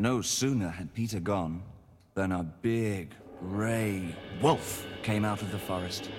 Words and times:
no 0.00 0.22
sooner 0.22 0.68
had 0.68 0.94
Peter 0.94 1.20
gone 1.20 1.62
than 2.14 2.32
a 2.32 2.42
big, 2.42 3.14
grey 3.40 4.14
wolf 4.40 4.86
came 5.02 5.24
out 5.24 5.42
of 5.42 5.52
the 5.52 5.58
forest. 5.58 6.10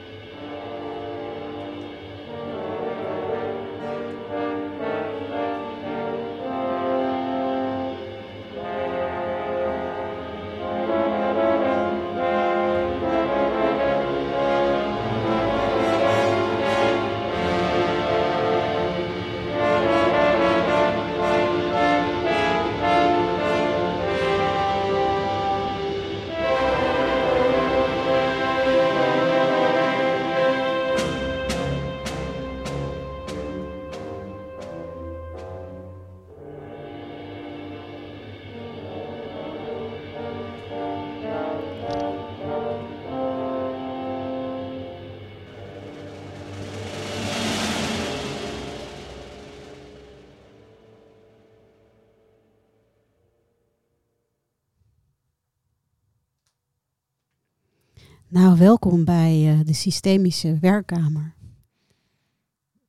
Welkom 58.72 59.06
bij 59.06 59.54
uh, 59.54 59.60
de 59.66 59.74
Systemische 59.74 60.58
Werkkamer. 60.62 61.34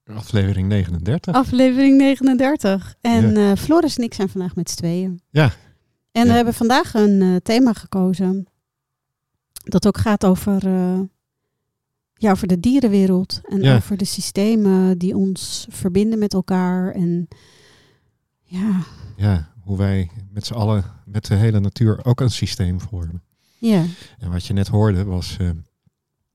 Aflevering 0.06 0.68
39. 0.68 1.34
Aflevering 1.34 1.96
39. 1.96 2.94
En 3.00 3.30
ja. 3.34 3.50
uh, 3.50 3.56
Floris 3.56 3.96
en 3.96 4.04
ik 4.04 4.14
zijn 4.14 4.28
vandaag 4.28 4.54
met 4.54 4.70
z'n 4.70 4.76
tweeën. 4.76 5.20
Ja. 5.30 5.52
En 6.12 6.22
ja. 6.22 6.28
we 6.28 6.32
hebben 6.32 6.54
vandaag 6.54 6.94
een 6.94 7.20
uh, 7.20 7.36
thema 7.36 7.72
gekozen 7.72 8.46
dat 9.52 9.86
ook 9.86 9.98
gaat 9.98 10.24
over, 10.24 10.62
ja, 12.14 12.30
over 12.30 12.46
de 12.46 12.60
dierenwereld. 12.60 13.40
En 13.44 13.60
Ja. 13.62 13.76
over 13.76 13.96
de 13.96 14.04
systemen 14.04 14.98
die 14.98 15.16
ons 15.16 15.66
verbinden 15.70 16.18
met 16.18 16.32
elkaar. 16.34 16.92
En 16.94 17.28
ja, 18.42 18.80
Ja, 19.16 19.52
hoe 19.60 19.76
wij 19.78 20.10
met 20.30 20.46
z'n 20.46 20.54
allen, 20.54 20.84
met 21.04 21.26
de 21.26 21.34
hele 21.34 21.60
natuur, 21.60 22.04
ook 22.04 22.20
een 22.20 22.30
systeem 22.30 22.80
vormen. 22.80 23.22
ja. 23.58 23.84
En 24.18 24.30
wat 24.30 24.46
je 24.46 24.52
net 24.52 24.68
hoorde 24.68 25.04
was 25.04 25.36
eh, 25.40 25.50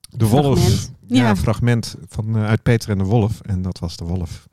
de 0.07 0.25
wolf. 0.27 0.59
Fragment. 0.59 0.91
Ja, 1.07 1.23
Ja. 1.23 1.29
een 1.29 1.37
fragment 1.37 1.95
van, 2.07 2.35
eh, 2.37 2.45
uit 2.45 2.63
Peter 2.63 2.89
en 2.89 2.97
de 2.97 3.03
Wolf. 3.03 3.41
En 3.41 3.61
dat 3.61 3.79
was 3.79 3.97
de 3.97 4.05
wolf. 4.05 4.47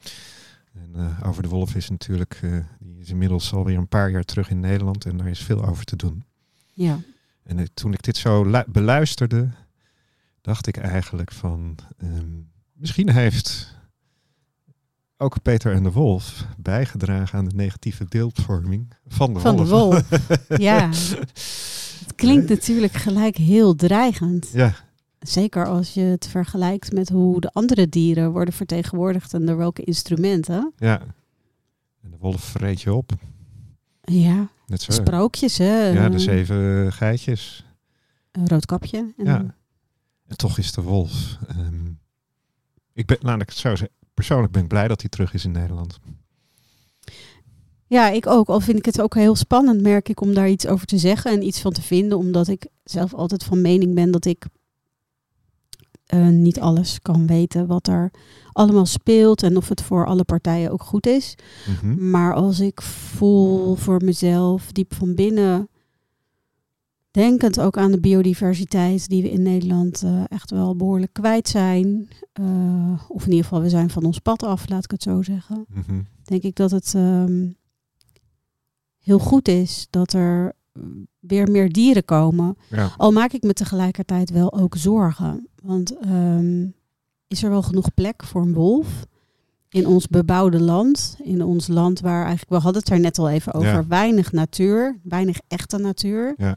En 0.74 0.90
eh, 0.94 1.28
over 1.28 1.42
de 1.42 1.48
wolf 1.48 1.74
is 1.74 1.90
natuurlijk, 1.90 2.38
eh, 2.42 2.50
die 2.80 3.00
is 3.00 3.08
inmiddels 3.10 3.52
alweer 3.52 3.78
een 3.78 3.88
paar 3.88 4.10
jaar 4.10 4.24
terug 4.24 4.50
in 4.50 4.60
Nederland. 4.60 5.04
En 5.04 5.16
daar 5.16 5.28
is 5.28 5.40
veel 5.40 5.64
over 5.66 5.84
te 5.84 5.96
doen. 5.96 6.24
ja. 6.72 6.98
En 7.44 7.68
toen 7.74 7.92
ik 7.92 8.02
dit 8.02 8.16
zo 8.16 8.44
lu- 8.44 8.64
beluisterde, 8.66 9.48
dacht 10.40 10.66
ik 10.66 10.76
eigenlijk 10.76 11.32
van, 11.32 11.76
ehm, 11.98 12.26
misschien 12.72 13.10
heeft 13.10 13.76
ook 15.16 15.42
Peter 15.42 15.72
en 15.72 15.82
de 15.82 15.90
Wolf 15.92 16.44
bijgedragen 16.58 17.38
aan 17.38 17.44
de 17.44 17.54
negatieve 17.54 18.04
beeldvorming 18.08 18.94
van 19.06 19.34
de 19.34 19.40
Van 19.40 19.56
de 19.56 19.66
wolf. 19.66 20.08
wolf. 20.08 20.38
ja. 20.58 20.88
Het 22.04 22.14
klinkt 22.14 22.48
natuurlijk 22.48 22.92
gelijk 22.92 23.36
heel 23.36 23.74
dreigend. 23.74 24.48
Ja, 24.52 24.74
Zeker 25.28 25.66
als 25.66 25.94
je 25.94 26.00
het 26.00 26.26
vergelijkt 26.28 26.92
met 26.92 27.08
hoe 27.08 27.40
de 27.40 27.50
andere 27.52 27.88
dieren 27.88 28.32
worden 28.32 28.54
vertegenwoordigd 28.54 29.34
en 29.34 29.46
door 29.46 29.56
welke 29.56 29.82
instrumenten. 29.82 30.72
ja. 30.78 31.00
En 32.02 32.10
de 32.10 32.16
wolf 32.18 32.42
vreet 32.42 32.80
je 32.82 32.94
op. 32.94 33.12
Ja, 34.02 34.48
Net 34.66 34.82
zo. 34.82 34.92
sprookjes, 34.92 35.58
hè? 35.58 35.86
Ja, 35.88 36.08
de 36.08 36.18
zeven 36.18 36.92
geitjes. 36.92 37.64
Een 38.32 38.48
rood 38.48 38.66
kapje. 38.66 38.98
En 38.98 39.24
Ja. 39.24 39.54
En 40.26 40.36
toch 40.36 40.58
is 40.58 40.72
de 40.72 40.82
wolf. 40.82 41.38
ehm, 41.48 41.86
ik 42.92 43.06
ben, 43.06 43.16
laat 43.20 43.40
ik 43.40 43.48
het 43.48 43.58
zo 43.58 43.68
zeggen. 43.68 43.96
Persoonlijk 44.14 44.52
ben 44.52 44.62
ik 44.62 44.68
blij 44.68 44.88
dat 44.88 45.00
hij 45.00 45.10
terug 45.10 45.34
is 45.34 45.44
in 45.44 45.50
Nederland. 45.52 45.98
ja, 47.86 48.08
ik 48.10 48.26
ook. 48.26 48.48
Al 48.48 48.60
vind 48.60 48.78
ik 48.78 48.84
het 48.84 49.00
ook 49.00 49.14
heel 49.14 49.34
spannend, 49.36 49.80
merk 49.82 50.08
ik, 50.08 50.20
om 50.20 50.34
daar 50.34 50.48
iets 50.48 50.66
over 50.66 50.86
te 50.86 50.98
zeggen 50.98 51.30
en 51.32 51.42
iets 51.46 51.60
van 51.60 51.72
te 51.72 51.82
vinden. 51.82 52.18
Omdat 52.18 52.48
ik 52.48 52.66
zelf 52.84 53.14
altijd 53.14 53.44
van 53.44 53.60
mening 53.60 53.94
ben 53.94 54.10
dat 54.10 54.24
ik 54.24 54.46
eh, 56.06 56.28
niet 56.28 56.60
alles 56.60 57.00
kan 57.02 57.26
weten 57.26 57.66
wat 57.66 57.86
er 57.86 58.10
allemaal 58.52 58.86
speelt. 58.86 59.42
En 59.42 59.56
of 59.56 59.68
het 59.68 59.82
voor 59.82 60.06
alle 60.06 60.24
partijen 60.24 60.70
ook 60.70 60.82
goed 60.82 61.06
is. 61.06 61.34
Mhm. 61.82 62.10
Maar 62.10 62.34
als 62.34 62.60
ik 62.60 62.82
voel 62.82 63.74
voor 63.74 64.04
mezelf 64.04 64.72
diep 64.72 64.94
van 64.94 65.14
binnen, 65.14 65.68
denkend 67.10 67.60
ook 67.60 67.76
aan 67.76 67.90
de 67.90 68.00
biodiversiteit 68.00 69.08
die 69.08 69.22
we 69.22 69.30
in 69.30 69.42
Nederland 69.42 70.02
eh, 70.02 70.22
echt 70.28 70.50
wel 70.50 70.76
behoorlijk 70.76 71.12
kwijt 71.12 71.48
zijn. 71.48 72.08
eh, 72.32 73.00
of 73.08 73.22
in 73.24 73.30
ieder 73.30 73.44
geval, 73.44 73.60
we 73.62 73.68
zijn 73.68 73.90
van 73.90 74.04
ons 74.04 74.18
pad 74.18 74.42
af, 74.42 74.68
laat 74.68 74.84
ik 74.84 74.90
het 74.90 75.02
zo 75.02 75.22
zeggen. 75.22 75.64
Mhm. 75.68 76.00
Denk 76.24 76.42
ik 76.42 76.56
dat 76.56 76.70
het 76.70 76.92
ehm, 76.94 77.46
heel 78.98 79.18
goed 79.18 79.48
is 79.48 79.86
dat 79.90 80.12
er 80.12 80.52
weer 81.18 81.50
meer 81.50 81.72
dieren 81.72 82.04
komen. 82.04 82.56
Ja. 82.70 82.90
Al 82.96 83.12
maak 83.12 83.32
ik 83.32 83.42
me 83.42 83.52
tegelijkertijd 83.52 84.30
wel 84.30 84.52
ook 84.52 84.76
zorgen. 84.76 85.48
Want 85.64 85.98
ehm, 85.98 86.66
is 87.26 87.42
er 87.42 87.50
wel 87.50 87.62
genoeg 87.62 87.94
plek 87.94 88.24
voor 88.24 88.42
een 88.42 88.54
wolf? 88.54 89.06
In 89.68 89.86
ons 89.86 90.06
bebouwde 90.08 90.60
land, 90.60 91.16
in 91.22 91.42
ons 91.42 91.66
land 91.66 92.00
waar 92.00 92.20
eigenlijk, 92.26 92.50
we 92.50 92.56
hadden 92.58 92.82
het 92.82 92.90
er 92.90 93.00
net 93.00 93.18
al 93.18 93.28
even 93.30 93.52
over, 93.54 93.68
Ja. 93.68 93.86
weinig 93.86 94.32
natuur, 94.32 94.98
weinig 95.02 95.38
echte 95.48 95.78
natuur. 95.78 96.34
Ja. 96.36 96.56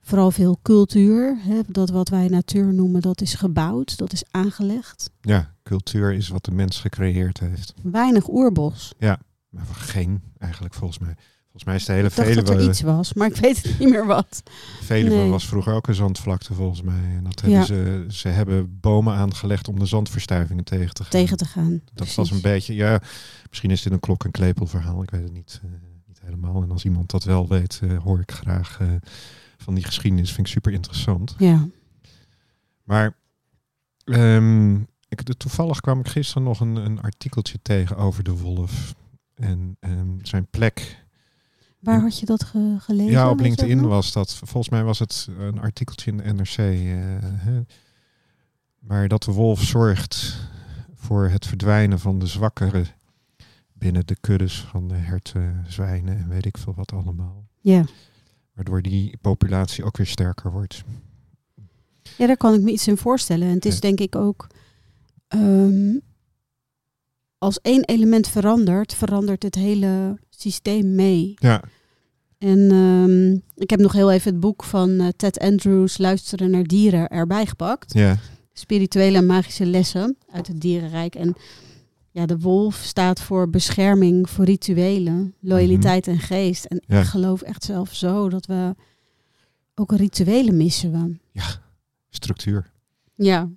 Vooral 0.00 0.30
veel 0.30 0.58
cultuur. 0.62 1.36
Hè? 1.40 1.60
Dat 1.68 1.90
wat 1.90 2.08
wij 2.08 2.28
natuur 2.28 2.74
noemen, 2.74 3.00
dat 3.00 3.20
is 3.20 3.34
gebouwd, 3.34 3.96
dat 3.98 4.12
is 4.12 4.24
aangelegd. 4.30 5.10
ja, 5.20 5.54
cultuur 5.62 6.12
is 6.12 6.28
wat 6.28 6.44
de 6.44 6.50
mens 6.50 6.80
gecreëerd 6.80 7.40
heeft. 7.40 7.74
Weinig 7.82 8.28
oerbos. 8.28 8.94
Maar 9.48 9.64
geen 9.72 10.22
eigenlijk 10.38 10.74
volgens 10.74 10.98
mij. 10.98 11.16
Volgens 11.54 11.64
mij 11.64 11.74
is 11.74 11.84
de 11.84 11.92
hele 11.92 12.08
Ik 12.08 12.34
dacht 12.34 12.46
dat 12.46 12.62
er 12.62 12.68
iets 12.68 12.80
was, 12.80 13.12
maar 13.12 13.26
ik 13.28 13.36
weet 13.36 13.62
het 13.62 13.78
niet 13.78 13.88
meer 13.88 14.06
wat. 14.06 14.42
Veluwe 14.82 15.14
Nee. 15.16 15.28
was 15.30 15.46
vroeger 15.46 15.74
ook 15.74 15.88
een 15.88 15.94
zandvlakte 15.94 16.54
volgens 16.54 16.82
mij. 16.82 17.14
En 17.16 17.24
dat 17.24 17.40
Ja. 17.40 17.48
hebben 17.48 17.66
ze, 17.66 18.04
ze 18.08 18.28
hebben 18.28 18.80
bomen 18.80 19.14
aangelegd 19.14 19.68
om 19.68 19.78
de 19.78 19.86
zandverstuivingen 19.86 20.64
tegen 20.64 20.94
te 20.94 21.02
gaan. 21.02 21.10
Tegen 21.10 21.36
te 21.36 21.44
gaan. 21.44 21.70
Dat 21.84 21.94
Precies. 21.94 22.14
was 22.16 22.30
een 22.30 22.40
beetje, 22.40 22.74
ja, 22.74 23.00
misschien 23.48 23.70
is 23.70 23.82
dit 23.82 23.92
een 23.92 24.00
klok- 24.00 24.24
en 24.24 24.30
klepel 24.30 24.66
verhaal. 24.66 25.02
Ik 25.02 25.10
weet 25.10 25.22
het 25.22 25.32
niet, 25.32 25.60
eh, 25.64 25.70
niet 26.06 26.20
helemaal. 26.24 26.62
En 26.62 26.70
als 26.70 26.84
iemand 26.84 27.10
dat 27.10 27.24
wel 27.24 27.48
weet, 27.48 27.80
eh, 27.82 27.98
hoor 27.98 28.20
ik 28.20 28.32
graag 28.32 28.78
eh, 28.80 28.88
van 29.56 29.74
die 29.74 29.84
geschiedenis. 29.84 30.32
Vind 30.32 30.46
ik 30.46 30.52
super 30.52 30.72
interessant. 30.72 31.34
Ja. 31.38 31.68
Maar 32.84 33.16
ehm, 34.04 34.74
ik, 35.08 35.22
toevallig 35.36 35.80
kwam 35.80 36.00
ik 36.00 36.08
gisteren 36.08 36.42
nog 36.42 36.60
een, 36.60 36.76
een 36.76 37.00
artikeltje 37.00 37.58
tegen 37.62 37.96
over 37.96 38.24
de 38.24 38.36
wolf. 38.36 38.94
En 39.34 39.76
ehm, 39.80 40.08
zijn 40.22 40.46
plek. 40.50 41.02
Waar 41.84 42.00
had 42.00 42.18
je 42.18 42.26
dat 42.26 42.44
ge- 42.44 42.76
gelezen? 42.78 43.12
Ja, 43.12 43.30
op 43.30 43.40
LinkedIn 43.40 43.86
was 43.86 44.12
dat. 44.12 44.34
Volgens 44.34 44.68
mij 44.68 44.82
was 44.84 44.98
het 44.98 45.28
een 45.38 45.60
artikeltje 45.60 46.10
in 46.10 46.16
de 46.16 46.32
NRC. 46.32 46.56
eh, 46.56 46.74
hè, 47.20 47.60
maar 48.78 49.08
dat 49.08 49.22
de 49.22 49.32
wolf 49.32 49.62
zorgt 49.62 50.36
voor 50.94 51.28
het 51.28 51.46
verdwijnen 51.46 51.98
van 51.98 52.18
de 52.18 52.26
zwakkeren 52.26 52.86
binnen 53.72 54.06
de 54.06 54.16
kuddes 54.20 54.60
van 54.60 54.88
de 54.88 54.94
herten, 54.94 55.64
zwijnen 55.68 56.16
en 56.18 56.28
weet 56.28 56.46
ik 56.46 56.58
veel 56.58 56.74
wat 56.74 56.92
allemaal. 56.92 57.44
Ja. 57.60 57.84
Waardoor 58.54 58.82
die 58.82 59.16
populatie 59.20 59.84
ook 59.84 59.96
weer 59.96 60.06
sterker 60.06 60.50
wordt. 60.52 60.82
ja, 62.18 62.26
daar 62.26 62.36
kan 62.36 62.54
ik 62.54 62.60
me 62.60 62.70
iets 62.72 62.88
in 62.88 62.96
voorstellen. 62.96 63.48
En 63.48 63.54
het 63.54 63.64
is 63.64 63.74
Ja. 63.74 63.80
denk 63.80 64.00
ik 64.00 64.16
ook... 64.16 64.46
ehm, 65.28 65.98
als 67.38 67.60
één 67.60 67.84
element 67.84 68.28
verandert, 68.28 68.94
verandert 68.94 69.42
het 69.42 69.54
hele 69.54 70.18
systeem 70.30 70.94
mee. 70.94 71.34
Ja, 71.34 71.62
En 72.44 72.70
ehm, 72.70 73.32
ik 73.62 73.70
heb 73.70 73.80
nog 73.80 73.92
heel 73.92 74.10
even 74.12 74.30
het 74.30 74.40
boek 74.40 74.64
van 74.64 75.00
eh, 75.00 75.08
Ted 75.16 75.38
Andrews, 75.38 75.98
Luisteren 75.98 76.50
naar 76.50 76.64
dieren, 76.64 77.08
erbij 77.08 77.46
gepakt. 77.46 77.92
ja, 77.94 78.16
Spirituele 78.52 79.16
en 79.16 79.26
magische 79.26 79.66
lessen 79.66 80.16
uit 80.32 80.46
het 80.46 80.60
dierenrijk. 80.60 81.14
En 81.14 81.34
ja, 82.10 82.26
de 82.26 82.38
wolf 82.38 82.74
staat 82.74 83.20
voor 83.20 83.50
bescherming, 83.50 84.30
voor 84.30 84.44
rituelen, 84.44 85.34
loyaliteit 85.40 86.06
en 86.06 86.18
geest. 86.18 86.64
En 86.64 86.82
Ja. 86.86 87.00
ik 87.00 87.06
geloof 87.06 87.42
echt 87.42 87.64
zelf 87.64 87.94
zo 87.94 88.28
dat 88.28 88.46
we 88.46 88.74
ook 89.74 89.92
rituelen 89.92 90.56
missen. 90.56 90.92
We. 90.92 91.16
structuur. 92.10 92.70
Ja. 93.14 93.48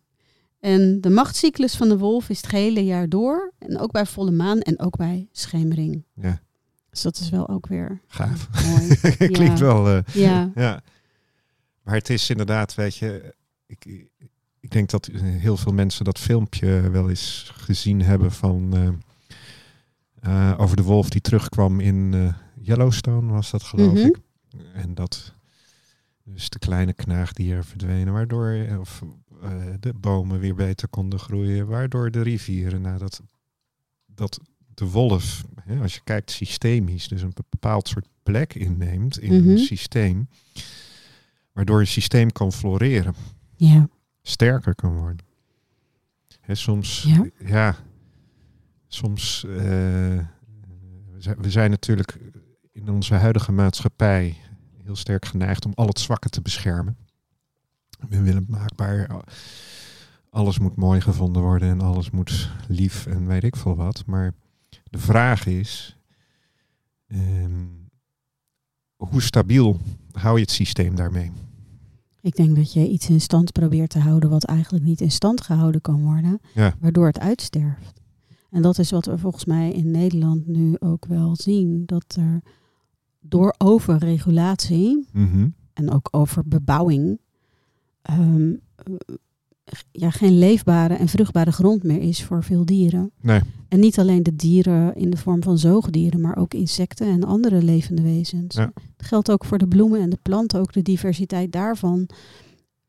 En 0.59 1.01
de 1.01 1.09
machtscyclus 1.09 1.75
van 1.75 1.89
de 1.89 1.97
wolf 1.97 2.29
is 2.29 2.41
het 2.41 2.51
hele 2.51 2.83
jaar 2.85 3.09
door. 3.09 3.53
En 3.59 3.79
ook 3.79 3.91
bij 3.91 4.05
volle 4.05 4.31
maan 4.31 4.59
en 4.59 4.79
ook 4.79 4.97
bij 4.97 5.27
schemering. 5.31 6.03
Ja. 6.13 6.41
Dus 6.97 7.05
dat 7.05 7.17
is 7.19 7.29
wel 7.29 7.49
ook 7.49 7.67
weer 7.67 8.01
Gaaf. 8.07 8.49
mooi. 8.69 8.88
Klinkt 9.38 9.59
Ja. 9.59 9.65
wel. 9.65 9.88
eh, 9.89 10.13
Ja, 10.13 10.51
ja. 10.55 10.81
Maar 11.83 11.95
het 11.95 12.09
is 12.09 12.29
inderdaad, 12.29 12.75
weet 12.75 12.95
je, 12.95 13.35
ik, 13.65 13.85
ik 14.59 14.69
denk 14.71 14.89
dat 14.89 15.05
heel 15.21 15.57
veel 15.57 15.73
mensen 15.73 16.05
dat 16.05 16.19
filmpje 16.19 16.89
wel 16.89 17.09
eens 17.09 17.51
gezien 17.55 18.01
hebben 18.01 18.31
van 18.31 18.73
eh, 18.73 20.51
eh, 20.51 20.59
over 20.59 20.75
de 20.75 20.83
wolf 20.83 21.09
die 21.09 21.21
terugkwam 21.21 21.79
in 21.79 22.33
Yellowstone, 22.61 23.31
was 23.33 23.51
dat 23.51 23.63
geloof 23.63 23.94
Mhm. 23.94 24.05
ik. 24.05 24.17
En 24.73 24.94
dat 24.94 25.33
dus 26.23 26.49
de 26.49 26.59
kleine 26.59 26.94
knaagdieren 26.94 27.65
verdwenen, 27.65 28.13
waardoor 28.13 28.77
of, 28.79 29.01
de 29.79 29.94
bomen 29.94 30.39
weer 30.39 30.55
beter 30.55 30.88
konden 30.88 31.19
groeien, 31.19 31.67
waardoor 31.67 32.11
de 32.11 32.21
rivieren, 32.21 32.81
nou, 32.81 32.97
dat, 32.97 33.21
dat 34.05 34.39
de 34.73 34.85
wolf, 34.85 35.44
hè, 35.67 35.81
als 35.81 35.93
je 35.93 36.01
kijkt 36.03 36.31
systemisch, 36.31 37.07
dus 37.07 37.21
een 37.21 37.33
bepaald 37.49 37.87
soort 37.87 38.07
plek 38.23 38.53
inneemt 38.53 39.19
in 39.19 39.41
Mhm. 39.41 39.49
een 39.49 39.57
systeem, 39.57 40.29
waardoor 41.51 41.79
een 41.79 41.87
systeem 41.87 42.31
kan 42.31 42.51
floreren, 42.51 43.13
ja. 43.55 43.87
sterker 44.21 44.75
kan 44.75 44.93
worden. 44.97 45.25
Hè, 46.39 46.55
soms, 46.55 47.03
Ja. 47.07 47.25
ja, 47.45 47.75
soms, 48.87 49.43
eh, 49.43 49.51
we 51.11 51.15
zijn- 51.17 51.37
we 51.41 51.51
zijn 51.51 51.69
natuurlijk 51.69 52.17
in 52.71 52.89
onze 52.89 53.13
huidige 53.13 53.51
maatschappij 53.51 54.35
heel 54.83 54.95
sterk 54.95 55.25
geneigd 55.25 55.65
om 55.65 55.71
al 55.75 55.87
het 55.87 55.99
zwakke 55.99 56.29
te 56.29 56.41
beschermen. 56.41 56.97
We 58.09 58.21
willen 58.21 58.45
maakbaar, 58.49 59.23
alles 60.29 60.59
moet 60.59 60.75
mooi 60.75 61.01
gevonden 61.01 61.41
worden 61.41 61.69
en 61.69 61.81
alles 61.81 62.09
moet 62.09 62.49
lief 62.67 63.05
en 63.05 63.27
weet 63.27 63.43
ik 63.43 63.55
veel 63.55 63.75
wat. 63.75 64.03
Maar 64.05 64.33
de 64.89 64.97
vraag 64.97 65.45
is, 65.45 65.97
ehm, 67.07 67.65
hoe 68.95 69.21
stabiel 69.21 69.79
hou 70.11 70.35
je 70.35 70.41
het 70.41 70.51
systeem 70.51 70.95
daarmee? 70.95 71.31
Ik 72.21 72.35
denk 72.35 72.55
dat 72.55 72.73
je 72.73 72.87
iets 72.87 73.09
in 73.09 73.21
stand 73.21 73.51
probeert 73.51 73.89
te 73.89 73.99
houden 73.99 74.29
wat 74.29 74.43
eigenlijk 74.43 74.85
niet 74.85 75.01
in 75.01 75.11
stand 75.11 75.41
gehouden 75.41 75.81
kan 75.81 76.01
worden, 76.01 76.39
Ja. 76.53 76.75
waardoor 76.79 77.05
het 77.05 77.19
uitsterft. 77.19 78.01
En 78.49 78.61
dat 78.61 78.77
is 78.79 78.91
wat 78.91 79.05
we 79.05 79.17
volgens 79.17 79.45
mij 79.45 79.71
in 79.71 79.91
Nederland 79.91 80.47
nu 80.47 80.75
ook 80.79 81.05
wel 81.05 81.35
zien, 81.35 81.83
dat 81.85 82.15
er 82.19 82.41
door 83.19 83.55
overregulatie 83.57 85.07
Mhm. 85.13 85.49
en 85.73 85.91
ook 85.91 86.07
over 86.11 86.47
bebouwing 86.47 87.19
ehm, 88.01 88.53
eh, 88.75 88.93
ja, 89.91 90.09
geen 90.09 90.37
leefbare 90.37 90.93
en 90.93 91.07
vruchtbare 91.07 91.51
grond 91.51 91.83
meer 91.83 92.01
is 92.01 92.23
voor 92.23 92.43
veel 92.43 92.65
dieren. 92.65 93.11
Nee, 93.21 93.41
En 93.67 93.79
niet 93.79 93.99
alleen 93.99 94.23
de 94.23 94.35
dieren 94.35 94.95
in 94.95 95.09
de 95.09 95.17
vorm 95.17 95.43
van 95.43 95.57
zoogdieren, 95.57 96.21
maar 96.21 96.37
ook 96.37 96.53
insecten 96.53 97.07
en 97.07 97.23
andere 97.23 97.63
levende 97.63 98.01
wezens. 98.01 98.55
Ja. 98.55 98.71
Dat 98.97 99.07
geldt 99.07 99.31
ook 99.31 99.45
voor 99.45 99.57
de 99.57 99.67
bloemen 99.67 100.01
en 100.01 100.09
de 100.09 100.19
planten. 100.21 100.59
Ook 100.59 100.73
de 100.73 100.81
diversiteit 100.81 101.51
daarvan 101.51 102.09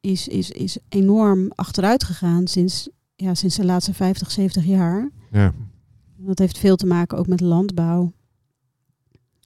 is, 0.01 0.29
is, 0.29 0.51
is 0.51 0.79
enorm 0.89 1.53
achteruit 1.55 2.05
gegaan 2.05 2.47
sinds, 2.47 2.89
ja, 3.17 3.35
sinds 3.35 3.57
de 3.57 3.65
laatste 3.65 3.95
50, 3.95 4.31
70 4.31 4.65
jaar. 4.65 5.11
ja. 5.31 5.55
Dat 6.21 6.39
heeft 6.39 6.59
veel 6.59 6.77
te 6.77 6.87
maken 6.87 7.19
ook 7.19 7.27
met 7.27 7.41
landbouw 7.41 8.13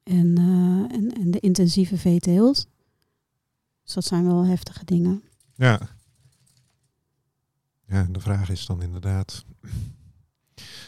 en, 0.03 0.35
eh, 0.37 0.97
en, 0.97 1.13
en 1.21 1.31
de 1.31 1.41
intensieve 1.41 1.97
veeteelt. 1.97 2.67
Dus 3.85 3.95
dat 3.95 4.05
zijn 4.05 4.25
wel 4.27 4.45
heftige 4.45 4.85
dingen. 4.85 5.23
Ja. 5.57 5.81
Ja, 7.93 8.07
de 8.11 8.21
vraag 8.21 8.51
is 8.51 8.67
dan 8.67 8.83
inderdaad. 8.83 9.45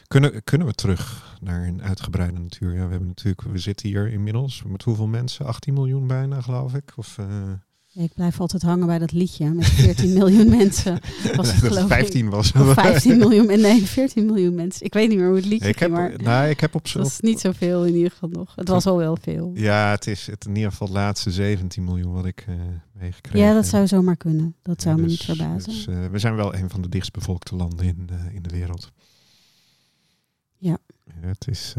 Kunnen, 0.07 0.45
kunnen 0.45 0.67
we 0.67 0.73
terug 0.73 1.37
naar 1.41 1.67
een 1.67 1.83
uitgebreide 1.83 2.39
natuur? 2.39 2.75
Ja, 2.75 2.85
we 2.85 2.91
hebben 2.91 3.09
natuurlijk, 3.09 3.43
we 3.43 3.59
zitten 3.59 3.89
hier 3.89 4.09
inmiddels 4.09 4.63
met 4.63 4.83
hoeveel 4.83 5.07
mensen? 5.07 5.47
18 5.47 5.75
miljoen 5.75 6.07
bijna, 6.07 6.41
geloof 6.41 6.75
ik. 6.75 6.93
Of 6.97 7.19
eh, 7.19 7.53
Ik 7.97 8.15
blijf 8.15 8.41
altijd 8.41 8.63
hangen 8.63 8.87
bij 8.87 8.99
dat 8.99 9.13
liedje 9.13 9.51
met 9.51 9.67
14 9.85 10.13
miljoen 10.13 10.49
mensen. 10.49 10.93
Was 11.37 11.53
het 11.53 11.61
dat 11.61 11.71
geloof 11.73 11.83
ik. 11.83 11.89
15 11.89 12.29
was. 12.31 12.53
Of 12.53 12.73
15 12.75 13.19
miljoen, 13.25 13.49
en 13.51 13.61
nee, 13.61 13.83
14 13.83 14.27
miljoen 14.27 14.55
mensen. 14.55 14.87
Ik 14.87 14.95
weet 14.95 15.09
niet 15.09 15.19
meer 15.19 15.27
hoe 15.27 15.37
het 15.37 15.45
liedje 15.45 15.69
ik 15.69 15.79
heb, 15.79 15.91
maar 15.91 16.13
nou, 16.23 16.49
ik 16.49 16.61
heb 16.61 16.75
op 16.75 16.83
het 16.83 16.91
zo. 16.91 16.99
was 16.99 17.21
niet 17.21 17.41
zoveel 17.41 17.85
in 17.87 17.95
ieder 17.95 18.11
geval 18.11 18.29
nog. 18.29 18.53
Het 18.57 18.69
was 18.69 18.87
al 18.87 18.97
wel 18.97 19.17
veel. 19.21 19.51
Ja, 19.55 19.91
het 19.91 20.07
is 20.07 20.27
het, 20.27 20.45
in 20.47 20.55
ieder 20.57 20.71
geval 20.71 20.87
het 20.87 20.97
laatste 20.97 21.31
17 21.31 21.85
miljoen 21.85 22.13
wat 22.13 22.25
ik 22.27 22.45
eh 22.49 22.55
meegekregen 22.93 23.41
Ja, 23.49 23.55
dat 23.55 23.67
zou 23.67 23.87
zomaar 23.87 24.17
kunnen. 24.17 24.55
Dat 24.63 24.83
zou 24.83 24.95
Ja, 24.97 25.03
me 25.03 25.09
dus- 25.09 25.27
niet 25.27 25.39
verbazen. 25.39 25.73
dus, 25.73 25.87
eh, 25.87 26.07
we 26.11 26.19
zijn 26.19 26.35
wel 26.37 26.55
een 26.55 26.71
van 26.71 26.83
de 26.83 26.89
dichtstbevolkte 26.89 27.57
landen 27.57 27.87
in, 27.87 28.09
eh, 28.11 28.35
in 28.35 28.43
de 28.43 28.51
wereld. 28.51 28.93
Ja. 30.57 30.79
Het 31.21 31.47
is. 31.49 31.75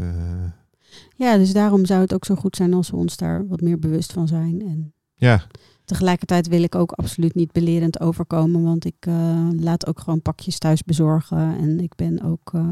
Ja, 1.16 1.36
dus 1.36 1.52
daarom 1.52 1.84
zou 1.86 2.00
het 2.00 2.14
ook 2.14 2.24
zo 2.24 2.34
goed 2.34 2.56
zijn 2.56 2.74
als 2.74 2.90
we 2.90 2.96
ons 2.96 3.16
daar 3.16 3.46
wat 3.46 3.60
meer 3.60 3.78
bewust 3.78 4.12
van 4.12 4.28
zijn. 4.28 4.60
En 4.62 4.92
ja, 5.16 5.42
tegelijkertijd 5.84 6.48
wil 6.48 6.62
ik 6.62 6.74
ook 6.74 6.92
absoluut 6.92 7.34
niet 7.34 7.52
belerend 7.52 8.00
overkomen, 8.00 8.62
want 8.62 8.84
ik 8.84 8.96
eh, 8.98 9.48
laat 9.56 9.86
ook 9.86 10.00
gewoon 10.00 10.22
pakjes 10.22 10.58
thuis 10.58 10.82
bezorgen. 10.82 11.58
En 11.58 11.80
ik 11.80 11.94
ben 11.94 12.22
ook, 12.22 12.50
eh, 12.54 12.68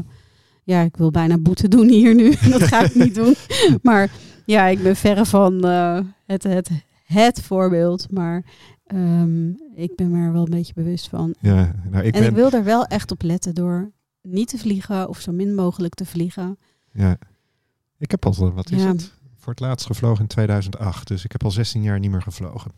ja, 0.63 0.81
ik 0.81 0.97
wil 0.97 1.11
bijna 1.11 1.37
boete 1.37 1.67
doen 1.67 1.89
hier 1.89 2.15
nu. 2.15 2.29
dat 2.51 2.63
ga 2.63 2.83
ik 2.83 2.95
niet 2.95 3.15
doen. 3.15 3.35
Maar 3.81 4.11
ja, 4.45 4.65
ik 4.65 4.83
ben 4.83 4.95
verre 4.95 5.25
van 5.25 5.65
eh, 5.65 5.99
het, 6.25 6.43
het, 6.43 6.69
het 7.05 7.41
voorbeeld. 7.41 8.11
Maar 8.11 8.45
ehm, 8.85 9.49
ik 9.75 9.95
ben 9.95 10.11
me 10.11 10.25
er 10.25 10.33
wel 10.33 10.43
een 10.43 10.49
beetje 10.49 10.73
bewust 10.73 11.09
van. 11.09 11.35
ja, 11.39 11.75
nou, 11.89 12.03
ik 12.03 12.13
en 12.13 12.19
ben. 12.21 12.29
ik 12.29 12.35
wil 12.35 12.51
er 12.51 12.63
wel 12.63 12.85
echt 12.85 13.11
op 13.11 13.21
letten 13.21 13.55
door 13.55 13.91
niet 14.21 14.47
te 14.47 14.57
vliegen 14.57 15.09
of 15.09 15.19
zo 15.19 15.31
min 15.31 15.55
mogelijk 15.55 15.93
te 15.93 16.05
vliegen. 16.05 16.57
Ja. 16.91 17.17
Ik 17.97 18.11
heb 18.11 18.25
al, 18.25 18.53
wat 18.53 18.71
is 18.71 18.81
Ja. 18.81 18.87
het? 18.87 19.13
Voor 19.45 19.53
het 19.53 19.63
laatst 19.63 19.85
gevlogen 19.85 20.21
in 20.21 20.27
2008. 20.27 21.07
Dus 21.07 21.23
ik 21.23 21.31
heb 21.31 21.43
al 21.43 21.51
16 21.51 21.81
jaar 21.81 21.99
niet 21.99 22.11
meer 22.11 22.21
gevlogen. 22.21 22.71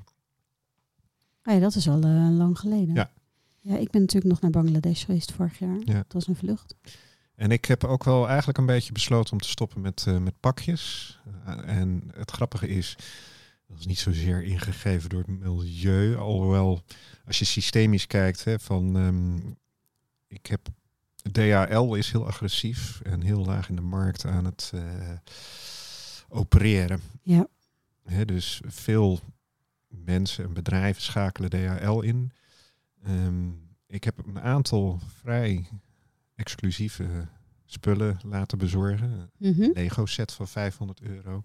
Ah 1.41 1.53
ja, 1.53 1.59
dat 1.59 1.75
is 1.75 1.87
al 1.87 2.01
eh, 2.01 2.27
lang 2.37 2.59
geleden. 2.59 2.93
Ja. 2.95 3.11
Ja, 3.59 3.77
ik 3.77 3.89
ben 3.89 4.01
natuurlijk 4.01 4.31
nog 4.31 4.41
naar 4.41 4.63
Bangladesh 4.63 5.05
geweest 5.05 5.31
vorig 5.31 5.59
jaar. 5.59 5.79
Ja. 5.85 5.93
Dat 5.93 6.13
was 6.13 6.27
een 6.27 6.35
vlucht. 6.35 6.75
En 7.35 7.51
ik 7.51 7.65
heb 7.65 7.83
ook 7.83 8.03
wel 8.03 8.27
eigenlijk 8.27 8.57
een 8.57 8.65
beetje 8.65 8.91
besloten 8.91 9.33
om 9.33 9.39
te 9.39 9.49
stoppen 9.49 9.81
met, 9.81 10.03
eh, 10.07 10.17
met 10.17 10.39
pakjes. 10.39 11.19
Eh, 11.45 11.77
en 11.77 12.11
het 12.15 12.31
grappige 12.31 12.67
is, 12.67 12.95
dat 13.67 13.79
is 13.79 13.85
niet 13.85 13.99
zozeer 13.99 14.43
ingegeven 14.43 15.09
door 15.09 15.19
het 15.19 15.39
milieu. 15.39 16.15
Alhoewel, 16.15 16.83
als 17.25 17.39
je 17.39 17.45
systemisch 17.45 18.07
kijkt, 18.07 18.43
hè, 18.43 18.59
van 18.59 18.97
ehm, 18.97 19.37
ik 20.27 20.45
heb 20.45 20.67
DHL 21.31 21.93
is 21.93 22.11
heel 22.11 22.27
agressief 22.27 23.01
en 23.01 23.21
heel 23.21 23.45
laag 23.45 23.69
in 23.69 23.75
de 23.75 23.81
markt 23.81 24.25
aan 24.25 24.45
het 24.45 24.71
opereren. 26.29 27.01
Ja. 27.21 27.47
Dus 28.25 28.61
veel 28.65 29.19
mensen 29.87 30.43
en 30.43 30.53
bedrijven 30.53 31.01
schakelen 31.01 31.49
DHL 31.49 31.99
in. 31.99 32.31
Ehm, 33.03 33.49
ik 33.87 34.03
heb 34.03 34.25
een 34.27 34.39
aantal 34.39 34.99
vrij 35.21 35.67
exclusieve 36.35 37.27
spullen 37.65 38.17
laten 38.25 38.57
bezorgen. 38.57 39.31
Mhm. 39.37 39.61
Een 39.61 39.71
Lego 39.73 40.05
set 40.05 40.31
van 40.31 40.47
500 40.47 41.01
euro. 41.01 41.41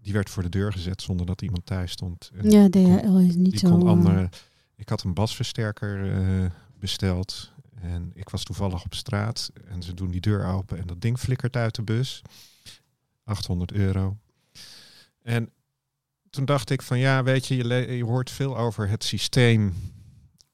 Die 0.00 0.12
werd 0.12 0.30
voor 0.30 0.42
de 0.42 0.48
deur 0.48 0.72
gezet 0.72 1.02
zonder 1.02 1.26
dat 1.26 1.42
iemand 1.42 1.66
thuis 1.66 1.90
stond. 1.90 2.30
Ja, 2.42 2.68
DHL 2.68 3.18
is 3.18 3.34
niet 3.34 3.58
zo... 3.58 3.78
eh, 3.78 3.84
andere, 3.84 4.28
ik 4.76 4.88
had 4.88 5.02
een 5.02 5.14
basversterker 5.14 6.12
eh, 6.12 6.50
besteld. 6.78 7.52
En 7.80 8.10
ik 8.14 8.28
was 8.28 8.44
toevallig 8.44 8.84
op 8.84 8.94
straat. 8.94 9.50
En 9.68 9.82
ze 9.82 9.94
doen 9.94 10.10
die 10.10 10.20
deur 10.20 10.46
open 10.46 10.78
en 10.78 10.86
dat 10.86 11.00
ding 11.00 11.18
flikkert 11.18 11.56
uit 11.56 11.74
de 11.74 11.82
bus. 11.82 12.22
800 13.24 13.72
euro. 13.72 14.16
En 15.22 15.50
toen 16.30 16.44
dacht 16.44 16.70
ik 16.70 16.82
van 16.82 16.98
ja, 16.98 17.22
weet 17.22 17.46
je, 17.46 17.56
je, 17.56 17.96
je 17.96 18.04
hoort 18.04 18.30
veel 18.30 18.56
over 18.58 18.88
het 18.88 19.04
systeem 19.04 19.74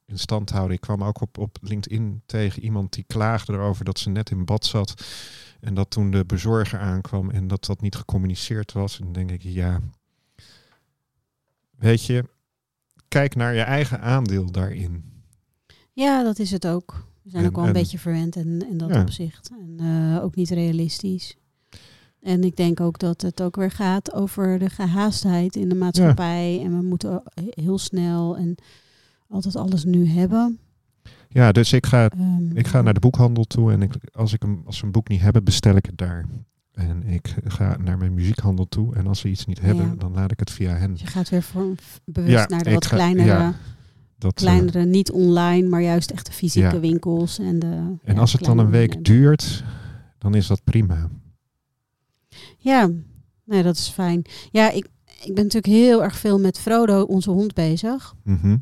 in 0.06 0.18
stand 0.18 0.50
houden. 0.50 0.74
Ik 0.74 0.80
kwam 0.80 1.04
ook 1.04 1.20
op, 1.20 1.38
op 1.38 1.58
LinkedIn 1.60 2.22
tegen 2.26 2.62
iemand 2.62 2.92
die 2.92 3.04
klaagde 3.06 3.52
erover 3.52 3.84
dat 3.84 3.98
ze 3.98 4.10
net 4.10 4.30
in 4.30 4.44
bad 4.44 4.64
zat. 4.64 5.04
En 5.60 5.74
dat 5.74 5.90
toen 5.90 6.10
de 6.10 6.24
bezorger 6.24 6.78
aankwam 6.78 7.30
en 7.30 7.48
dat 7.48 7.64
dat 7.64 7.80
niet 7.80 7.94
gecommuniceerd 7.94 8.72
was. 8.72 8.98
En 8.98 9.04
dan 9.04 9.12
denk 9.12 9.30
ik, 9.30 9.42
ja, 9.42 9.80
weet 11.70 12.04
je, 12.04 12.24
kijk 13.08 13.34
naar 13.34 13.54
je 13.54 13.60
eigen 13.60 14.00
aandeel 14.00 14.50
daarin. 14.50 15.04
Ja, 15.92 16.22
dat 16.22 16.38
is 16.38 16.50
het 16.50 16.66
ook. 16.66 17.06
We 17.22 17.30
zijn 17.30 17.42
En- 17.42 17.48
ook 17.48 17.54
wel 17.56 17.64
een 17.64 17.74
en- 17.74 17.80
beetje 17.80 17.98
verwend 17.98 18.36
in, 18.36 18.68
in 18.70 18.78
dat 18.78 18.88
Ja. 18.90 19.00
opzicht. 19.00 19.50
En 19.60 19.74
eh, 19.78 20.24
ook 20.24 20.34
niet 20.34 20.50
realistisch. 20.50 21.36
En 22.22 22.44
ik 22.44 22.56
denk 22.56 22.80
ook 22.80 22.98
dat 22.98 23.20
het 23.22 23.42
ook 23.42 23.56
weer 23.56 23.70
gaat 23.70 24.12
over 24.14 24.58
de 24.58 24.70
gehaastheid 24.70 25.56
in 25.56 25.68
de 25.68 25.74
maatschappij. 25.74 26.60
En 26.64 26.78
we 26.78 26.84
moeten 26.86 27.22
heel 27.50 27.78
snel 27.78 28.36
en 28.36 28.54
altijd 29.28 29.56
alles 29.56 29.84
nu 29.84 30.06
hebben. 30.08 30.58
Ja, 31.28 31.52
dus 31.52 31.72
ik 31.72 31.86
ga, 31.86 32.08
Ehm, 32.08 32.56
ik 32.56 32.66
ga 32.66 32.82
naar 32.82 32.94
de 32.94 33.00
boekhandel 33.00 33.44
toe 33.44 33.72
en 33.72 33.82
ik, 33.82 33.92
als, 34.12 34.32
ik 34.32 34.42
hem, 34.42 34.62
als 34.66 34.76
ze 34.78 34.84
een 34.84 34.92
boek 34.92 35.08
niet 35.08 35.20
hebben, 35.20 35.44
bestel 35.44 35.76
ik 35.76 35.86
het 35.86 35.98
daar. 35.98 36.26
En 36.72 37.02
ik 37.06 37.34
ga 37.44 37.76
naar 37.76 37.98
mijn 37.98 38.14
muziekhandel 38.14 38.68
toe 38.68 38.94
en 38.94 39.06
als 39.06 39.20
ze 39.20 39.28
iets 39.28 39.46
niet 39.46 39.58
Ja. 39.58 39.64
hebben, 39.64 39.98
dan 39.98 40.12
laat 40.12 40.30
ik 40.30 40.40
het 40.40 40.50
via 40.50 40.74
hen. 40.74 40.90
Dus 40.90 41.00
je 41.00 41.06
gaat 41.06 41.28
weer 41.28 41.42
voor, 41.42 41.74
bewust 42.04 42.32
Ja, 42.32 42.46
naar 42.46 42.62
de 42.62 42.72
wat 42.72 42.86
ga- 42.86 42.96
kleinere, 42.96 43.26
ja, 43.28 43.54
Dat, 44.18 44.30
eh, 44.36 44.44
kleinere, 44.44 44.84
niet 44.84 45.10
online, 45.10 45.68
maar 45.68 45.82
juist 45.82 46.10
echt 46.10 46.26
de 46.26 46.32
fysieke 46.32 46.80
winkels. 46.80 47.38
En, 47.38 47.58
de, 47.58 47.94
en 48.04 48.18
als 48.18 48.32
het 48.32 48.44
dan 48.44 48.58
een 48.58 48.70
week 48.70 49.04
duurt, 49.04 49.64
dan 50.18 50.34
is 50.34 50.46
dat 50.46 50.64
prima. 50.64 51.08
Ja, 52.60 52.90
Nee, 53.50 53.62
dat 53.62 53.76
is 53.76 53.88
fijn. 53.88 54.22
Ja, 54.50 54.70
ik, 54.70 54.86
ik 55.24 55.34
ben 55.34 55.44
natuurlijk 55.44 55.66
heel 55.66 56.02
erg 56.02 56.16
veel 56.16 56.38
met 56.38 56.58
Frodo, 56.58 57.02
onze 57.02 57.30
hond, 57.30 57.54
bezig. 57.54 58.14
Mhm. 58.24 58.56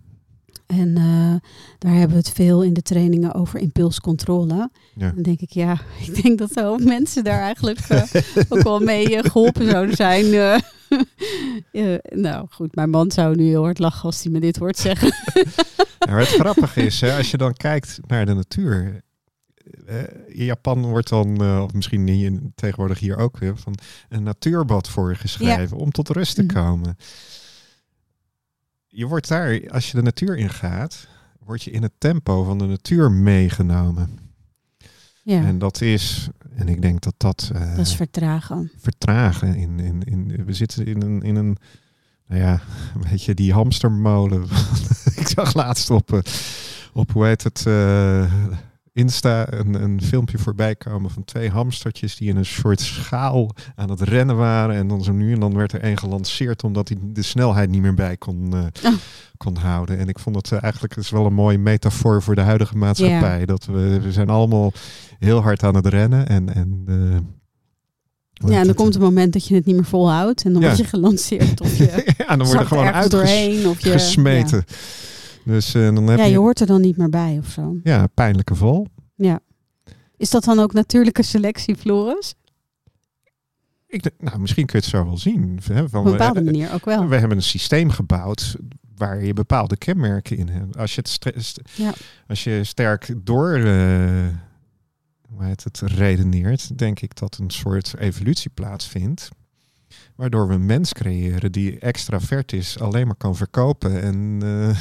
En 0.67 0.97
eh, 0.97 1.35
daar 1.79 1.93
hebben 1.93 2.11
we 2.11 2.17
het 2.17 2.31
veel 2.31 2.63
in 2.63 2.73
de 2.73 2.83
trainingen 2.83 3.35
over 3.35 3.61
impulscontrole. 3.61 4.71
Ja. 4.95 5.11
Dan 5.11 5.23
denk 5.23 5.41
ik, 5.41 5.51
ja, 5.51 5.81
ik 6.07 6.23
denk 6.23 6.39
dat 6.39 6.51
veel 6.53 6.79
mensen 6.79 7.25
daar 7.25 7.41
eigenlijk 7.41 7.79
eh, 7.79 8.03
ook 8.49 8.63
wel 8.63 8.81
mee 8.81 9.17
eh, 9.17 9.31
geholpen 9.31 9.71
zouden 9.71 9.97
zijn. 9.97 10.31
nou 12.27 12.47
goed, 12.51 12.75
mijn 12.75 12.91
man 12.91 13.11
zou 13.11 13.37
nu 13.37 13.45
heel 13.45 13.63
hard 13.63 13.79
lachen 13.79 14.03
als 14.03 14.23
hij 14.23 14.33
me 14.33 14.41
dit 14.41 14.57
hoort 14.57 14.77
zeggen. 14.79 15.13
Ja, 15.99 16.11
maar 16.11 16.19
het 16.19 16.29
grappige 16.29 16.83
is, 16.83 17.01
hè, 17.01 17.17
als 17.17 17.31
je 17.31 17.37
dan 17.37 17.53
kijkt 17.53 18.01
naar 18.07 18.27
de 18.27 18.35
natuur. 18.35 19.03
In 20.27 20.45
Japan 20.45 20.83
wordt 20.87 21.09
dan, 21.09 21.43
eh, 21.45 21.63
of 21.63 21.73
misschien 21.73 22.09
hier, 22.09 22.39
tegenwoordig 22.55 22.99
hier 22.99 23.17
ook 23.17 23.39
weer, 23.39 23.57
van 23.57 23.75
een 24.09 24.23
natuurbad 24.23 24.89
voor 24.89 25.17
geschreven 25.17 25.77
om 25.77 25.91
tot 25.91 26.09
rust 26.09 26.35
te 26.35 26.43
Mhm. 26.43 26.55
komen. 26.55 26.97
Je 28.87 29.07
wordt 29.07 29.29
daar, 29.29 29.71
als 29.71 29.91
je 29.91 29.97
de 29.97 30.03
natuur 30.03 30.37
ingaat, 30.37 31.09
word 31.45 31.63
je 31.63 31.71
in 31.71 31.83
het 31.83 31.93
tempo 31.99 32.45
van 32.45 32.59
de 32.59 32.65
natuur 32.67 33.11
meegenomen. 33.13 34.19
Ja, 35.23 35.43
En 35.45 35.59
dat 35.59 35.81
is, 35.81 36.29
en 36.55 36.69
ik 36.69 36.83
denk 36.83 37.01
dat 37.03 37.15
dat, 37.17 37.51
eh, 37.55 37.77
dat 37.77 37.87
is 37.87 37.95
vertragen. 37.95 38.71
vertragen. 38.79 39.55
In, 39.55 39.81
in, 39.81 40.03
in, 40.03 40.45
we 40.45 40.53
zitten 40.53 40.87
in 40.87 41.03
een, 41.03 41.23
in 41.23 41.37
een, 41.37 41.57
nou 42.27 42.41
ja, 42.41 42.61
weet 43.09 43.23
je, 43.25 43.35
die 43.35 43.53
hamstermolen. 43.53 44.43
ik 45.23 45.29
zag 45.29 45.55
laatst 45.55 45.91
op, 45.91 46.13
eh, 46.13 46.21
op 46.93 47.13
hoe 47.13 47.27
heet 47.27 47.43
het, 47.43 47.67
eh, 47.67 48.33
Insta 48.99 49.53
een, 49.53 49.75
een 49.83 50.03
filmpje 50.03 50.39
voorbij 50.39 50.75
komen 50.77 51.11
van 51.11 51.25
twee 51.25 51.51
hamstertjes 51.51 52.17
die 52.17 52.29
in 52.29 52.37
een 52.37 52.45
soort 52.47 52.81
schaal 52.81 53.51
aan 53.75 53.91
het 53.91 54.01
rennen 54.01 54.37
waren. 54.37 54.77
En 54.77 54.89
dan 54.89 55.05
zo 55.05 55.13
nu 55.13 55.33
en 55.33 55.41
dan 55.41 55.57
werd 55.57 55.73
er 55.73 55.81
één 55.81 55.99
gelanceerd 55.99 56.65
omdat 56.65 56.89
hij 56.89 56.99
de 57.03 57.23
snelheid 57.23 57.71
niet 57.71 57.83
meer 57.83 57.95
bij 57.95 58.17
kon, 58.17 58.53
eh, 58.55 58.91
Oh. 58.93 58.99
kon 59.37 59.57
houden. 59.57 59.99
En 59.99 60.09
ik 60.09 60.19
vond 60.19 60.37
het 60.37 60.53
eh, 60.53 60.63
eigenlijk 60.63 60.97
is 60.97 61.11
wel 61.11 61.27
een 61.27 61.35
mooie 61.35 61.59
metafoor 61.59 62.23
voor 62.23 62.35
de 62.35 62.41
huidige 62.41 62.77
maatschappij. 62.77 63.45
Dat 63.47 63.65
we, 63.65 64.01
we 64.01 64.13
zijn 64.13 64.29
allemaal 64.29 64.73
heel 65.19 65.41
hard 65.43 65.63
aan 65.63 65.75
het 65.75 65.87
rennen 65.87 66.29
en, 66.29 66.55
en 66.55 66.83
eh, 66.87 66.95
Ja, 68.33 68.47
en 68.55 68.59
dan 68.59 68.67
het? 68.67 68.77
komt 68.77 68.95
een 68.95 69.01
moment 69.01 69.33
dat 69.33 69.47
je 69.49 69.55
het 69.55 69.65
niet 69.65 69.75
meer 69.75 69.85
volhoudt. 69.85 70.45
En 70.45 70.53
dan 70.53 70.61
Ja. 70.63 70.67
word 70.69 70.79
je 70.81 70.85
gelanceerd 70.87 71.61
of 71.61 71.77
je 71.79 71.85
ja, 72.19 72.37
dan 72.37 72.47
word 72.47 72.59
je 72.59 72.67
gewoon 72.67 72.85
ergens 72.87 73.09
doorheen. 73.09 73.67
Of 73.67 73.81
je, 73.81 73.91
uitgesmeten. 73.91 74.65
Dus 75.45 75.75
eh, 75.75 75.83
dan 75.95 76.05
Ja. 76.05 76.11
heb 76.11 76.19
ja, 76.19 76.25
je, 76.25 76.31
je 76.31 76.39
hoort 76.39 76.61
er 76.61 76.67
dan 76.67 76.81
niet 76.81 76.97
meer 76.97 77.09
bij 77.09 77.39
of 77.39 77.49
zo. 77.49 77.77
ja, 77.83 78.07
pijnlijke 78.07 78.55
val. 78.55 78.87
Ja. 79.15 79.41
Is 80.17 80.31
dat 80.31 80.45
dan 80.45 80.59
ook 80.59 80.73
natuurlijke 80.73 81.23
selectie, 81.23 81.77
Floris? 81.77 82.35
Ik, 83.87 84.11
nou, 84.19 84.39
misschien 84.41 84.67
kun 84.67 84.79
je 84.79 84.85
het 84.87 84.95
zo 84.95 85.05
wel 85.05 85.19
zien. 85.19 85.59
Hè, 85.65 85.89
van, 85.89 86.01
Op 86.01 86.07
een 86.07 86.13
bepaalde 86.13 86.43
manier 86.43 86.73
ook 86.73 86.85
wel. 86.85 87.09
we 87.09 87.17
hebben 87.17 87.37
een 87.37 87.43
systeem 87.43 87.91
gebouwd 87.91 88.57
waar 88.97 89.25
je 89.25 89.33
bepaalde 89.33 89.77
kenmerken 89.77 90.37
in 90.37 90.49
hebt. 90.49 90.77
Als 90.77 90.95
je, 90.95 91.01
het 91.01 91.61
Ja. 91.75 91.93
als 92.27 92.45
je 92.45 92.65
sterk 92.65 93.15
door 93.17 93.59
hoe 95.29 95.45
heet 95.45 95.65
het, 95.65 95.81
redeneert, 95.81 96.79
denk 96.79 97.01
ik 97.01 97.17
dat 97.17 97.39
een 97.39 97.51
soort 97.51 97.95
evolutie 97.99 98.51
plaatsvindt. 98.51 99.29
Waardoor 100.15 100.49
we 100.49 100.55
een 100.55 100.67
mens 100.67 100.93
creëren 100.93 101.53
die 101.53 101.79
extravert 101.79 102.53
is, 102.53 102.79
alleen 102.79 103.07
maar 103.07 103.17
kan 103.17 103.37
verkopen 103.37 104.03
en 104.03 104.39
eh, 104.43 104.77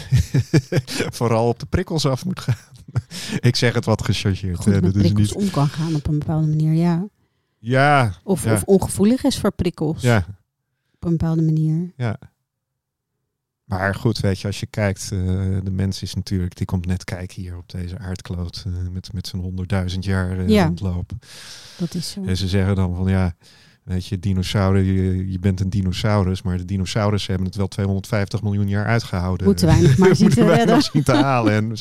vooral 1.17 1.47
op 1.47 1.59
de 1.59 1.65
prikkels 1.65 2.05
af 2.05 2.25
moet 2.25 2.39
gaan. 2.39 2.55
ik 3.39 3.55
zeg 3.55 3.73
het 3.73 3.85
wat 3.85 4.03
gechargeerd. 4.03 4.57
Goed 4.57 4.65
met 4.81 4.93
dat 4.93 4.95
is 4.95 5.11
niet... 5.11 5.33
om 5.33 5.49
kan 5.49 5.67
gaan 5.67 5.95
op 5.95 6.07
een 6.07 6.19
bepaalde 6.19 6.47
manier, 6.47 6.73
ja. 6.73 7.07
Ja, 7.59 8.13
Of, 8.23 8.43
Ja. 8.43 8.53
of 8.53 8.63
ongevoelig 8.63 9.23
is 9.23 9.37
voor 9.39 9.51
prikkels 9.51 10.01
ja, 10.01 10.17
op 10.93 11.03
een 11.03 11.09
bepaalde 11.17 11.41
manier. 11.41 11.93
ja. 11.97 12.19
Maar 13.63 13.95
goed, 13.95 14.19
weet 14.19 14.39
je, 14.39 14.47
als 14.47 14.59
je 14.59 14.65
kijkt, 14.65 15.03
eh, 15.11 15.19
de 15.63 15.71
mens 15.71 16.01
is 16.01 16.13
natuurlijk, 16.13 16.55
die 16.57 16.65
komt 16.65 16.85
net 16.85 17.03
kijken 17.03 17.41
hier 17.41 17.57
op 17.57 17.69
deze 17.69 17.97
aardkloot 17.97 18.63
eh, 18.67 18.73
met, 18.91 19.13
met 19.13 19.27
zijn 19.27 19.41
honderdduizend 19.41 20.05
jaar 20.05 20.39
eh, 20.39 20.47
Ja. 20.47 20.65
rondlopen. 20.65 21.19
Dat 21.77 21.93
is 21.93 22.09
zo. 22.11 22.23
En 22.23 22.37
ze 22.37 22.47
zeggen 22.47 22.75
dan 22.75 22.95
van 22.95 23.07
ja, 23.09 23.35
weet 23.87 24.05
je, 24.07 24.19
dinosaurus, 24.19 24.85
je, 24.85 25.31
je 25.31 25.39
bent 25.39 25.59
een 25.59 25.69
dinosaurus, 25.69 26.41
maar 26.41 26.57
de 26.57 26.65
dinosaurussen 26.65 27.29
hebben 27.29 27.47
het 27.47 27.57
wel 27.57 27.67
250 27.67 28.41
miljoen 28.41 28.67
jaar 28.67 28.85
uitgehouden. 28.85 29.45
Moeten 29.45 29.67
wij 29.67 29.81
nog 29.81 29.97
maar 30.07 30.15
zien 30.15 30.29
te 30.29 30.43
wij 30.45 30.55
redden. 30.55 30.75
nog 30.75 30.89
zien 30.91 31.03
te 31.03 31.15
halen. 31.15 31.53
En 31.53 31.71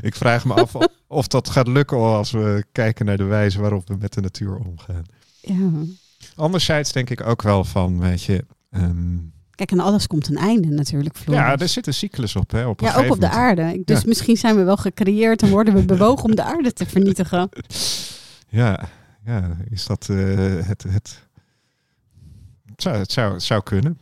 ik 0.00 0.14
vraag 0.14 0.44
me 0.44 0.54
af 0.54 0.76
of, 1.06 1.26
dat 1.26 1.48
gaat 1.50 1.68
lukken 1.68 1.96
als 1.98 2.30
we 2.30 2.64
kijken 2.72 3.06
naar 3.06 3.16
de 3.16 3.24
wijze 3.24 3.60
waarop 3.60 3.88
we 3.88 3.96
met 3.98 4.12
de 4.12 4.20
natuur 4.20 4.56
omgaan. 4.56 5.02
Ja. 5.40 5.70
Anderzijds 6.34 6.92
denk 6.92 7.10
ik 7.10 7.26
ook 7.26 7.42
wel 7.42 7.64
van, 7.64 8.00
weet 8.00 8.22
je, 8.22 8.44
ehm, 8.70 9.16
Kijk, 9.50 9.70
en 9.70 9.80
alles 9.80 10.06
komt 10.06 10.28
een 10.28 10.36
einde 10.36 10.68
natuurlijk, 10.68 11.16
Floris. 11.16 11.40
ja, 11.42 11.56
er 11.56 11.68
zit 11.68 11.86
een 11.86 11.94
cyclus 11.94 12.36
op. 12.36 12.50
Hè, 12.50 12.66
op 12.66 12.80
Ja, 12.80 12.96
ook 12.96 13.10
op 13.10 13.20
de 13.20 13.28
aarde. 13.30 13.82
Dus 13.84 14.00
Ja. 14.00 14.04
misschien 14.08 14.36
zijn 14.36 14.56
we 14.56 14.62
wel 14.62 14.76
gecreëerd 14.76 15.42
en 15.42 15.48
worden 15.50 15.74
we 15.74 15.84
bewogen 15.94 16.24
om 16.24 16.34
de 16.34 16.42
aarde 16.42 16.72
te 16.72 16.86
vernietigen. 16.86 17.48
Ja, 18.48 18.88
ja, 19.24 19.56
is 19.70 19.86
dat 19.86 20.08
eh, 20.10 20.16
het, 20.66 20.84
het, 20.88 21.23
zou, 22.84 22.96
het, 22.96 23.12
zou, 23.12 23.32
het 23.32 23.42
zou 23.42 23.62
kunnen. 23.62 24.00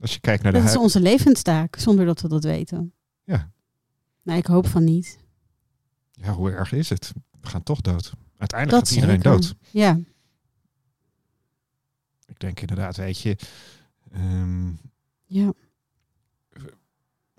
Als 0.00 0.14
je 0.14 0.20
kijkt 0.20 0.42
naar 0.42 0.52
de 0.52 0.58
Dat 0.58 0.68
is 0.68 0.76
onze 0.76 1.00
levenstaak, 1.00 1.76
zonder 1.76 2.06
dat 2.06 2.20
we 2.20 2.28
dat 2.28 2.44
weten. 2.44 2.92
Ja. 3.24 3.50
Nou, 4.22 4.38
ik 4.38 4.46
hoop 4.46 4.66
van 4.66 4.84
niet. 4.84 5.18
Ja, 6.12 6.32
hoe 6.32 6.50
erg 6.50 6.72
is 6.72 6.88
het? 6.88 7.12
We 7.40 7.48
gaan 7.48 7.62
toch 7.62 7.80
dood. 7.80 8.12
Uiteindelijk 8.36 8.80
Dat 8.84 8.88
gaat 8.88 8.98
iedereen 9.00 9.22
zeker. 9.22 9.40
dood. 9.40 9.54
Ja, 9.70 9.98
Ik 12.26 12.38
denk 12.40 12.60
inderdaad, 12.60 12.96
weet 12.96 13.18
je, 13.20 13.36
ehm, 14.12 14.68
ja. 15.24 15.52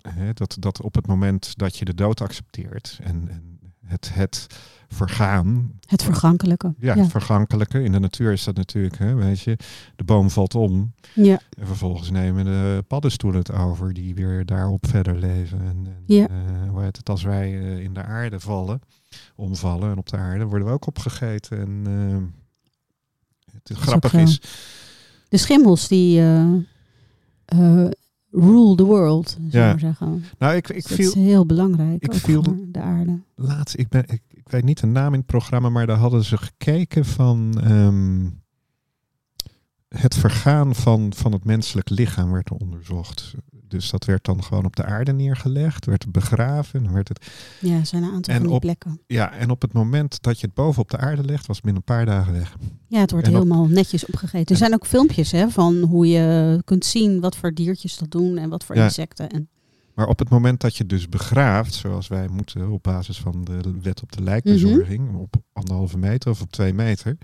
hè, 0.02 0.32
dat, 0.32 0.56
dat 0.58 0.80
op 0.82 0.94
het 0.94 1.06
moment 1.06 1.56
dat 1.58 1.76
je 1.76 1.84
de 1.84 1.94
dood 1.94 2.20
accepteert 2.20 2.98
en, 3.02 3.28
en 3.28 3.60
het, 3.84 4.14
het 4.14 4.46
vergaan, 4.94 5.72
Het 5.86 6.02
vergankelijke. 6.02 6.74
ja, 6.78 6.94
ja. 6.94 7.02
het 7.02 7.10
vergankelijke, 7.10 7.82
in 7.82 7.92
de 7.92 7.98
natuur 7.98 8.32
is 8.32 8.44
dat 8.44 8.56
natuurlijk, 8.56 8.98
hè, 8.98 9.14
weet 9.14 9.40
je, 9.40 9.56
de 9.96 10.04
boom 10.04 10.30
valt 10.30 10.54
om 10.54 10.92
ja. 11.14 11.40
en 11.58 11.66
vervolgens 11.66 12.10
nemen 12.10 12.44
de 12.44 12.84
paddenstoelen 12.88 13.38
het 13.40 13.52
over 13.52 13.92
die 13.92 14.14
weer 14.14 14.44
daarop 14.46 14.86
verder 14.88 15.16
leven. 15.16 15.58
En, 15.60 15.66
en 15.86 16.02
Ja. 16.06 16.28
eh, 16.28 16.34
hoe 16.70 16.82
heet 16.82 16.96
het, 16.96 17.08
als 17.08 17.22
wij 17.22 17.58
eh, 17.60 17.78
in 17.78 17.94
de 17.94 18.02
aarde 18.02 18.40
vallen, 18.40 18.80
omvallen 19.36 19.90
en 19.90 19.98
op 19.98 20.08
de 20.08 20.16
aarde 20.16 20.44
worden 20.44 20.66
we 20.68 20.74
ook 20.74 20.86
opgegeten. 20.86 21.58
En 21.58 21.82
eh, 21.86 23.52
het 23.52 23.70
is 23.70 23.76
grappig 23.76 24.14
ook 24.14 24.20
is, 24.20 24.40
De 25.28 25.36
schimmels 25.36 25.88
die 25.88 26.20
rule 28.30 28.74
the 28.76 28.84
world, 28.84 29.36
zou 29.50 29.64
Ja. 29.64 29.78
zeggen. 29.78 30.24
nou 30.38 30.54
ik, 30.54 30.68
ik 30.68 30.88
dat 30.88 30.92
viel 30.98 31.08
is 31.08 31.14
heel 31.14 31.46
belangrijk 31.46 32.02
ik 32.02 32.12
viel- 32.14 32.42
voor 32.44 32.56
de 32.68 32.80
aarde. 32.80 33.20
laatst, 33.34 33.78
ik, 33.78 33.88
ben, 33.88 34.04
ik, 34.06 34.22
ik 34.44 34.50
weet 34.50 34.64
niet 34.64 34.80
de 34.80 34.86
naam 34.86 35.12
in 35.12 35.18
het 35.18 35.26
programma, 35.26 35.68
maar 35.68 35.86
daar 35.86 35.96
hadden 35.96 36.24
ze 36.24 36.36
gekeken 36.36 37.04
van 37.04 37.60
ehm, 37.64 38.26
het 39.88 40.14
vergaan 40.14 40.74
van, 40.74 41.12
van 41.16 41.32
het 41.32 41.44
menselijk 41.44 41.88
lichaam 41.90 42.32
werd 42.32 42.48
er 42.50 42.56
onderzocht. 42.56 43.34
Dus 43.68 43.90
dat 43.90 44.04
werd 44.04 44.24
dan 44.24 44.44
gewoon 44.44 44.64
op 44.64 44.76
de 44.76 44.84
aarde 44.84 45.12
neergelegd, 45.12 45.84
werd 45.86 46.12
begraven. 46.12 46.92
Werd 46.92 47.08
het, 47.08 47.26
Ja, 47.60 47.74
er 47.78 47.86
zijn 47.86 48.02
een 48.02 48.12
aantal 48.12 48.34
En 48.34 48.38
van 48.40 48.46
die 48.46 48.56
op- 48.56 48.60
plekken. 48.60 49.00
ja, 49.06 49.32
en 49.32 49.50
op 49.50 49.62
het 49.62 49.72
moment 49.72 50.22
dat 50.22 50.40
je 50.40 50.46
het 50.46 50.54
boven 50.54 50.82
op 50.82 50.90
de 50.90 50.96
aarde 50.96 51.24
legt, 51.24 51.46
was 51.46 51.56
het 51.56 51.64
binnen 51.64 51.82
een 51.86 51.94
paar 51.96 52.06
dagen 52.06 52.32
weg. 52.32 52.56
Ja, 52.88 53.00
het 53.00 53.10
wordt 53.10 53.26
En 53.26 53.32
op- 53.36 53.42
helemaal 53.42 53.66
netjes 53.66 54.06
opgegeten. 54.06 54.46
Er 54.54 54.56
zijn 54.56 54.74
ook 54.74 54.86
filmpjes 54.86 55.30
hè, 55.30 55.48
van 55.50 55.80
hoe 55.82 56.06
je 56.08 56.60
kunt 56.64 56.84
zien 56.84 57.20
wat 57.20 57.36
voor 57.36 57.54
diertjes 57.54 57.96
dat 57.96 58.10
doen 58.10 58.36
en 58.38 58.48
wat 58.48 58.64
voor 58.64 58.76
Ja. 58.76 58.84
insecten. 58.84 59.28
En, 59.30 59.48
Maar 59.94 60.06
op 60.06 60.18
het 60.18 60.28
moment 60.28 60.60
dat 60.60 60.76
je 60.76 60.86
dus 60.86 61.08
begraaft, 61.08 61.74
zoals 61.74 62.08
wij 62.08 62.28
moeten 62.28 62.70
op 62.70 62.82
basis 62.82 63.20
van 63.20 63.44
de 63.44 63.74
wet 63.82 64.02
op 64.02 64.12
de 64.12 64.22
lijkbezorging, 64.22 65.14
op 65.16 65.34
anderhalve 65.52 65.98
meter 65.98 66.30
of 66.30 66.40
op 66.40 66.50
twee 66.52 66.74
meter, 66.74 67.16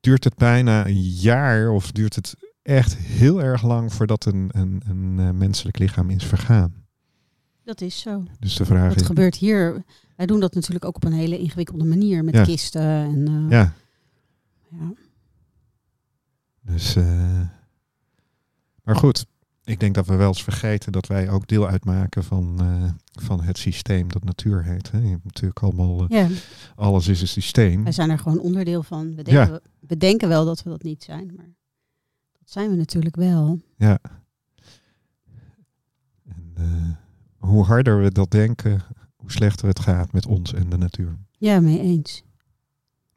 duurt 0.00 0.24
het 0.24 0.34
bijna 0.34 0.86
een 0.86 1.00
jaar 1.02 1.70
of 1.70 1.92
duurt 1.92 2.14
het 2.14 2.34
echt 2.62 2.96
heel 2.96 3.42
erg 3.42 3.62
lang 3.62 3.92
voordat 3.92 4.24
een, 4.24 4.48
een, 4.52 4.82
een 4.86 5.18
eh, 5.18 5.30
menselijk 5.30 5.78
lichaam 5.78 6.10
is 6.10 6.24
vergaan. 6.24 6.86
dat 7.64 7.80
is 7.80 8.00
zo. 8.00 8.24
Dus 8.40 8.56
de 8.56 8.64
vraag 8.64 8.88
Wat 8.88 9.00
is. 9.00 9.06
gebeurt 9.06 9.34
hier? 9.36 9.84
Wij 10.16 10.26
doen 10.26 10.40
dat 10.40 10.54
natuurlijk 10.54 10.84
ook 10.84 10.96
op 10.96 11.04
een 11.04 11.12
hele 11.12 11.38
ingewikkelde 11.38 11.84
manier 11.84 12.24
met 12.24 12.34
Ja. 12.34 12.44
kisten. 12.44 12.82
En, 12.82 13.26
eh, 13.28 13.50
Ja, 13.50 13.72
ja. 14.70 14.92
dus. 16.60 16.96
eh, 16.96 17.40
maar 18.82 18.96
goed, 18.96 19.26
ik 19.68 19.80
denk 19.80 19.94
dat 19.94 20.06
we 20.06 20.14
wel 20.16 20.28
eens 20.28 20.42
vergeten 20.42 20.92
dat 20.92 21.06
wij 21.06 21.30
ook 21.30 21.46
deel 21.48 21.68
uitmaken 21.68 22.24
van, 22.24 22.56
eh, 22.60 22.90
van 23.22 23.40
het 23.42 23.58
systeem 23.58 24.08
dat 24.12 24.24
natuur 24.24 24.64
heet. 24.64 24.90
Hè. 24.90 24.98
Je 24.98 25.08
hebt 25.08 25.24
natuurlijk 25.24 25.62
allemaal. 25.62 26.06
eh, 26.08 26.08
Ja, 26.08 26.28
alles 26.76 27.08
is 27.08 27.20
een 27.20 27.28
systeem. 27.28 27.82
wij 27.82 27.92
zijn 27.92 28.10
er 28.10 28.18
gewoon 28.18 28.38
onderdeel 28.40 28.82
van. 28.82 29.14
We 29.14 29.16
Ja. 29.16 29.44
denken, 29.44 29.60
we 29.80 29.96
denken 29.96 30.28
wel 30.28 30.44
dat 30.44 30.62
we 30.62 30.70
dat 30.70 30.82
niet 30.82 31.02
zijn, 31.04 31.32
maar 31.36 31.54
dat 32.38 32.50
zijn 32.50 32.70
we 32.70 32.76
natuurlijk 32.76 33.16
wel. 33.16 33.60
Ja. 33.76 33.98
En, 36.24 36.52
eh, 36.54 36.90
hoe 37.48 37.64
harder 37.64 38.02
we 38.02 38.12
dat 38.12 38.30
denken, 38.30 38.80
hoe 39.16 39.32
slechter 39.32 39.68
het 39.68 39.80
gaat 39.80 40.12
met 40.12 40.26
ons 40.26 40.52
en 40.54 40.68
de 40.68 40.76
natuur. 40.76 41.18
Ja, 41.38 41.60
mee 41.60 41.80
eens. 41.80 42.22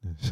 Dus, 0.01 0.31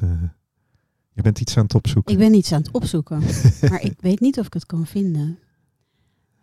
Je 1.13 1.21
bent 1.21 1.39
iets 1.39 1.57
aan 1.57 1.63
het 1.63 1.75
opzoeken. 1.75 2.13
Ik 2.13 2.19
ben 2.19 2.33
iets 2.33 2.51
aan 2.51 2.61
het 2.61 2.71
opzoeken, 2.71 3.19
maar 3.69 3.81
ik 3.81 4.01
weet 4.01 4.19
niet 4.19 4.39
of 4.39 4.45
ik 4.45 4.53
het 4.53 4.65
kan 4.65 4.85
vinden. 4.87 5.39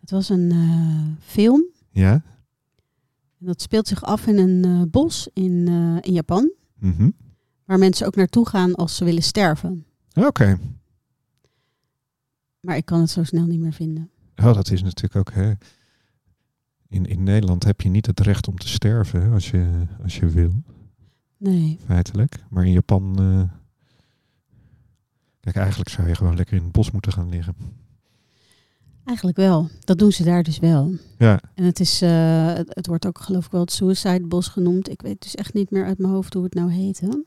Het 0.07 0.15
was 0.15 0.29
een 0.29 0.51
eh, 0.51 1.23
film 1.31 1.65
Ja? 1.89 2.11
en 3.39 3.45
dat 3.45 3.61
speelt 3.61 3.87
zich 3.87 4.03
af 4.03 4.27
in 4.27 4.37
een 4.37 4.63
eh, 4.65 4.81
bos 4.91 5.29
in, 5.33 5.67
eh, 5.67 5.97
in 6.01 6.13
Japan, 6.13 6.51
Mhm. 6.79 7.09
waar 7.65 7.77
mensen 7.79 8.07
ook 8.07 8.15
naartoe 8.15 8.47
gaan 8.47 8.75
als 8.75 8.95
ze 8.95 9.03
willen 9.05 9.23
sterven. 9.23 9.85
Oké. 10.13 10.59
Maar 12.59 12.77
ik 12.77 12.85
kan 12.85 12.99
het 12.99 13.09
zo 13.09 13.23
snel 13.23 13.45
niet 13.45 13.59
meer 13.59 13.73
vinden. 13.73 14.09
Oh, 14.35 14.53
dat 14.53 14.71
is 14.71 14.83
natuurlijk 14.83 15.15
ook... 15.15 15.31
Hè. 15.35 15.53
In, 16.87 17.05
in 17.05 17.23
Nederland 17.23 17.63
heb 17.63 17.81
je 17.81 17.89
niet 17.89 18.05
het 18.05 18.19
recht 18.19 18.47
om 18.47 18.57
te 18.57 18.67
sterven 18.67 19.21
hè, 19.21 19.29
als, 19.29 19.49
je, 19.49 19.85
als 20.03 20.17
je 20.17 20.27
wil, 20.29 20.63
Nee. 21.37 21.79
feitelijk. 21.85 22.43
Maar 22.49 22.65
in 22.65 22.71
Japan... 22.71 23.15
Kijk, 25.39 25.55
eigenlijk 25.55 25.89
zou 25.89 26.07
je 26.07 26.15
gewoon 26.15 26.35
lekker 26.35 26.57
in 26.57 26.63
het 26.63 26.71
bos 26.71 26.91
moeten 26.91 27.11
gaan 27.13 27.29
liggen. 27.29 27.55
Eigenlijk 29.07 29.37
wel. 29.37 29.69
Dat 29.83 29.97
doen 29.99 30.11
ze 30.11 30.23
daar 30.23 30.43
dus 30.43 30.59
wel. 30.59 30.93
Ja, 31.17 31.39
En 31.55 31.63
het, 31.63 31.79
is, 31.79 32.01
eh, 32.01 32.45
het, 32.53 32.67
het 32.69 32.87
wordt 32.87 33.05
ook 33.05 33.19
geloof 33.19 33.45
ik 33.45 33.51
wel 33.51 33.61
het 33.61 33.71
Suicide 33.71 34.27
Bos 34.27 34.47
genoemd. 34.47 34.89
Ik 34.89 35.01
weet 35.01 35.21
dus 35.21 35.35
echt 35.35 35.53
niet 35.53 35.71
meer 35.71 35.85
uit 35.85 35.97
mijn 35.97 36.13
hoofd 36.13 36.33
hoe 36.33 36.43
het 36.43 36.53
nou 36.53 36.71
heette. 36.71 37.23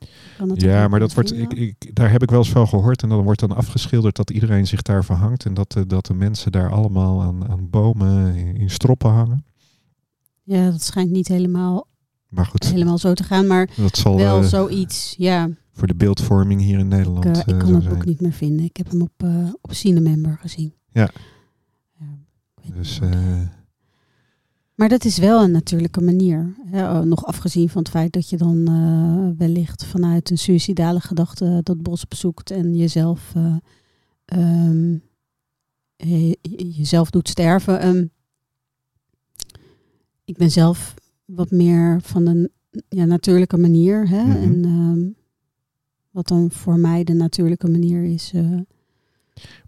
Ik 0.53 0.61
ja 0.61 0.87
maar 0.87 0.99
dat 0.99 1.13
wordt, 1.13 1.33
ik, 1.37 1.53
ik, 1.53 1.95
daar 1.95 2.11
heb 2.11 2.21
ik 2.23 2.29
wel 2.29 2.39
eens 2.39 2.51
van 2.51 2.67
gehoord. 2.67 3.03
En 3.03 3.09
dan 3.09 3.23
wordt 3.23 3.39
dan 3.39 3.51
afgeschilderd 3.55 4.15
dat 4.15 4.29
iedereen 4.29 4.67
zich 4.67 4.81
daar 4.81 5.05
verhangt. 5.05 5.45
En 5.45 5.53
dat, 5.53 5.71
de- 5.71 5.85
dat 5.85 6.05
de 6.05 6.13
mensen 6.13 6.51
daar 6.51 6.71
allemaal 6.71 7.21
aan, 7.21 7.47
aan 7.49 7.69
bomen 7.69 8.35
in, 8.35 8.55
in 8.57 8.69
stroppen 8.69 9.09
hangen. 9.11 9.45
Ja, 10.43 10.69
dat 10.71 10.81
schijnt 10.83 11.11
niet 11.11 11.27
helemaal, 11.27 11.87
Maar 12.29 12.45
goed, 12.45 12.63
helemaal 12.71 12.97
zo 12.97 13.13
te 13.13 13.23
gaan. 13.23 13.47
Maar 13.47 13.69
dat 13.75 13.97
zal 13.97 14.17
wel 14.17 14.41
eh, 14.41 14.47
zoiets. 14.47 15.13
Ja, 15.17 15.45
ik, 15.45 15.53
voor 15.71 15.87
de 15.87 15.95
beeldvorming 15.95 16.61
hier 16.61 16.79
in 16.79 16.87
Nederland 16.87 17.25
eh, 17.25 17.31
eh, 17.31 17.47
ik 17.47 17.57
kan 17.57 17.73
het 17.73 17.89
ook 17.89 18.05
niet 18.05 18.21
meer 18.21 18.33
vinden. 18.33 18.65
Ik 18.65 18.77
heb 18.77 18.89
hem 18.91 19.01
op, 19.01 19.23
op 19.61 19.73
Cinemember 19.73 20.37
gezien. 20.41 20.73
Ja. 20.91 21.09
Ik 21.09 21.13
Dus 22.75 22.99
eh, 22.99 23.41
Maar 24.75 24.89
dat 24.89 25.05
is 25.05 25.17
wel 25.17 25.43
een 25.43 25.51
natuurlijke 25.51 26.01
manier. 26.01 26.55
Hè? 26.65 26.91
oh, 26.91 27.01
Nog 27.05 27.25
afgezien 27.25 27.69
van 27.69 27.81
het 27.81 27.91
feit 27.91 28.13
dat 28.13 28.29
je 28.29 28.37
dan 28.37 28.67
eh, 28.67 29.37
wellicht 29.37 29.85
vanuit 29.85 30.29
een 30.29 30.37
suïcidale 30.37 30.99
gedachte 30.99 31.59
dat 31.63 31.81
bos 31.81 32.07
bezoekt 32.07 32.51
en 32.51 32.75
jezelf, 32.75 33.31
eh, 33.35 33.55
ehm, 34.25 34.91
je- 35.95 36.37
je- 36.41 36.71
jezelf 36.71 37.09
doet 37.09 37.29
sterven. 37.29 37.79
Ehm, 37.79 38.05
ik 40.25 40.37
ben 40.37 40.51
zelf 40.51 40.93
wat 41.25 41.51
meer 41.51 42.01
van 42.01 42.25
een 42.27 42.49
ja, 42.89 43.05
natuurlijke 43.05 43.57
manier. 43.57 44.09
Hè? 44.09 44.23
Mhm. 44.23 44.37
En 44.37 44.65
ehm, 44.65 45.09
wat 46.11 46.27
dan 46.27 46.51
voor 46.51 46.79
mij 46.79 47.03
de 47.03 47.13
natuurlijke 47.13 47.69
manier 47.69 48.03
is, 48.03 48.33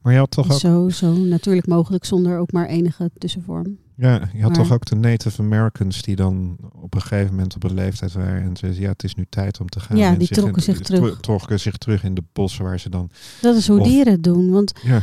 maar 0.01 0.13
je 0.13 0.19
had 0.19 0.31
toch 0.31 0.51
ook, 0.51 0.59
zo, 0.59 0.89
zo 0.89 1.13
natuurlijk 1.15 1.67
mogelijk 1.67 2.05
zonder 2.05 2.37
ook 2.37 2.51
maar 2.51 2.65
enige 2.67 3.11
tussenvorm. 3.17 3.77
ja, 3.95 4.29
je 4.33 4.41
had 4.41 4.51
maar- 4.51 4.59
toch 4.61 4.71
ook 4.71 4.85
de 4.85 4.95
Native 4.95 5.41
Americans 5.41 6.01
die 6.01 6.15
dan 6.15 6.57
op 6.81 6.93
een 6.95 7.01
gegeven 7.01 7.29
moment 7.35 7.55
op 7.55 7.63
een 7.63 7.73
leeftijd 7.73 8.13
waren 8.13 8.41
en 8.43 8.57
zeiden, 8.57 8.81
ja, 8.81 8.89
het 8.89 9.03
is 9.03 9.15
nu 9.15 9.25
tijd 9.29 9.59
om 9.59 9.69
te 9.69 9.79
gaan. 9.79 9.97
Ja, 9.97 10.11
En 10.11 10.17
die 10.19 10.27
trokken 10.27 10.55
in- 10.55 10.61
zich 10.75 10.79
terug. 10.79 11.19
trokken 11.19 11.59
zich 11.59 11.77
terug 11.77 12.03
in 12.03 12.13
de 12.13 12.23
bossen 12.33 12.63
waar 12.63 12.79
ze 12.79 12.89
dan, 12.89 13.09
Dat 13.41 13.55
is 13.55 13.67
hoe 13.67 13.79
Of- 13.79 13.87
dieren 13.87 14.13
het 14.13 14.23
doen. 14.23 14.49
Want 14.51 14.73
ja, 14.83 15.01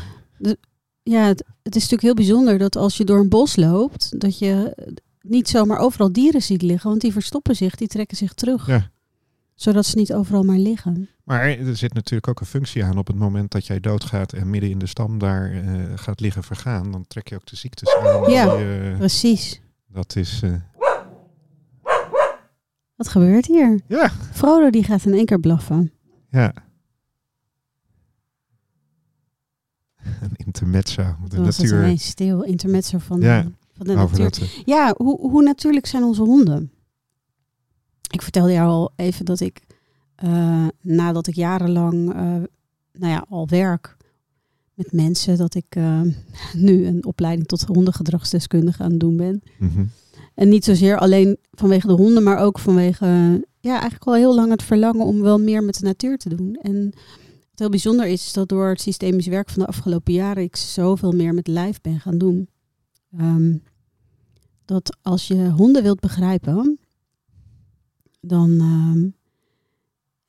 ja, 1.02 1.24
het, 1.26 1.44
het 1.62 1.76
is 1.76 1.82
natuurlijk 1.82 2.02
heel 2.02 2.14
bijzonder 2.14 2.58
dat 2.58 2.76
als 2.76 2.96
je 2.96 3.04
door 3.04 3.18
een 3.20 3.28
bos 3.28 3.56
loopt, 3.56 4.20
dat 4.20 4.38
je 4.38 4.76
niet 5.20 5.48
zomaar 5.48 5.78
overal 5.78 6.12
dieren 6.12 6.42
ziet 6.42 6.62
liggen. 6.62 6.88
Want 6.90 7.00
die 7.02 7.12
verstoppen 7.12 7.56
zich, 7.56 7.74
die 7.74 7.88
trekken 7.88 8.16
zich 8.16 8.32
terug. 8.34 8.66
Ja. 8.66 8.90
Zodat 9.54 9.86
ze 9.86 9.98
niet 9.98 10.12
overal 10.14 10.42
maar 10.42 10.58
liggen. 10.58 11.08
Maar 11.30 11.42
er 11.48 11.76
zit 11.76 11.92
natuurlijk 11.94 12.28
ook 12.28 12.40
een 12.40 12.46
functie 12.46 12.84
aan. 12.84 12.98
Op 12.98 13.06
het 13.06 13.16
moment 13.16 13.50
dat 13.50 13.66
jij 13.66 13.80
doodgaat 13.80 14.32
en 14.32 14.50
midden 14.50 14.70
in 14.70 14.78
de 14.78 14.86
stam 14.86 15.18
daar 15.18 15.50
eh, 15.52 15.82
gaat 15.94 16.20
liggen 16.20 16.42
vergaan, 16.42 16.90
dan 16.92 17.06
trek 17.06 17.28
je 17.28 17.34
ook 17.34 17.46
de 17.46 17.56
ziektes 17.56 17.96
aan. 17.96 18.30
Ja. 18.30 18.56
die, 18.56 18.80
eh, 18.90 18.96
Precies. 18.98 19.60
dat 19.88 20.16
is. 20.16 20.42
eh, 20.42 20.52
Wat 22.96 23.08
gebeurt 23.08 23.46
hier? 23.46 23.80
ja, 23.88 24.08
Frodo 24.32 24.70
die 24.70 24.84
gaat 24.84 25.04
in 25.04 25.14
één 25.14 25.24
keer 25.26 25.40
blaffen. 25.40 25.92
ja. 26.30 26.52
Een 30.20 30.36
intermezzo. 30.36 31.02
De 31.28 31.36
het 31.36 31.44
natuur. 31.44 31.78
ineens 31.82 32.04
stil. 32.06 32.42
Intermezzo 32.42 32.98
van, 32.98 33.20
Ja, 33.20 33.42
de, 33.42 33.50
van 33.76 33.86
de 33.86 33.94
natuur. 33.94 34.24
dat, 34.24 34.62
Ja, 34.64 34.94
hoe, 34.96 35.20
hoe 35.30 35.42
natuurlijk 35.42 35.86
zijn 35.86 36.02
onze 36.02 36.22
honden? 36.22 36.72
Ik 38.10 38.22
vertelde 38.22 38.52
jou 38.52 38.68
al 38.68 38.92
even 38.96 39.24
dat 39.24 39.40
ik, 39.40 39.60
eh, 40.20 40.66
nadat 40.80 41.26
ik 41.26 41.34
jarenlang, 41.34 42.12
eh, 42.12 42.16
nou 42.92 43.12
ja, 43.12 43.24
al 43.28 43.48
werk 43.48 43.96
met 44.74 44.92
mensen, 44.92 45.36
dat 45.36 45.54
ik 45.54 45.64
eh, 45.68 46.00
nu 46.66 46.86
een 46.86 47.04
opleiding 47.04 47.46
tot 47.46 47.62
hondengedragsdeskundige 47.62 48.82
aan 48.82 48.90
het 48.90 49.00
doen 49.00 49.16
ben. 49.16 49.42
mhm. 49.58 49.84
En 50.34 50.48
niet 50.48 50.64
zozeer 50.64 50.98
alleen 50.98 51.36
vanwege 51.50 51.86
de 51.86 51.92
honden, 51.92 52.22
maar 52.22 52.38
ook 52.38 52.58
vanwege, 52.58 53.06
ja, 53.60 53.72
eigenlijk 53.72 54.04
al 54.04 54.14
heel 54.14 54.34
lang 54.34 54.50
het 54.50 54.62
verlangen 54.62 55.04
om 55.04 55.20
wel 55.20 55.38
meer 55.38 55.64
met 55.64 55.78
de 55.78 55.84
natuur 55.84 56.18
te 56.18 56.28
doen. 56.28 56.58
En 56.62 56.84
wat 57.50 57.58
heel 57.58 57.68
bijzonder 57.68 58.06
is, 58.06 58.26
is 58.26 58.32
dat 58.32 58.48
door 58.48 58.68
het 58.68 58.80
systemisch 58.80 59.26
werk 59.26 59.50
van 59.50 59.62
de 59.62 59.68
afgelopen 59.68 60.12
jaren 60.12 60.42
ik 60.42 60.56
zoveel 60.56 61.12
meer 61.12 61.34
met 61.34 61.46
lijf 61.46 61.80
ben 61.80 62.00
gaan 62.00 62.18
doen. 62.18 62.48
Ehm, 63.18 63.56
dat 64.64 64.96
als 65.02 65.28
je 65.28 65.50
honden 65.50 65.82
wilt 65.82 66.00
begrijpen, 66.00 66.78
dan, 68.20 68.50
ehm, 68.60 69.08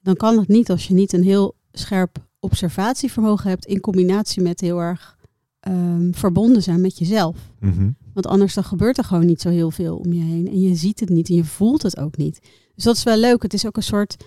dan 0.01 0.15
kan 0.15 0.37
het 0.37 0.47
niet 0.47 0.69
als 0.69 0.87
je 0.87 0.93
niet 0.93 1.13
een 1.13 1.23
heel 1.23 1.55
scherp 1.71 2.17
observatievermogen 2.39 3.49
hebt 3.49 3.65
in 3.65 3.79
combinatie 3.79 4.41
met 4.41 4.61
heel 4.61 4.79
erg 4.79 5.17
ehm, 5.59 6.11
verbonden 6.11 6.63
zijn 6.63 6.81
met 6.81 6.97
jezelf. 6.97 7.37
Mhm. 7.59 7.89
Want 8.13 8.27
anders 8.27 8.53
dan 8.53 8.63
gebeurt 8.63 8.97
er 8.97 9.03
gewoon 9.03 9.25
niet 9.25 9.41
zo 9.41 9.49
heel 9.49 9.71
veel 9.71 9.97
om 9.97 10.13
je 10.13 10.23
heen. 10.23 10.47
En 10.47 10.59
je 10.61 10.75
ziet 10.75 10.99
het 10.99 11.09
niet 11.09 11.29
en 11.29 11.35
je 11.35 11.43
voelt 11.43 11.81
het 11.81 11.97
ook 11.97 12.17
niet. 12.17 12.39
Dus 12.75 12.83
dat 12.83 12.95
is 12.95 13.03
wel 13.03 13.17
leuk. 13.17 13.41
Het 13.41 13.53
is 13.53 13.65
ook 13.65 13.77
een 13.77 13.83
soort 13.83 14.17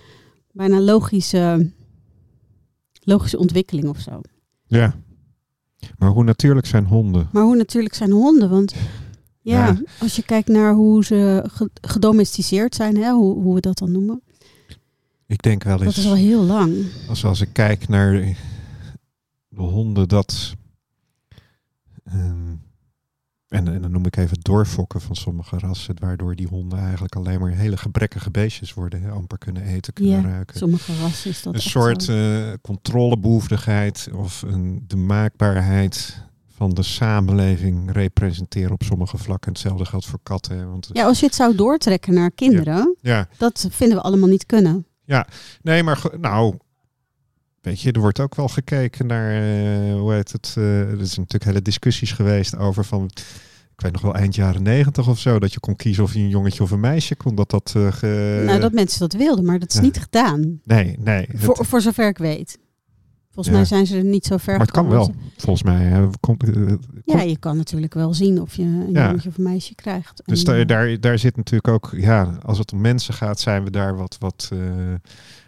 bijna 0.52 0.80
logische, 0.80 1.72
logische 3.00 3.38
ontwikkeling 3.38 3.88
of 3.88 3.98
zo. 3.98 4.20
Ja. 4.66 4.94
Maar 5.98 6.10
hoe 6.10 6.24
natuurlijk 6.24 6.66
zijn 6.66 6.86
honden? 6.86 7.28
Maar 7.32 7.42
hoe 7.42 7.56
natuurlijk 7.56 7.94
zijn 7.94 8.10
honden? 8.10 8.50
Want 8.50 8.74
ja, 9.40 9.66
Ja. 9.66 9.80
als 10.00 10.16
je 10.16 10.22
kijkt 10.22 10.48
naar 10.48 10.74
hoe 10.74 11.04
ze 11.04 11.44
ge- 11.52 11.70
gedomesticeerd 11.80 12.74
zijn, 12.74 12.96
hè, 12.96 13.12
hoe, 13.12 13.42
hoe 13.42 13.54
we 13.54 13.60
dat 13.60 13.78
dan 13.78 13.92
noemen. 13.92 14.22
Ik 15.26 15.42
denk 15.42 15.62
wel 15.62 15.76
Dat 15.78 15.86
eens. 15.86 15.98
is 15.98 16.06
al 16.06 16.14
heel 16.14 16.42
lang. 16.42 16.86
Als, 17.08 17.24
als 17.24 17.40
ik 17.40 17.48
kijk 17.52 17.88
naar 17.88 18.12
de 19.48 19.60
honden, 19.62 20.08
dat. 20.08 20.54
ehm, 22.04 22.52
en, 23.48 23.68
en 23.68 23.82
dan 23.82 23.90
noem 23.90 24.06
ik 24.06 24.16
even 24.16 24.36
doorfokken 24.40 25.00
van 25.00 25.16
sommige 25.16 25.58
rassen, 25.58 25.94
waardoor 26.00 26.34
die 26.36 26.46
honden 26.46 26.78
eigenlijk 26.78 27.14
alleen 27.14 27.40
maar 27.40 27.50
hele 27.50 27.76
gebrekkige 27.76 28.30
beestjes 28.30 28.74
worden, 28.74 29.02
hè, 29.02 29.10
amper 29.10 29.38
kunnen 29.38 29.62
eten, 29.62 29.92
kunnen 29.92 30.20
Ja, 30.20 30.28
ruiken. 30.28 30.58
Sommige 30.58 30.92
rassen 31.00 31.30
is 31.30 31.42
dat 31.42 31.54
Een 31.54 31.60
soort 31.60 32.08
eh, 32.08 32.52
controlebehoeftigheid 32.62 34.08
of 34.14 34.42
een, 34.42 34.84
de 34.86 34.96
maakbaarheid 34.96 36.22
van 36.56 36.70
de 36.74 36.82
samenleving 36.82 37.92
representeren 37.92 38.72
op 38.72 38.82
sommige 38.82 39.18
vlakken. 39.18 39.52
Hetzelfde 39.52 39.84
geldt 39.84 40.06
voor 40.06 40.20
katten. 40.22 40.56
hè, 40.58 40.66
Want, 40.66 40.90
Ja, 40.92 41.04
als 41.06 41.20
je 41.20 41.26
het 41.26 41.34
zou 41.34 41.54
doortrekken 41.56 42.14
naar 42.14 42.30
kinderen, 42.30 42.96
ja, 43.00 43.28
dat 43.38 43.66
vinden 43.70 43.96
we 43.96 44.02
allemaal 44.02 44.28
niet 44.28 44.46
kunnen. 44.46 44.86
Nee, 45.62 45.82
maar 45.82 46.02
nou, 46.20 46.56
weet 47.60 47.80
je, 47.80 47.92
er 47.92 48.00
wordt 48.00 48.20
ook 48.20 48.34
wel 48.34 48.48
gekeken 48.48 49.06
naar, 49.06 49.30
eh, 49.30 49.94
hoe 50.00 50.12
heet 50.12 50.32
het, 50.32 50.54
eh, 50.58 50.80
er 50.80 50.86
zijn 50.86 50.98
natuurlijk 50.98 51.44
hele 51.44 51.62
discussies 51.62 52.12
geweest 52.12 52.56
over 52.56 52.84
van, 52.84 53.04
ik 53.74 53.80
weet 53.80 53.92
nog 53.92 54.00
wel 54.02 54.14
eind 54.14 54.34
jaren 54.34 54.62
negentig 54.62 55.08
of 55.08 55.18
zo, 55.18 55.38
dat 55.38 55.52
je 55.52 55.60
kon 55.60 55.76
kiezen 55.76 56.02
of 56.04 56.12
je 56.12 56.18
een 56.18 56.28
jongetje 56.28 56.62
of 56.62 56.70
een 56.70 56.80
meisje 56.80 57.16
kon, 57.16 57.34
dat 57.34 57.50
dat, 57.50 57.72
eh, 57.76 57.92
ge- 57.92 58.42
nou, 58.46 58.60
dat 58.60 58.72
mensen 58.72 59.00
dat 59.00 59.12
wilden, 59.12 59.44
maar 59.44 59.58
dat 59.58 59.68
is 59.68 59.74
ja. 59.76 59.80
niet 59.82 59.98
gedaan. 60.00 60.60
nee, 60.64 60.96
nee, 60.98 61.26
het- 61.30 61.40
Voor, 61.40 61.66
voor 61.66 61.80
zover 61.80 62.08
ik 62.08 62.18
weet. 62.18 62.58
Volgens 63.34 63.46
Ja. 63.46 63.52
mij 63.52 63.64
zijn 63.64 63.86
ze 63.86 63.96
er 63.96 64.04
niet 64.04 64.24
zo 64.26 64.36
ver 64.36 64.52
maar 64.56 64.60
het 64.66 64.70
kan 64.70 64.88
wel, 64.88 65.14
volgens 65.36 65.62
mij. 65.62 65.92
eh, 65.92 66.02
eh, 66.02 66.78
Ja, 67.04 67.20
je 67.20 67.36
kan 67.38 67.56
natuurlijk 67.56 67.94
wel 67.94 68.14
zien 68.14 68.40
of 68.40 68.54
je 68.54 68.62
een 68.62 68.90
Ja. 68.92 69.06
jongetje 69.06 69.28
of 69.28 69.36
een 69.38 69.42
meisje 69.44 69.74
krijgt. 69.74 70.22
dus 70.24 70.38
En, 70.38 70.44
daar, 70.44 70.58
eh, 70.58 70.66
daar, 70.66 71.00
daar 71.00 71.18
zit 71.18 71.36
natuurlijk 71.36 71.68
ook, 71.68 71.92
ja, 71.96 72.38
als 72.44 72.58
het 72.58 72.72
om 72.72 72.80
mensen 72.80 73.14
gaat, 73.14 73.40
zijn 73.40 73.64
we 73.64 73.70
daar 73.70 73.96
wat, 73.96 74.16
wat 74.18 74.50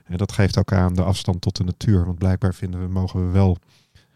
en 0.04 0.16
dat 0.16 0.32
geeft 0.32 0.58
ook 0.58 0.72
aan 0.72 0.94
de 0.94 1.02
afstand 1.02 1.40
tot 1.40 1.56
de 1.56 1.64
natuur, 1.64 2.04
want 2.04 2.18
blijkbaar 2.18 2.54
vinden 2.54 2.80
we, 2.80 2.88
mogen 2.88 3.26
we 3.26 3.32
wel 3.32 3.56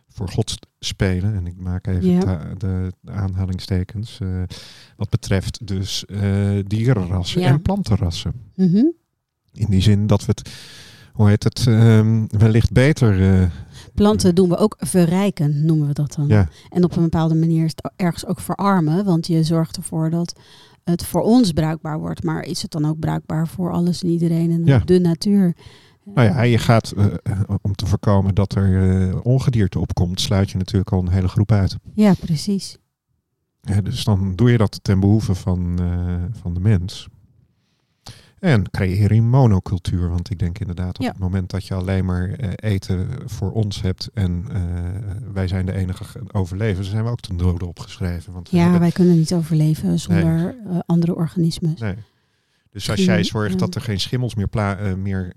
voor 0.08 0.28
God 0.28 0.54
spelen. 0.78 1.34
En 1.34 1.46
ik 1.46 1.56
maak 1.56 1.86
even 1.86 2.10
Ja. 2.10 2.54
de, 2.58 2.92
aanhalingstekens. 3.04 4.18
wat 4.96 5.08
betreft 5.08 5.66
dus 5.66 6.04
dierenrassen 6.66 7.42
en 7.42 7.62
plantenrassen. 7.62 8.32
mhm. 8.56 8.84
In 9.52 9.66
die 9.70 9.80
zin 9.82 10.06
dat 10.06 10.24
we 10.24 10.32
het, 10.36 10.50
hoe 11.12 11.28
heet 11.28 11.44
het, 11.44 11.66
ehm, 11.66 12.24
wellicht 12.28 12.72
beter. 12.72 13.40
eh, 13.42 13.46
Planten 13.94 14.34
doen 14.34 14.48
we 14.48 14.56
ook 14.56 14.76
verrijken, 14.78 15.64
noemen 15.64 15.86
we 15.88 15.92
dat 15.94 16.14
dan. 16.14 16.26
ja, 16.28 16.48
En 16.68 16.84
op 16.84 16.96
een 16.96 17.02
bepaalde 17.02 17.34
manier 17.34 17.64
is 17.64 17.72
het 17.76 17.92
ergens 17.96 18.26
ook 18.26 18.40
verarmen, 18.40 19.04
want 19.04 19.26
je 19.26 19.44
zorgt 19.44 19.76
ervoor 19.76 20.10
dat 20.10 20.40
het 20.84 21.04
voor 21.04 21.22
ons 21.22 21.52
bruikbaar 21.52 21.98
wordt. 21.98 22.22
Maar 22.24 22.42
is 22.42 22.62
het 22.62 22.70
dan 22.70 22.84
ook 22.86 22.98
bruikbaar 22.98 23.48
voor 23.48 23.72
alles 23.72 24.02
en 24.02 24.08
iedereen 24.08 24.50
en 24.50 24.64
Ja. 24.64 24.78
de 24.84 25.00
natuur? 25.00 25.54
Nou 26.14 26.28
ja, 26.28 26.42
je 26.42 26.58
gaat 26.58 26.90
eh, 26.90 27.04
eh, 27.22 27.40
om 27.62 27.74
te 27.74 27.86
voorkomen 27.86 28.34
dat 28.34 28.54
er 28.54 28.90
eh, 29.10 29.16
ongedierte 29.22 29.78
opkomt, 29.78 30.20
sluit 30.20 30.50
je 30.50 30.58
natuurlijk 30.58 30.92
al 30.92 30.98
een 31.00 31.08
hele 31.08 31.28
groep 31.28 31.52
uit. 31.52 31.76
Ja, 31.94 32.14
precies. 32.20 32.76
Dus 33.82 34.04
dan 34.04 34.36
doe 34.36 34.50
je 34.50 34.58
dat 34.58 34.78
ten 34.82 35.00
behoeve 35.00 35.34
van, 35.34 35.78
eh, 35.80 36.38
van 36.40 36.54
de 36.54 36.60
mens. 36.60 37.08
En 38.40 38.70
creëer 38.70 39.14
je 39.14 39.22
monocultuur. 39.22 40.08
Want 40.08 40.30
ik 40.30 40.38
denk 40.38 40.58
inderdaad 40.58 40.96
op 40.98 41.02
Ja. 41.04 41.08
het 41.10 41.18
moment 41.18 41.50
dat 41.50 41.66
je 41.66 41.74
alleen 41.74 42.04
maar 42.04 42.30
eh, 42.30 42.70
eten 42.72 43.08
voor 43.30 43.52
ons 43.52 43.80
hebt 43.82 44.10
en 44.14 44.44
eh, 44.52 44.62
wij 45.32 45.48
zijn 45.48 45.66
de 45.66 45.72
enige 45.72 46.04
ge- 46.04 46.20
overlevers, 46.32 46.90
zijn 46.90 47.04
we 47.04 47.10
ook 47.10 47.20
ten 47.20 47.36
dode 47.36 47.66
opgeschreven. 47.66 48.32
Want 48.32 48.50
Ja, 48.50 48.60
hebben- 48.62 48.80
wij 48.80 48.90
kunnen 48.90 49.16
niet 49.16 49.34
overleven 49.34 49.98
zonder 49.98 50.56
eh, 50.66 50.78
andere 50.86 51.14
organismes. 51.14 51.80
nee. 51.80 51.94
Dus 52.70 52.90
als 52.90 53.04
jij 53.04 53.24
zorgt 53.24 53.58
dat 53.58 53.74
er 53.74 53.80
geen 53.80 54.00
schimmels 54.00 54.34
meer, 54.34 54.48
pla- 54.48 54.94
meer 54.96 55.32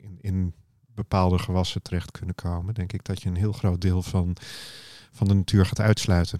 in, 0.00 0.18
in 0.20 0.54
bepaalde 0.94 1.38
gewassen 1.38 1.82
terecht 1.82 2.10
kunnen 2.10 2.34
komen, 2.34 2.74
denk 2.74 2.92
ik 2.92 3.04
dat 3.04 3.22
je 3.22 3.28
een 3.28 3.36
heel 3.36 3.52
groot 3.52 3.80
deel 3.80 4.02
van, 4.02 4.36
van 5.10 5.28
de 5.28 5.34
natuur 5.34 5.66
gaat 5.66 5.80
uitsluiten. 5.80 6.38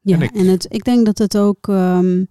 Ja, 0.00 0.14
En 0.16 0.20
en, 0.32 0.44
ik- 0.44 0.50
het, 0.50 0.66
ik 0.68 0.84
denk 0.84 1.06
dat 1.06 1.18
het 1.18 1.36
ook 1.38 1.68
ehm, 1.68 2.24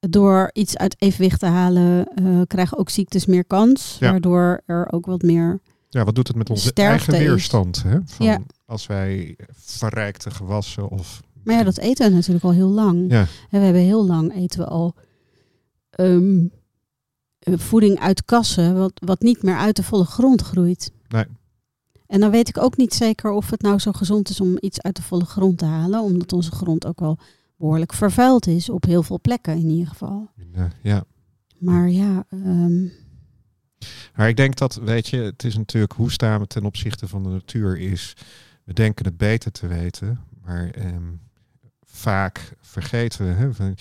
door 0.00 0.50
iets 0.52 0.76
uit 0.76 0.96
evenwicht 0.98 1.40
te 1.40 1.46
halen, 1.46 2.06
eh, 2.14 2.40
krijgen 2.46 2.78
ook 2.78 2.90
ziektes 2.90 3.26
meer 3.26 3.44
kans. 3.44 3.96
Ja. 4.00 4.10
Waardoor 4.10 4.62
er 4.66 4.92
ook 4.92 5.06
wat 5.06 5.22
meer. 5.22 5.60
Ja, 5.88 6.04
wat 6.04 6.14
doet 6.14 6.28
het 6.28 6.36
met 6.36 6.50
onze 6.50 6.72
eigen 6.72 7.12
is- 7.14 7.18
weerstand? 7.18 7.82
Hè? 7.82 7.98
Van 8.04 8.26
Ja. 8.26 8.38
Als 8.66 8.86
wij 8.86 9.36
verrijkte 9.54 10.30
gewassen 10.30 10.88
of... 10.88 11.22
Maar 11.44 11.54
ja, 11.56 11.62
dat 11.62 11.78
eten 11.78 12.08
we 12.08 12.14
natuurlijk 12.14 12.44
al 12.44 12.52
heel 12.52 12.68
lang. 12.68 13.10
Ja, 13.10 13.20
En 13.20 13.58
we 13.58 13.64
hebben 13.64 13.82
heel 13.82 14.06
lang 14.06 14.34
eten 14.34 14.58
we 14.58 14.66
al 14.66 14.94
ehm, 15.90 16.46
eh, 17.38 17.54
voeding 17.58 17.98
uit 18.00 18.24
kassen, 18.24 18.76
wat, 18.78 18.92
wat 19.04 19.20
niet 19.20 19.42
meer 19.42 19.56
uit 19.56 19.76
de 19.76 19.82
volle 19.82 20.04
grond 20.04 20.42
groeit. 20.42 20.92
Nee. 21.08 21.24
En 22.06 22.20
dan 22.20 22.30
weet 22.30 22.48
ik 22.48 22.58
ook 22.62 22.76
niet 22.76 22.94
zeker 22.94 23.30
of 23.30 23.50
het 23.50 23.62
nou 23.62 23.78
zo 23.78 23.92
gezond 23.92 24.28
is 24.28 24.40
om 24.40 24.56
iets 24.60 24.82
uit 24.82 24.96
de 24.96 25.02
volle 25.02 25.24
grond 25.24 25.58
te 25.58 25.64
halen, 25.64 26.00
omdat 26.00 26.32
onze 26.32 26.50
grond 26.50 26.86
ook 26.86 27.00
wel 27.00 27.18
behoorlijk 27.56 27.92
vervuild 27.92 28.46
is, 28.46 28.68
op 28.70 28.84
heel 28.84 29.02
veel 29.02 29.20
plekken 29.20 29.56
in 29.56 29.68
ieder 29.68 29.86
geval. 29.88 30.30
ja, 30.54 30.68
ja. 30.82 31.04
Maar 31.58 31.88
ja, 31.90 32.24
ehm, 32.30 32.84
Maar 34.14 34.28
ik 34.28 34.36
denk 34.36 34.56
dat, 34.56 34.74
weet 34.74 35.08
je, 35.08 35.16
het 35.16 35.44
is 35.44 35.56
natuurlijk 35.56 35.92
hoe 35.92 36.10
staan 36.12 36.40
we 36.40 36.46
ten 36.46 36.64
opzichte 36.64 37.08
van 37.08 37.22
de 37.22 37.28
natuur 37.28 37.78
is, 37.78 38.14
we 38.64 38.72
denken 38.72 39.04
het 39.04 39.16
beter 39.16 39.52
te 39.52 39.66
weten, 39.66 40.20
maar 40.42 40.70
ehm, 40.70 41.12
vaak 41.82 42.52
vergeten 42.60 43.26
we, 43.26 43.32
hè, 43.32 43.54
van, 43.54 43.76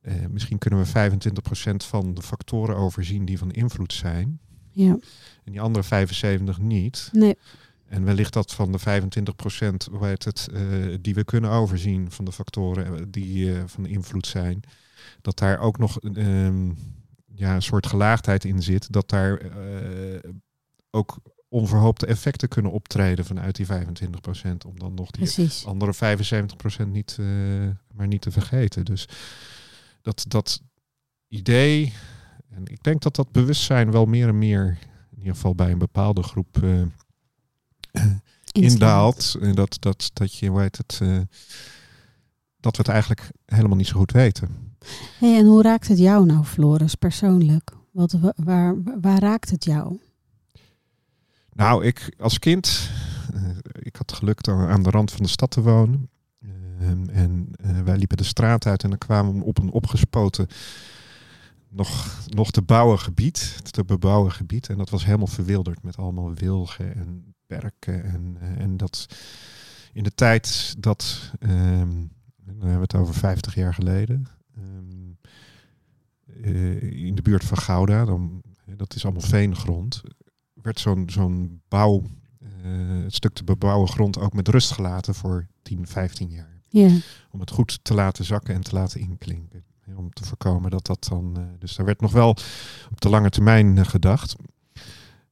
eh, 0.00 0.14
misschien 0.30 0.58
kunnen 0.58 0.78
we 0.80 0.86
25% 0.86 1.84
van 1.84 2.14
de 2.14 2.22
factoren 2.22 2.76
overzien 2.76 3.24
die 3.24 3.38
van 3.38 3.50
invloed 3.50 3.92
zijn, 3.92 4.40
ja, 4.70 4.98
en 5.44 5.52
die 5.52 5.60
andere 5.60 5.84
75 5.84 6.58
niet. 6.58 7.08
nee, 7.12 7.36
En 7.94 8.04
wellicht 8.04 8.32
dat 8.32 8.52
van 8.52 8.72
de 8.72 8.78
25% 8.78 9.90
hoe 9.90 10.06
heet 10.06 10.24
het, 10.24 10.48
eh, 10.52 10.60
die 11.00 11.14
we 11.14 11.24
kunnen 11.24 11.50
overzien 11.50 12.10
van 12.10 12.24
de 12.24 12.32
factoren 12.32 12.86
eh, 12.86 13.02
die 13.08 13.54
eh, 13.54 13.62
van 13.66 13.86
invloed 13.86 14.26
zijn, 14.26 14.60
dat 15.20 15.38
daar 15.38 15.58
ook 15.58 15.78
nog 15.78 16.00
ehm, 16.00 16.70
ja, 17.34 17.54
een 17.54 17.62
soort 17.62 17.86
gelaagdheid 17.86 18.44
in 18.44 18.62
zit, 18.62 18.92
dat 18.92 19.08
daar 19.08 19.40
ook 20.90 21.18
onverhoopte 21.48 22.06
effecten 22.06 22.48
kunnen 22.48 22.72
optreden 22.72 23.24
vanuit 23.24 23.56
die 23.56 23.66
25%, 23.66 24.66
om 24.66 24.78
dan 24.78 24.94
nog 24.94 25.10
die 25.10 25.22
precies. 25.22 25.66
andere 25.66 26.18
75% 26.86 26.86
niet, 26.86 27.18
maar 27.92 28.06
niet 28.06 28.22
te 28.22 28.30
vergeten. 28.30 28.84
Dus 28.84 29.08
dat, 30.02 30.24
dat 30.28 30.62
idee, 31.28 31.92
en 32.50 32.66
ik 32.66 32.82
denk 32.82 33.02
dat 33.02 33.16
dat 33.16 33.32
bewustzijn 33.32 33.90
wel 33.90 34.06
meer 34.06 34.28
en 34.28 34.38
meer, 34.38 34.78
in 35.10 35.18
ieder 35.18 35.34
geval 35.34 35.54
bij 35.54 35.70
een 35.70 35.78
bepaalde 35.78 36.22
groep, 36.22 36.56
indaalt. 38.52 39.36
En 39.40 39.54
dat, 39.54 39.76
dat, 39.80 40.10
dat 40.12 40.34
je, 40.34 40.58
heet 40.58 40.76
het, 40.76 40.98
eh, 41.02 41.20
dat 42.60 42.76
we 42.76 42.82
het 42.82 42.88
eigenlijk 42.88 43.30
helemaal 43.46 43.76
niet 43.76 43.86
zo 43.86 43.98
goed 43.98 44.12
weten. 44.12 44.48
Hey, 45.18 45.38
en 45.38 45.46
hoe 45.46 45.62
raakt 45.62 45.88
het 45.88 45.98
jou 45.98 46.26
nou, 46.26 46.44
Floris, 46.44 46.94
persoonlijk? 46.94 47.70
Wat, 47.90 48.12
wa- 48.12 48.34
waar, 48.36 48.74
waar 49.00 49.18
raakt 49.18 49.50
het 49.50 49.64
jou? 49.64 50.00
Nou, 51.52 51.84
ik 51.84 52.14
als 52.18 52.38
kind, 52.38 52.90
eh, 53.34 53.42
ik 53.72 53.96
had 53.96 54.12
geluk 54.12 54.48
aan, 54.48 54.68
aan 54.68 54.82
de 54.82 54.90
rand 54.90 55.10
van 55.12 55.22
de 55.22 55.28
stad 55.28 55.50
te 55.50 55.62
wonen. 55.62 56.08
Ehm, 56.80 57.08
en 57.08 57.48
eh, 57.60 57.80
wij 57.80 57.96
liepen 57.96 58.16
de 58.16 58.24
straat 58.24 58.66
uit 58.66 58.82
en 58.82 58.88
dan 58.88 58.98
kwamen 58.98 59.38
we 59.38 59.44
op 59.44 59.58
een 59.58 59.70
opgespoten, 59.70 60.46
nog, 61.68 62.18
nog 62.26 62.50
te 62.50 62.62
bouwen 62.62 62.98
gebied, 62.98 63.58
te 63.72 63.84
bebouwen 63.84 64.32
gebied. 64.32 64.68
En 64.68 64.78
dat 64.78 64.90
was 64.90 65.04
helemaal 65.04 65.26
verwilderd 65.26 65.82
met 65.82 65.96
allemaal 65.96 66.34
wilgen 66.34 66.94
en 66.94 67.33
berken. 67.46 68.04
En, 68.04 68.36
eh, 68.40 68.60
en 68.60 68.76
dat 68.76 69.06
in 69.92 70.02
de 70.02 70.14
tijd 70.14 70.74
dat, 70.78 71.32
ehm, 71.38 71.90
dan 72.36 72.56
hebben 72.58 72.74
we 72.74 72.80
het 72.80 72.94
over 72.94 73.14
50 73.14 73.54
jaar 73.54 73.74
geleden, 73.74 74.26
ehm, 74.56 75.12
eh, 76.42 76.82
in 77.06 77.14
de 77.14 77.22
buurt 77.22 77.44
van 77.44 77.58
Gouda, 77.58 78.04
dan, 78.04 78.42
dat 78.76 78.94
is 78.94 79.04
allemaal 79.04 79.22
veengrond, 79.22 80.02
werd 80.62 80.80
zo'n 80.80 81.10
zo'n 81.10 81.62
bouw, 81.68 82.02
eh, 82.38 82.48
het 83.02 83.14
stuk 83.14 83.34
te 83.34 83.44
bebouwen 83.44 83.88
grond 83.88 84.18
ook 84.18 84.32
met 84.32 84.48
rust 84.48 84.70
gelaten 84.70 85.14
voor 85.14 85.46
10, 85.62 85.86
15 85.86 86.30
jaar. 86.30 86.62
Ja, 86.68 86.88
Om 87.30 87.40
het 87.40 87.50
goed 87.50 87.78
te 87.82 87.94
laten 87.94 88.24
zakken 88.24 88.54
en 88.54 88.60
te 88.60 88.74
laten 88.74 89.00
inklinken. 89.00 89.64
Om 89.96 90.10
te 90.10 90.24
voorkomen 90.24 90.70
dat 90.70 90.86
dat 90.86 91.06
dan. 91.08 91.48
dus 91.58 91.76
daar 91.76 91.86
werd 91.86 92.00
nog 92.00 92.12
wel 92.12 92.36
op 92.90 93.00
de 93.00 93.08
lange 93.08 93.30
termijn 93.30 93.86
gedacht. 93.86 94.36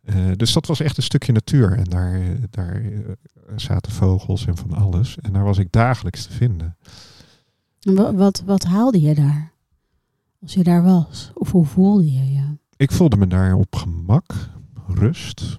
Eh, 0.03 0.17
dus 0.37 0.53
dat 0.53 0.67
was 0.67 0.81
echt 0.81 0.97
een 0.97 1.03
stukje 1.03 1.33
natuur. 1.33 1.73
En 1.73 1.85
daar, 1.85 2.15
eh, 2.15 2.29
daar 2.51 2.83
eh, 2.85 3.01
zaten 3.57 3.93
vogels 3.93 4.47
en 4.47 4.57
van 4.57 4.73
alles. 4.73 5.19
En 5.21 5.33
daar 5.33 5.45
was 5.45 5.59
ik 5.59 5.73
dagelijks 5.73 6.27
te 6.27 6.33
vinden. 6.33 6.77
en 7.81 7.95
wa- 7.95 8.15
wat, 8.15 8.43
wat 8.47 8.65
haalde 8.65 9.01
je 9.01 9.15
daar? 9.15 9.53
Als 10.43 10.55
je 10.55 10.63
daar 10.63 10.83
was? 10.83 11.31
Of 11.35 11.51
hoe 11.51 11.65
voelde 11.67 12.13
je 12.13 12.33
je? 12.33 12.57
Ik 12.77 12.93
voelde 12.93 13.17
me 13.17 13.27
daar 13.27 13.55
op 13.55 13.77
gemak, 13.77 14.33
rust. 14.87 15.59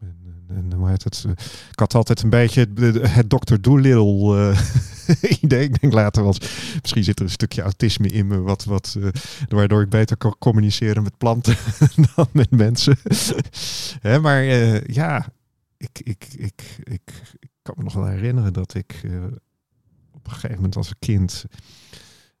En, 0.00 0.16
en, 0.48 0.56
en 0.70 0.72
hoe 0.72 0.88
heet 0.88 1.04
het? 1.04 1.24
Ik 1.70 1.78
had 1.78 1.94
altijd 1.94 2.22
een 2.22 2.30
beetje 2.30 2.68
het, 2.74 3.10
het 3.14 3.28
Dr. 3.30 3.54
Doolittle 3.60 4.54
idee. 5.40 5.62
Ik 5.64 5.80
denk 5.80 5.92
later 5.92 6.22
wel 6.22 6.34
misschien 6.80 7.04
zit 7.04 7.18
er 7.18 7.24
een 7.24 7.30
stukje 7.30 7.62
autisme 7.62 8.08
in 8.08 8.26
me, 8.26 8.40
wat, 8.40 8.64
wat, 8.64 8.96
eh, 9.00 9.08
waardoor 9.48 9.82
ik 9.82 9.88
beter 9.88 10.16
kan 10.16 10.36
communiceren 10.38 11.02
met 11.02 11.18
planten 11.18 11.56
dan 12.14 12.28
met 12.32 12.50
mensen. 12.50 12.96
Maar 14.22 14.42
eh, 14.42 14.84
ja, 14.84 15.26
ik, 15.76 16.00
ik, 16.02 16.26
ik, 16.36 16.62
ik, 16.82 17.12
ik 17.38 17.50
kan 17.62 17.74
me 17.78 17.84
nog 17.84 17.94
wel 17.94 18.06
herinneren 18.06 18.52
dat 18.52 18.74
ik 18.74 19.00
eh, 19.04 19.24
op 20.12 20.26
een 20.26 20.32
gegeven 20.32 20.56
moment 20.56 20.76
als 20.76 20.94
kind 20.98 21.44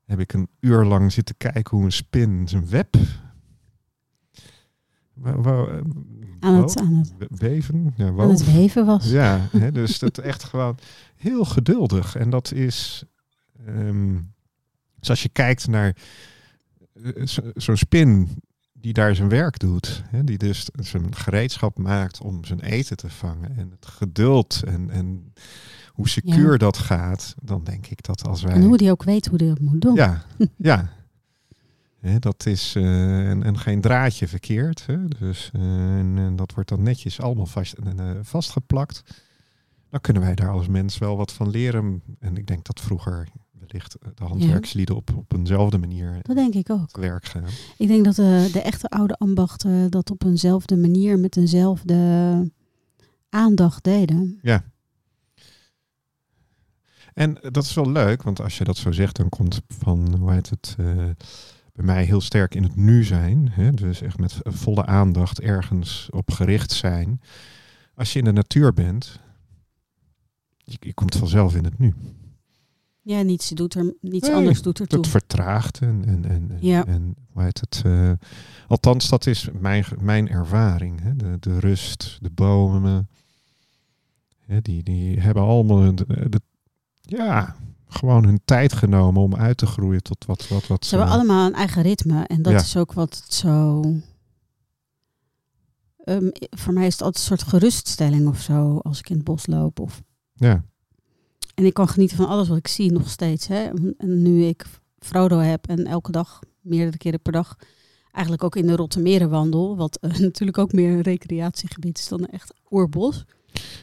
heb 0.04 0.20
ik 0.20 0.32
een 0.32 0.48
uur 0.60 0.84
lang 0.84 1.12
zitten 1.12 1.36
kijken 1.36 1.76
hoe 1.76 1.84
een 1.84 1.92
spin 1.92 2.48
zijn 2.48 2.68
web 2.68 2.96
wa- 5.14 5.40
wa- 5.40 5.66
eh, 5.66 5.80
Aan 6.40 6.54
het, 6.62 6.78
aan 6.80 7.04
weven. 7.28 7.92
Ja, 7.96 8.06
aan 8.06 8.30
het 8.30 8.72
was? 8.74 9.10
Ja, 9.10 9.48
hè, 9.50 9.72
dus 9.72 9.98
dat 9.98 10.18
echt 10.18 10.44
gewoon 10.44 10.78
heel 11.16 11.44
geduldig. 11.44 12.16
En 12.16 12.30
dat 12.30 12.52
is, 12.52 13.04
ehm, 13.66 14.14
dus 14.98 15.10
als 15.10 15.22
je 15.22 15.28
kijkt 15.28 15.66
naar 15.68 15.96
eh, 17.02 17.26
zo- 17.26 17.50
zo'n 17.54 17.76
spin 17.76 18.28
die 18.72 18.92
daar 18.92 19.14
zijn 19.14 19.28
werk 19.28 19.58
doet, 19.58 20.02
hè, 20.06 20.24
die 20.24 20.38
dus 20.38 20.66
zijn 20.74 21.14
gereedschap 21.14 21.78
maakt 21.78 22.20
om 22.20 22.44
zijn 22.44 22.60
eten 22.60 22.96
te 22.96 23.08
vangen 23.10 23.56
en 23.56 23.70
het 23.70 23.86
geduld 23.86 24.62
en, 24.66 24.90
en 24.90 25.32
hoe 25.88 26.08
secuur 26.08 26.50
Ja. 26.52 26.56
dat 26.58 26.76
gaat, 26.76 27.34
dan 27.42 27.64
denk 27.64 27.86
ik 27.86 28.02
dat 28.02 28.26
als 28.26 28.42
wij... 28.42 28.52
En 28.54 28.62
hoe 28.62 28.76
die 28.76 28.90
ook 28.90 29.02
weet 29.02 29.26
hoe 29.26 29.38
die 29.38 29.48
dat 29.48 29.60
moet 29.60 29.80
doen. 29.80 29.94
Ja, 29.94 30.24
ja. 30.56 30.88
Hè, 32.04 32.18
dat 32.18 32.46
is 32.46 32.74
eh, 32.76 33.30
en, 33.30 33.42
en 33.42 33.58
geen 33.58 33.80
draadje 33.80 34.28
verkeerd. 34.28 34.86
Hè? 34.86 35.08
Dus, 35.08 35.50
eh, 35.52 35.60
en, 35.98 36.18
en 36.18 36.36
dat 36.36 36.54
wordt 36.54 36.68
dan 36.68 36.82
netjes 36.82 37.20
allemaal 37.20 37.46
vast, 37.46 37.72
eh, 37.72 38.10
vastgeplakt. 38.22 39.02
Dan 39.90 40.00
kunnen 40.00 40.22
wij 40.22 40.34
daar 40.34 40.50
als 40.50 40.68
mens 40.68 40.98
wel 40.98 41.16
wat 41.16 41.32
van 41.32 41.50
leren. 41.50 42.02
En 42.20 42.36
ik 42.36 42.46
denk 42.46 42.64
dat 42.64 42.80
vroeger 42.80 43.28
wellicht 43.50 43.96
de 44.14 44.24
handwerkslieden 44.24 44.96
op, 44.96 45.10
op 45.16 45.32
eenzelfde 45.32 45.78
manier 45.78 46.18
Dat 46.22 46.36
denk 46.36 46.54
ik 46.54 46.70
ook. 46.70 46.96
werk 46.96 47.24
gaan. 47.24 47.44
Ik 47.78 47.88
denk 47.88 48.04
dat 48.04 48.14
de, 48.14 48.48
de 48.52 48.60
echte 48.60 48.88
oude 48.88 49.14
ambachten 49.16 49.90
dat 49.90 50.10
op 50.10 50.24
eenzelfde 50.24 50.76
manier 50.76 51.18
met 51.18 51.36
eenzelfde 51.36 52.50
aandacht 53.28 53.84
deden. 53.84 54.38
En 57.14 57.38
dat 57.50 57.64
is 57.64 57.74
wel 57.74 57.90
leuk, 57.90 58.22
want 58.22 58.40
als 58.40 58.58
je 58.58 58.64
dat 58.64 58.76
zo 58.76 58.92
zegt, 58.92 59.16
dan 59.16 59.28
komt 59.28 59.60
van, 59.68 60.14
hoe 60.14 60.32
heet 60.32 60.50
het, 60.50 60.76
bij 61.74 61.84
mij 61.84 62.04
heel 62.04 62.20
sterk 62.20 62.54
in 62.54 62.62
het 62.62 62.76
nu 62.76 63.04
zijn. 63.04 63.48
Hè? 63.50 63.70
Dus 63.70 64.00
echt 64.02 64.18
met 64.18 64.38
volle 64.42 64.86
aandacht 64.86 65.40
ergens 65.40 66.08
op 66.10 66.30
gericht 66.30 66.72
zijn. 66.72 67.20
Als 67.94 68.12
je 68.12 68.18
in 68.18 68.24
de 68.24 68.32
natuur 68.32 68.72
bent, 68.72 69.20
je, 70.56 70.76
je 70.80 70.94
komt 70.94 71.16
vanzelf 71.16 71.54
in 71.54 71.64
het 71.64 71.78
nu. 71.78 71.94
Ja, 73.02 73.22
niets, 73.22 73.48
doet 73.48 73.74
er, 73.74 73.94
niets 74.00 74.26
Nee, 74.28 74.36
anders 74.36 74.62
doet 74.62 74.78
er 74.78 74.86
toe. 74.86 74.98
Het 74.98 75.08
vertraagt 75.08 75.80
en, 75.80 76.04
en, 76.06 76.24
en, 76.24 76.56
Ja. 76.60 76.86
en 76.86 77.14
hoe 77.32 77.42
heet 77.42 77.60
het? 77.60 77.82
eh, 77.84 78.12
althans, 78.68 79.08
dat 79.08 79.26
is 79.26 79.48
mijn, 79.60 79.84
mijn 80.00 80.28
ervaring. 80.28 81.00
Hè? 81.00 81.16
De, 81.16 81.36
de 81.40 81.58
rust, 81.58 82.18
de 82.20 82.30
bomen. 82.30 83.08
Hè, 84.38 84.60
die, 84.60 84.82
die 84.82 85.20
hebben 85.20 85.42
allemaal 85.42 85.94
de- 85.94 86.40
ja, 87.00 87.56
gewoon 87.94 88.24
hun 88.24 88.40
tijd 88.44 88.72
genomen 88.72 89.22
om 89.22 89.34
uit 89.34 89.56
te 89.56 89.66
groeien 89.66 90.02
tot 90.02 90.24
wat. 90.24 90.48
wat, 90.48 90.66
wat 90.66 90.84
Ze 90.86 90.96
hebben 90.96 91.14
allemaal 91.14 91.46
een 91.46 91.54
eigen 91.54 91.82
ritme. 91.82 92.24
En 92.24 92.42
dat 92.42 92.52
Ja. 92.52 92.58
is 92.58 92.76
ook 92.76 92.92
wat 92.92 93.20
het 93.24 93.34
zo... 93.34 93.82
Ehm, 96.04 96.28
voor 96.50 96.72
mij 96.72 96.86
is 96.86 96.92
het 96.92 97.02
altijd 97.02 97.30
een 97.30 97.36
soort 97.36 97.48
geruststelling 97.50 98.28
of 98.28 98.40
zo. 98.40 98.78
Als 98.78 98.98
ik 98.98 99.08
in 99.10 99.16
het 99.16 99.24
bos 99.24 99.46
loop. 99.46 99.80
Of... 99.80 100.02
ja, 100.32 100.64
En 101.54 101.64
ik 101.64 101.74
kan 101.74 101.88
genieten 101.88 102.16
van 102.16 102.28
alles 102.28 102.48
wat 102.48 102.58
ik 102.58 102.68
zie 102.68 102.92
nog 102.92 103.08
steeds. 103.08 103.46
Hè? 103.46 103.70
En 103.98 104.22
nu 104.22 104.44
ik 104.44 104.64
Frodo 104.98 105.38
heb 105.38 105.66
en 105.66 105.86
elke 105.86 106.12
dag, 106.12 106.40
meerdere 106.60 106.96
keren 106.96 107.20
per 107.20 107.32
dag... 107.32 107.56
Eigenlijk 108.12 108.44
ook 108.44 108.56
in 108.56 108.66
de 108.66 108.76
Rottermeren 108.76 109.30
wandel. 109.30 109.76
Wat 109.76 109.96
eh, 109.96 110.18
natuurlijk 110.28 110.58
ook 110.58 110.72
meer 110.72 110.90
een 110.92 111.00
recreatiegebied 111.00 111.98
is 111.98 112.08
dan 112.08 112.20
een 112.20 112.30
echt 112.30 112.54
oerbos. 112.70 113.24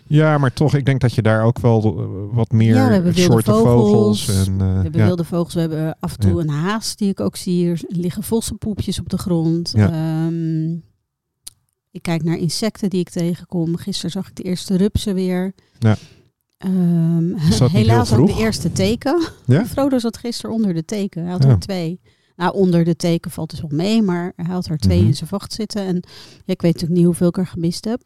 Ja, 0.08 0.38
maar 0.38 0.54
toch, 0.54 0.76
ik 0.76 0.86
denk 0.86 1.02
dat 1.02 1.14
je 1.14 1.22
daar 1.22 1.44
ook 1.44 1.60
wel 1.60 1.82
eh, 2.00 2.36
wat 2.36 2.52
meer 2.52 2.76
Ja, 2.76 2.88
we 2.88 2.94
hebben 2.94 3.14
wilde 3.14 3.32
soorten 3.32 3.54
vogels. 3.54 4.26
vogels. 4.26 4.48
en, 4.48 4.54
eh, 4.62 4.68
We 4.68 4.82
hebben 4.82 5.00
ja. 5.02 5.06
wilde 5.06 5.24
vogels, 5.24 5.54
we 5.54 5.60
hebben 5.60 5.98
af 6.00 6.12
en 6.14 6.20
toe 6.20 6.34
Ja. 6.36 6.40
een 6.42 6.50
haas 6.50 6.96
die 6.96 7.10
ik 7.10 7.20
ook 7.20 7.36
zie. 7.36 7.70
Er 7.70 7.82
liggen 7.88 8.24
vossenpoepjes 8.24 9.00
op 9.00 9.10
de 9.10 9.18
grond. 9.18 9.74
Ehm, 9.76 10.72
ik 11.92 12.02
kijk 12.02 12.24
naar 12.24 12.38
insecten 12.38 12.90
die 12.90 13.00
ik 13.00 13.10
tegenkom. 13.10 13.76
Gisteren 13.78 14.12
zag 14.12 14.28
ik 14.28 14.36
de 14.36 14.44
eerste 14.44 14.78
rupsen 14.78 15.14
weer. 15.14 15.54
Niet 16.60 17.60
helaas 17.72 18.14
ook 18.14 18.28
de 18.28 18.38
eerste 18.38 18.72
teken. 18.72 19.22
Frodo 19.72 20.00
zat 20.00 20.18
gisteren 20.18 20.56
onder 20.56 20.74
de 20.74 20.86
teken. 20.86 21.22
Hij 21.24 21.32
had 21.32 21.44
er 21.44 21.60
twee. 21.60 22.00
Nou, 22.36 22.54
onder 22.54 22.84
de 22.84 22.96
teken 22.96 23.32
valt 23.32 23.50
dus 23.50 23.62
wel 23.62 23.70
mee, 23.74 24.02
maar 24.02 24.34
hij 24.36 24.54
had 24.54 24.66
er 24.68 24.78
twee 24.78 24.98
Mhm. 24.98 25.08
in 25.08 25.16
zijn 25.16 25.30
vacht 25.30 25.54
zitten. 25.54 25.86
En 25.86 25.96
ik 26.46 26.62
weet 26.62 26.74
natuurlijk 26.74 26.94
niet 27.00 27.06
hoeveel 27.06 27.28
ik 27.28 27.38
er 27.38 27.48
gemist 27.48 27.86
heb. 27.86 28.02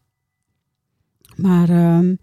Maar 1.35 1.69
ehm, 1.69 2.15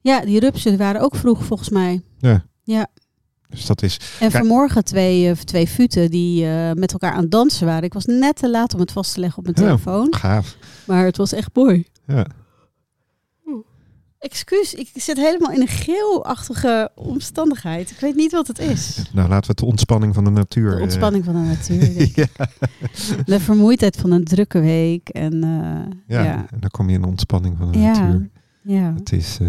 ja, 0.00 0.20
die 0.20 0.40
rupsen 0.40 0.76
waren 0.78 1.00
ook 1.00 1.16
vroeg 1.16 1.44
volgens 1.44 1.68
mij. 1.68 2.02
ja. 2.18 2.44
Ja. 2.64 2.86
Dus 3.48 3.66
dat 3.66 3.82
is. 3.82 4.00
En 4.20 4.30
vanmorgen 4.30 4.84
twee, 4.84 5.30
eh, 5.30 5.36
twee 5.36 5.66
futen 5.66 6.10
die 6.10 6.46
eh, 6.46 6.72
met 6.72 6.92
elkaar 6.92 7.12
aan 7.12 7.22
het 7.22 7.30
dansen 7.30 7.66
waren. 7.66 7.82
Ik 7.82 7.92
was 7.92 8.04
net 8.04 8.36
te 8.36 8.50
laat 8.50 8.74
om 8.74 8.80
het 8.80 8.92
vast 8.92 9.14
te 9.14 9.20
leggen 9.20 9.38
op 9.38 9.44
mijn 9.44 9.56
Ja. 9.58 9.62
telefoon. 9.64 10.14
Gaaf. 10.14 10.56
Maar 10.86 11.04
het 11.04 11.16
was 11.16 11.32
echt 11.32 11.50
mooi. 11.54 11.86
Ja. 12.06 12.26
Excuus, 14.18 14.74
ik 14.74 14.90
zit 14.94 15.16
helemaal 15.16 15.50
in 15.52 15.60
een 15.60 15.68
geelachtige 15.68 16.90
omstandigheid. 16.94 17.90
Ik 17.90 17.98
weet 18.00 18.14
niet 18.14 18.32
wat 18.32 18.46
het 18.46 18.58
is. 18.58 18.96
Nou, 19.12 19.28
laten 19.28 19.40
we 19.40 19.46
het 19.46 19.58
de 19.58 19.64
ontspanning 19.64 20.14
van 20.14 20.24
de 20.24 20.30
natuur. 20.30 20.70
De 20.70 20.76
eh, 20.76 20.82
ontspanning 20.82 21.24
van 21.24 21.34
de 21.34 21.40
natuur. 21.40 22.08
ja. 22.20 22.26
De 23.24 23.40
vermoeidheid 23.40 23.96
van 23.96 24.10
een 24.10 24.24
drukke 24.24 24.60
week. 24.60 25.08
En 25.08 25.34
uh, 25.34 25.96
Ja, 26.06 26.24
ja. 26.24 26.46
en 26.50 26.60
dan 26.60 26.70
kom 26.70 26.88
je 26.88 26.94
in 26.94 27.00
de 27.00 27.06
ontspanning 27.06 27.56
van 27.58 27.72
de 27.72 27.78
Ja. 27.78 27.92
natuur. 28.00 28.30
ja. 28.62 28.94
Het 28.94 29.12
is, 29.12 29.38
eh 29.40 29.48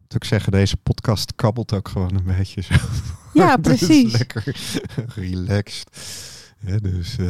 moet 0.00 0.14
ik 0.14 0.24
zeggen, 0.24 0.52
deze 0.52 0.76
podcast 0.76 1.34
kabbelt 1.34 1.72
ook 1.72 1.88
gewoon 1.88 2.14
een 2.14 2.36
beetje 2.36 2.60
zo. 2.62 2.74
Ja, 3.32 3.56
precies. 3.68 4.12
lekker 4.18 4.56
relaxed. 5.14 5.88
Ja, 6.66 6.78
dus 6.78 7.16
eh, 7.18 7.26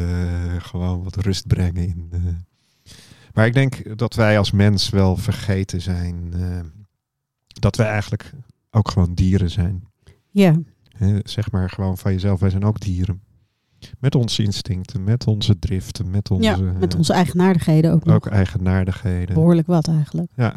gewoon 0.59 1.03
wat 1.03 1.17
rust 1.17 1.47
brengen 1.47 1.83
in. 1.87 2.09
eh. 2.11 2.21
Maar 3.37 3.47
ik 3.47 3.53
denk 3.55 3.99
dat 3.99 4.15
wij 4.15 4.39
als 4.39 4.51
mens 4.51 4.91
wel 4.91 5.17
vergeten 5.17 5.81
zijn 5.81 6.33
eh, 6.35 6.61
dat 7.47 7.77
wij 7.77 7.87
eigenlijk 7.87 8.33
ook 8.71 8.91
gewoon 8.91 9.15
dieren 9.15 9.51
zijn. 9.51 9.85
Ja. 10.31 10.57
Zeg 11.23 11.51
maar 11.51 11.71
gewoon 11.71 11.99
van 11.99 12.13
jezelf, 12.13 12.41
wij 12.41 12.51
zijn 12.51 12.65
ook 12.65 12.81
dieren. 12.81 13.21
Met 13.99 14.15
onze 14.15 14.43
instincten, 14.43 15.05
met 15.05 15.27
onze 15.27 15.59
driften, 15.59 16.11
met 16.11 16.31
onze, 16.31 16.49
ja, 16.49 16.57
met 16.57 16.93
eh, 16.93 16.99
onze 16.99 17.13
eigenaardigheden 17.13 17.93
ook 17.93 18.05
nog. 18.05 18.15
ook 18.15 18.27
eigenaardigheden. 18.27 19.35
Behoorlijk 19.35 19.67
wat 19.67 19.89
eigenlijk. 19.89 20.31
Ja. 20.37 20.55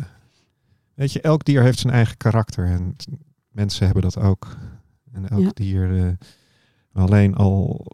Weet 0.93 1.11
je, 1.11 1.21
elk 1.21 1.45
dier 1.45 1.61
heeft 1.61 1.79
zijn 1.79 1.93
eigen 1.93 2.17
karakter 2.17 2.65
en 2.65 2.95
mensen 3.51 3.85
hebben 3.85 4.03
dat 4.03 4.17
ook. 4.17 4.57
En 5.11 5.29
elk 5.29 5.41
Ja. 5.41 5.49
dier, 5.53 6.05
eh, 6.05 6.11
alleen 6.93 7.35
al, 7.35 7.85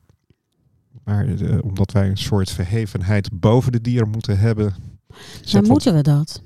maar 1.06 1.28
eh, 1.28 1.64
omdat 1.64 1.92
wij 1.92 2.10
een 2.10 2.18
soort 2.18 2.50
verhevenheid 2.52 3.40
boven 3.40 3.72
de 3.72 3.82
dieren 3.82 4.10
moeten 4.10 4.40
hebben. 4.40 4.74
Wat- 5.52 5.68
moeten 5.68 5.96
we 5.96 6.02
dat. 6.02 6.42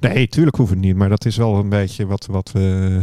Nee, 0.00 0.28
tuurlijk 0.28 0.56
hoeven 0.56 0.76
we 0.80 0.86
niet, 0.86 0.96
maar 0.96 1.08
dat 1.08 1.24
is 1.24 1.36
wel 1.36 1.58
een 1.58 1.68
beetje 1.68 2.06
wat, 2.06 2.26
wat 2.26 2.52
we 2.52 3.00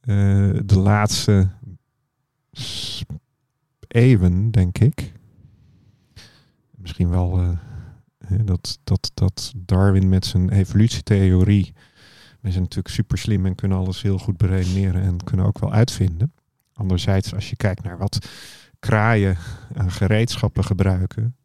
eh, 0.00 0.50
de 0.64 0.78
laatste 0.78 1.48
eeuwen, 3.88 4.50
denk 4.50 4.78
ik. 4.78 5.12
Misschien 6.76 7.08
wel 7.10 7.38
eh, 7.38 7.48
dat, 8.44 8.78
dat, 8.84 9.10
dat 9.14 9.52
Darwin 9.56 10.08
met 10.08 10.26
zijn 10.26 10.50
evolutietheorie. 10.50 11.72
We 12.40 12.50
zijn 12.50 12.62
natuurlijk 12.62 12.94
super 12.94 13.18
slim 13.18 13.46
en 13.46 13.54
kunnen 13.54 13.78
alles 13.78 14.02
heel 14.02 14.18
goed 14.18 14.36
beredeneren 14.36 15.02
en 15.02 15.24
kunnen 15.24 15.46
ook 15.46 15.58
wel 15.58 15.72
uitvinden. 15.72 16.32
Anderzijds, 16.72 17.34
als 17.34 17.50
je 17.50 17.56
kijkt 17.56 17.82
naar 17.82 17.98
wat 17.98 18.28
kraaien 18.80 19.36
aan 19.76 19.90
gereedschappen 19.90 20.64
gebruiken. 20.64 21.36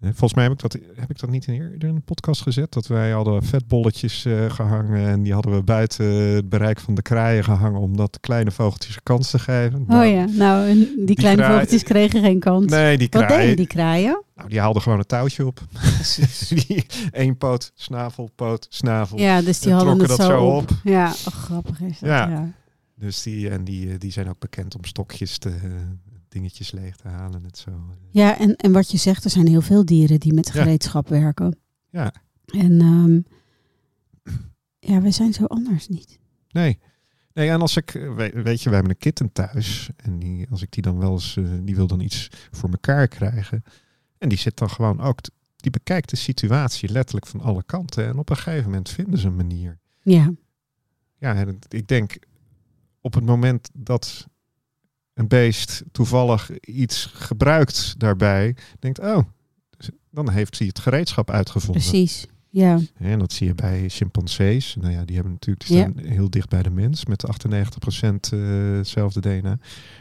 hè, 0.00 0.08
Volgens 0.08 0.34
mij 0.34 0.42
heb 0.44 0.52
ik 0.52 0.58
dat, 0.58 0.72
heb 0.94 1.10
ik 1.10 1.18
dat 1.18 1.30
niet 1.30 1.46
in 1.46 1.54
eerder 1.54 1.88
in 1.88 1.94
een 1.94 2.02
podcast 2.02 2.42
gezet. 2.42 2.72
Dat 2.72 2.86
wij 2.86 3.10
hadden 3.10 3.42
vetbolletjes 3.42 4.24
eh, 4.24 4.50
gehangen 4.50 5.06
en 5.08 5.22
die 5.22 5.32
hadden 5.32 5.54
we 5.54 5.62
buiten 5.62 6.06
het 6.06 6.48
bereik 6.48 6.80
van 6.80 6.94
de 6.94 7.02
kraaien 7.02 7.44
gehangen 7.44 7.80
om 7.80 7.96
dat 7.96 8.18
kleine 8.20 8.50
vogeltjes 8.50 8.96
een 8.96 9.02
kans 9.02 9.30
te 9.30 9.38
geven. 9.38 9.84
Nou, 9.86 10.06
oh 10.06 10.12
ja, 10.12 10.24
nou, 10.36 10.68
en 10.68 10.88
die, 11.06 11.16
kleine 11.16 11.40
kraai- 11.40 11.52
vogeltjes 11.54 11.82
kregen 11.82 12.20
geen 12.22 12.38
kans. 12.40 12.70
Nee, 12.72 12.98
die 12.98 13.08
Wat 13.10 13.22
kraaien, 13.22 13.40
deden 13.40 13.56
die 13.56 13.66
kraaien? 13.66 14.22
nou, 14.34 14.48
die 14.48 14.60
haalden 14.60 14.82
gewoon 14.82 14.98
een 14.98 15.06
touwtje 15.06 15.46
op. 15.46 15.60
die, 16.66 16.86
één 17.10 17.36
poot, 17.36 17.72
snavel, 17.74 18.30
poot, 18.34 18.66
snavel. 18.68 19.18
Ja, 19.18 19.42
dus 19.42 19.60
die 19.60 19.70
En 19.70 19.76
hadden 19.76 19.98
het 19.98 20.08
dat 20.08 20.20
zo 20.22 20.44
op. 20.46 20.70
Ja, 20.84 21.06
oh, 21.08 21.34
grappig 21.34 21.80
is 21.80 21.98
dat. 21.98 22.08
Ja. 22.08 22.28
Ja. 22.28 22.50
Dus 22.96 23.22
die, 23.22 23.50
en 23.50 23.64
die, 23.64 23.90
eh, 23.90 23.94
die 23.98 24.12
zijn 24.12 24.28
ook 24.28 24.38
bekend 24.38 24.76
om 24.76 24.84
stokjes 24.84 25.38
te, 25.38 25.48
eh, 25.48 25.70
dingetjes 26.34 26.70
leeg 26.70 26.96
te 26.96 27.08
halen. 27.08 27.44
Het 27.44 27.58
zo. 27.58 27.70
Ja, 28.10 28.38
en, 28.38 28.56
en 28.56 28.72
wat 28.72 28.90
je 28.90 28.98
zegt, 28.98 29.24
er 29.24 29.30
zijn 29.30 29.46
heel 29.48 29.60
veel 29.60 29.84
dieren 29.84 30.20
die 30.20 30.32
met 30.34 30.46
Ja. 30.46 30.52
gereedschap 30.52 31.08
werken. 31.08 31.58
Ja, 31.90 32.12
En 32.46 32.80
ehm, 32.80 33.20
ja, 34.78 35.00
we 35.00 35.10
zijn 35.10 35.32
zo 35.32 35.44
anders 35.44 35.88
niet. 35.88 36.18
nee. 36.50 36.78
Nee, 37.32 37.48
en 37.50 37.60
als 37.60 37.76
ik, 37.76 37.94
eh, 37.94 38.14
we- 38.14 38.42
weet 38.42 38.58
je, 38.62 38.64
wij 38.64 38.74
hebben 38.78 38.90
een 38.90 38.98
kitten 38.98 39.32
thuis. 39.32 39.90
En 39.96 40.18
die, 40.18 40.46
als 40.50 40.62
ik 40.62 40.70
die 40.72 40.82
dan 40.82 40.98
wel 40.98 41.12
eens, 41.12 41.36
eh, 41.36 41.44
die 41.62 41.74
wil 41.76 41.86
dan 41.86 42.00
iets 42.00 42.28
voor 42.50 42.70
elkaar 42.70 43.08
krijgen. 43.08 43.62
En 44.18 44.28
die 44.28 44.38
zit 44.38 44.56
dan 44.56 44.70
gewoon 44.70 45.00
ook, 45.00 45.18
die 45.56 45.70
bekijkt 45.70 46.10
de 46.10 46.16
situatie 46.16 46.88
letterlijk 46.92 47.26
van 47.26 47.40
alle 47.40 47.62
kanten. 47.62 48.06
En 48.06 48.18
op 48.18 48.30
een 48.30 48.36
gegeven 48.36 48.64
moment 48.64 48.88
vinden 48.88 49.18
ze 49.18 49.26
een 49.26 49.36
manier. 49.36 49.78
Ja, 50.02 50.32
Ja, 51.18 51.34
en 51.34 51.58
ik 51.68 51.88
denk 51.88 52.16
op 53.00 53.14
het 53.14 53.24
moment 53.24 53.70
dat 53.72 54.26
een 55.14 55.28
beest 55.28 55.82
toevallig 55.92 56.50
iets 56.60 57.10
gebruikt 57.14 57.94
daarbij, 57.98 58.56
denkt, 58.78 58.98
oh, 58.98 59.18
dus 59.76 59.90
dan 60.10 60.30
heeft 60.30 60.58
hij 60.58 60.66
het 60.66 60.78
gereedschap 60.78 61.30
uitgevonden. 61.30 61.82
precies. 61.82 62.26
Ja, 62.54 62.78
En 62.98 63.18
dat 63.18 63.32
zie 63.32 63.46
je 63.46 63.54
bij 63.54 63.88
chimpansees. 63.88 64.76
Nou 64.80 64.92
ja, 64.92 65.04
die 65.04 65.14
hebben 65.14 65.32
natuurlijk 65.32 65.66
die 65.66 65.76
Ja. 65.76 66.12
heel 66.14 66.30
dicht 66.30 66.48
bij 66.48 66.62
de 66.62 66.70
mens 66.70 67.04
met 67.06 67.26
98% 67.26 68.32
eh, 68.32 68.38
hetzelfde 68.76 69.20
DNA. 69.20 69.58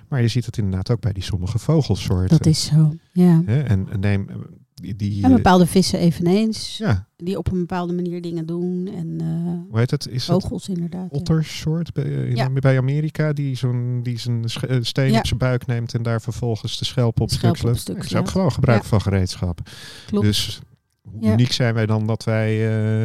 Maar 0.07 0.21
je 0.21 0.27
ziet 0.27 0.45
het 0.45 0.57
inderdaad 0.57 0.91
ook 0.91 0.99
bij 1.01 1.13
die 1.13 1.23
sommige 1.23 1.59
vogelsoorten. 1.59 2.37
dat 2.37 2.45
is 2.45 2.65
zo. 2.65 2.93
Ja. 3.11 3.41
En, 3.45 3.87
en 3.91 3.99
neem 3.99 4.29
eh, 4.29 4.35
die, 4.73 4.95
die 4.95 5.23
En 5.23 5.29
eh, 5.29 5.35
bepaalde 5.35 5.65
vissen 5.65 5.99
eveneens, 5.99 6.77
ja, 6.77 7.07
die 7.17 7.37
op 7.37 7.51
een 7.51 7.59
bepaalde 7.59 7.93
manier 7.93 8.21
dingen 8.21 8.45
doen. 8.45 8.89
En 8.95 9.15
eh, 9.21 9.69
hoe 9.69 9.79
heet 9.79 9.91
het? 9.91 10.07
Is 10.07 10.25
vogels 10.25 10.69
inderdaad. 10.69 11.07
ja. 11.11 11.17
ottersoort 11.17 11.93
bij, 11.93 12.03
eh, 12.03 12.29
in, 12.29 12.35
Ja. 12.35 12.49
bij 12.49 12.77
Amerika 12.77 13.33
die 13.33 13.55
zo'n 13.55 13.99
die 14.03 14.19
zijn 14.19 14.43
eh, 14.43 14.77
steen 14.81 15.17
op 15.17 15.25
zijn 15.27 15.39
buik 15.39 15.65
neemt 15.65 15.93
en 15.93 16.03
daar 16.03 16.21
vervolgens 16.21 16.77
de 16.77 16.85
schelp 16.85 17.19
op 17.19 17.31
stuk 17.31 17.61
Dat 17.61 18.03
is 18.03 18.15
ook 18.15 18.29
gewoon 18.29 18.51
gebruik 18.51 18.83
van 18.83 19.01
gereedschappen. 19.01 19.65
Klopt. 20.05 20.25
Dus 20.25 20.61
hoe 21.09 21.31
uniek 21.31 21.51
zijn 21.51 21.73
wij 21.73 21.85
dan 21.85 22.07
dat 22.07 22.23
wij 22.23 22.51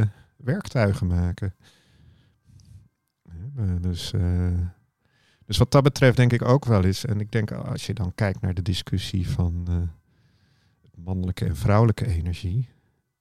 eh, 0.01 0.07
werktuigen 0.37 1.07
maken? 1.07 1.55
Ja, 3.23 3.33
eh, 3.57 3.73
dus, 3.81 4.13
eh, 4.13 4.59
dus 5.47 5.57
wat 5.57 5.71
dat 5.71 5.83
betreft 5.83 6.17
denk 6.17 6.33
ik 6.33 6.43
ook 6.43 6.65
wel 6.65 6.85
eens. 6.85 7.05
En 7.05 7.21
ik 7.21 7.33
denk 7.33 7.53
als 7.53 7.87
je 7.87 7.95
dan 7.95 8.15
kijkt 8.15 8.41
naar 8.41 8.55
de 8.55 8.63
discussie 8.63 9.29
van 9.29 9.67
mannelijke 10.95 11.45
en 11.45 11.57
vrouwelijke 11.57 12.07
energie. 12.07 12.69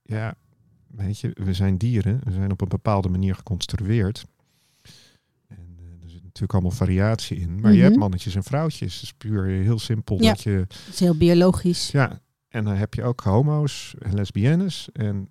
Ja, 0.03 0.35
weet 0.87 1.19
je, 1.19 1.31
we 1.33 1.53
zijn 1.53 1.77
dieren. 1.77 2.19
We 2.23 2.31
zijn 2.31 2.51
op 2.51 2.61
een 2.61 2.67
bepaalde 2.67 3.09
manier 3.09 3.35
geconstrueerd. 3.35 4.25
En 5.47 5.77
er 6.03 6.09
zit 6.09 6.23
natuurlijk 6.23 6.53
allemaal 6.53 6.71
variatie 6.71 7.37
in. 7.39 7.59
Maar 7.61 7.71
je 7.71 7.77
Mhm. 7.77 7.85
hebt 7.85 7.97
mannetjes 7.97 8.35
en 8.35 8.43
vrouwtjes. 8.43 8.93
Het 8.93 9.03
is 9.03 9.13
puur 9.13 9.43
heel 9.45 9.79
simpel 9.79 10.21
Ja. 10.21 10.29
dat 10.29 10.41
je 10.41 10.65
Dat 10.67 10.77
is 10.89 10.99
heel 10.99 11.17
biologisch. 11.17 11.91
ja, 11.91 12.19
en 12.57 12.63
dan 12.63 12.75
heb 12.75 12.93
je 12.93 13.03
ook 13.03 13.21
homo's 13.21 13.95
en 13.99 14.13
lesbiennes. 14.15 14.89
En 14.93 15.29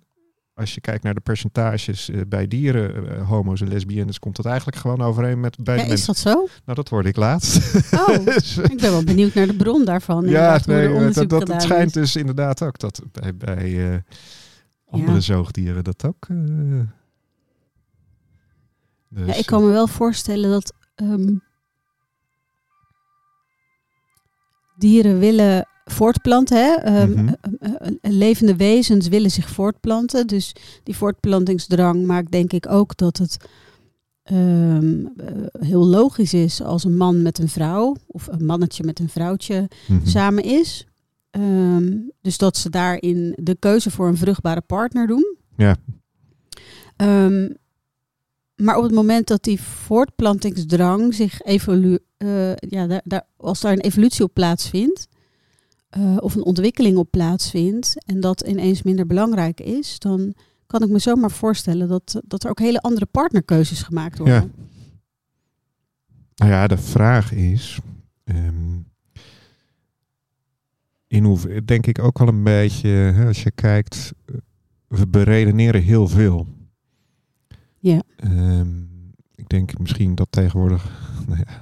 als 0.53 0.73
je 0.73 0.81
kijkt 0.81 1.03
naar 1.03 1.13
de 1.13 1.19
percentages 1.21 2.09
eh, 2.09 2.21
bij 2.27 2.47
dieren, 2.47 3.09
eh, 3.17 3.27
homo's 3.27 3.61
en 3.61 3.67
lesbiennes, 3.67 4.19
komt 4.19 4.35
dat 4.35 4.45
eigenlijk 4.45 4.77
gewoon 4.77 5.01
overeen 5.01 5.39
met 5.39 5.57
bij 5.63 5.77
Ja, 5.77 5.83
de 5.85 5.89
is 5.93 6.05
dat 6.05 6.17
zo? 6.17 6.31
Nou, 6.33 6.47
dat 6.75 6.89
hoorde 6.89 7.09
ik 7.09 7.15
laatst. 7.15 7.75
Oh, 7.93 8.25
Dus, 8.25 8.57
ik 8.73 8.79
ben 8.79 8.91
wel 8.91 9.03
benieuwd 9.03 9.33
naar 9.33 9.47
de 9.47 9.55
bron 9.55 9.85
daarvan. 9.85 10.25
ja, 10.27 10.59
nee, 10.65 10.91
onderzoek 10.91 11.29
dat, 11.29 11.39
dat, 11.39 11.47
het 11.47 11.61
schijnt 11.61 11.93
dus 11.93 12.15
inderdaad 12.15 12.63
ook 12.63 12.79
dat 12.79 13.01
bij, 13.11 13.35
bij 13.35 13.91
eh, 13.93 13.99
andere 14.89 15.11
Ja. 15.13 15.19
zoogdieren 15.19 15.83
dat 15.83 16.05
ook. 16.05 16.25
eh, 16.29 16.79
dus, 19.09 19.25
Ja, 19.27 19.33
ik 19.33 19.45
kan 19.45 19.63
me 19.65 19.69
wel 19.71 19.87
voorstellen 19.87 20.49
dat 20.49 20.73
ehm, 20.95 21.35
dieren 24.77 25.19
willen 25.19 25.67
voortplanten. 25.91 26.57
Hè? 26.57 26.73
Ehm, 26.73 27.11
Mhm. 27.11 27.27
eh, 27.27 27.33
eh, 27.59 27.87
eh, 28.01 28.11
levende 28.11 28.55
wezens 28.55 29.07
willen 29.07 29.31
zich 29.31 29.49
voortplanten. 29.49 30.27
Dus 30.27 30.55
die 30.83 30.95
voortplantingsdrang 30.95 32.05
maakt 32.05 32.31
denk 32.31 32.53
ik 32.53 32.69
ook 32.69 32.97
dat 32.97 33.17
het 33.17 33.37
ehm, 34.23 35.05
eh, 35.17 35.27
heel 35.59 35.85
logisch 35.85 36.33
is 36.33 36.61
als 36.61 36.83
een 36.83 36.97
man 36.97 37.21
met 37.21 37.39
een 37.39 37.49
vrouw 37.49 37.95
of 38.07 38.27
een 38.27 38.45
mannetje 38.45 38.83
met 38.83 38.99
een 38.99 39.09
vrouwtje 39.09 39.67
mhm. 39.87 40.07
samen 40.07 40.43
is. 40.43 40.87
Ehm, 41.29 41.93
dus 42.21 42.37
dat 42.37 42.57
ze 42.57 42.69
daarin 42.69 43.37
de 43.39 43.55
keuze 43.59 43.91
voor 43.91 44.07
een 44.07 44.17
vruchtbare 44.17 44.61
partner 44.61 45.07
doen. 45.07 45.35
Ja. 45.57 45.75
Maar 48.55 48.77
op 48.77 48.83
het 48.83 48.91
moment 48.91 49.27
dat 49.27 49.43
die 49.43 49.61
voortplantingsdrang 49.61 51.13
zich 51.13 51.41
evolu 51.41 51.99
eh, 52.17 52.55
ja, 52.55 52.87
daar, 52.87 53.01
daar, 53.03 53.25
als 53.37 53.61
daar 53.61 53.71
een 53.71 53.79
evolutie 53.79 54.23
op 54.23 54.33
plaatsvindt, 54.33 55.07
eh, 55.89 56.17
of 56.19 56.35
een 56.35 56.45
ontwikkeling 56.45 56.97
op 56.97 57.11
plaatsvindt, 57.11 58.03
en 58.05 58.19
dat 58.19 58.41
ineens 58.41 58.81
minder 58.83 59.05
belangrijk 59.07 59.59
is, 59.59 59.99
dan 59.99 60.33
kan 60.67 60.83
ik 60.83 60.89
me 60.89 60.99
zomaar 60.99 61.31
voorstellen 61.31 61.87
dat, 61.87 62.21
dat 62.25 62.43
er 62.43 62.49
ook 62.49 62.59
hele 62.59 62.81
andere 62.81 63.05
partnerkeuzes 63.05 63.83
gemaakt 63.83 64.17
worden. 64.17 64.53
Nou 66.35 66.51
ja, 66.51 66.67
de 66.67 66.77
vraag 66.77 67.31
is. 67.31 67.79
ehm, 68.23 68.75
in 71.07 71.23
hoeverre, 71.23 71.65
denk 71.65 71.85
ik 71.87 71.99
ook 71.99 72.17
wel 72.17 72.27
een 72.27 72.43
beetje, 72.43 72.89
hè, 72.89 73.27
als 73.27 73.43
je 73.43 73.51
kijkt, 73.51 74.13
eh, 74.25 74.35
we 74.87 75.07
beredeneren 75.07 75.81
heel 75.81 76.07
veel. 76.07 76.47
Ja. 77.79 78.01
Ehm, 78.15 78.81
ik 79.35 79.49
denk 79.49 79.79
misschien 79.79 80.15
dat 80.15 80.27
tegenwoordig 80.29 80.91
nou 81.27 81.39
ja, 81.39 81.61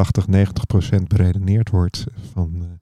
80, 0.00 0.26
90 0.26 0.66
procent 0.66 1.08
beredeneerd 1.08 1.70
wordt. 1.70 2.06
Van, 2.32 2.80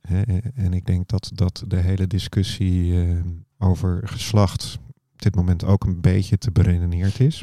eh, 0.00 0.20
en 0.54 0.72
ik 0.72 0.86
denk 0.86 1.08
dat, 1.08 1.30
dat 1.34 1.64
de 1.66 1.76
hele 1.76 2.06
discussie 2.06 3.02
eh, 3.02 3.20
over 3.58 4.08
geslacht 4.08 4.78
op 5.12 5.22
dit 5.22 5.34
moment 5.34 5.64
ook 5.64 5.84
een 5.84 6.00
beetje 6.00 6.38
te 6.38 6.50
beredeneerd 6.50 7.20
is. 7.20 7.42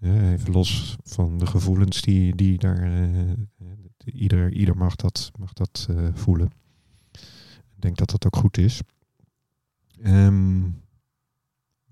Even 0.00 0.52
los 0.52 0.96
van 1.02 1.38
de 1.38 1.46
gevoelens 1.46 2.00
die, 2.00 2.34
die 2.36 2.58
daar. 2.58 2.82
eh, 2.82 3.32
ieder, 4.04 4.52
ieder 4.52 4.76
mag 4.76 4.96
dat, 4.96 5.30
mag 5.38 5.52
dat 5.52 5.88
voelen. 6.14 6.52
Ik 7.74 7.80
denk 7.82 7.96
dat 7.96 8.10
dat 8.10 8.26
ook 8.26 8.36
goed 8.36 8.58
is. 8.58 8.80
Ehm, 10.02 10.62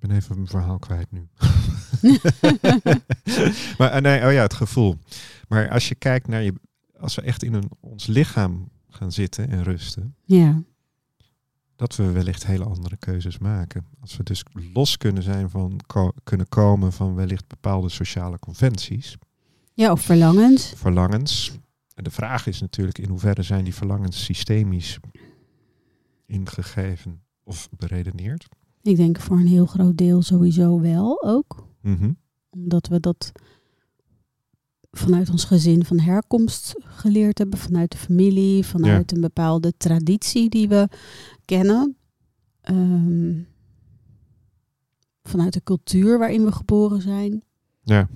ben 0.07 0.17
even 0.17 0.35
mijn 0.37 0.49
verhaal 0.49 0.79
kwijt 0.79 1.11
nu. 1.11 1.29
maar 3.79 3.91
eh, 3.91 4.01
nee, 4.01 4.27
oh 4.27 4.33
ja, 4.33 4.43
het 4.43 4.55
gevoel. 4.55 4.99
Maar 5.49 5.71
als 5.71 5.89
je 5.89 5.95
kijkt 5.95 6.29
naar 6.29 6.43
je. 6.43 6.55
Als 6.99 7.15
we 7.15 7.23
echt 7.23 7.43
in 7.43 7.55
een, 7.55 7.71
ons 7.81 8.07
lichaam 8.07 8.69
gaan 8.89 9.13
zitten 9.13 9.49
en 9.49 9.63
rusten 9.63 10.15
Ja, 10.25 10.63
dat 11.77 11.97
we 11.97 12.11
wellicht 12.11 12.47
hele 12.47 12.65
andere 12.65 12.97
keuzes 12.97 13.39
maken. 13.39 13.87
Als 14.01 14.17
we 14.17 14.23
dus 14.23 14.43
los 14.73 14.97
kunnen 14.97 15.23
zijn 15.23 15.51
van 15.51 15.81
ko- 15.87 16.13
kunnen 16.25 16.49
komen 16.49 16.93
van 16.93 17.15
wellicht 17.15 17.49
bepaalde 17.49 17.89
sociale 17.89 18.39
conventies, 18.39 19.17
ja 19.75 19.93
of 19.93 20.01
verlangens. 20.01 20.73
verlangens. 20.77 21.59
En 21.95 22.05
de 22.05 22.11
vraag 22.11 22.47
is 22.47 22.61
natuurlijk 22.61 22.99
in 22.99 23.09
hoeverre 23.09 23.43
zijn 23.43 23.65
die 23.65 23.75
verlangens 23.75 24.25
systemisch 24.25 24.99
ingegeven 26.27 27.23
of 27.45 27.69
beredeneerd. 27.71 28.47
Ik 28.87 28.97
denk 28.97 29.21
voor 29.21 29.39
een 29.39 29.47
heel 29.47 29.67
groot 29.67 29.97
deel 29.97 30.23
sowieso 30.23 30.81
wel 30.81 31.23
ook. 31.23 31.69
Mhm. 31.81 32.13
Omdat 32.51 32.89
we 32.89 33.01
dat 33.01 33.33
vanuit 34.91 35.31
ons 35.31 35.45
gezin 35.45 35.85
van 35.85 35.99
herkomst 35.99 36.75
geleerd 36.79 37.39
hebben, 37.39 37.59
vanuit 37.59 37.91
de 37.91 37.99
familie, 37.99 38.65
vanuit 38.65 39.13
een 39.13 39.21
bepaalde 39.21 39.73
traditie 39.77 40.49
die 40.49 40.69
we 40.69 40.89
kennen. 41.45 41.97
Ehm, 42.61 43.43
vanuit 45.23 45.53
de 45.53 45.63
cultuur 45.63 46.19
waarin 46.19 46.45
we 46.45 46.53
geboren 46.53 47.03
zijn. 47.03 47.43
Ja, 47.83 48.09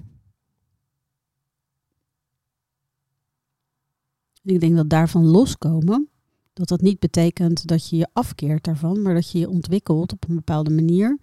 Ik 4.42 4.60
denk 4.60 4.76
dat 4.76 4.90
daarvan 4.90 5.26
loskomen, 5.26 6.08
dat 6.52 6.68
dat 6.68 6.80
niet 6.80 6.98
betekent 6.98 7.66
dat 7.66 7.88
je 7.88 7.96
je 7.96 8.08
afkeert 8.12 8.64
daarvan, 8.64 9.02
maar 9.02 9.14
dat 9.14 9.30
je 9.30 9.38
je 9.38 9.48
ontwikkelt 9.48 10.12
op 10.12 10.28
een 10.28 10.34
bepaalde 10.34 10.70
manier, 10.70 11.18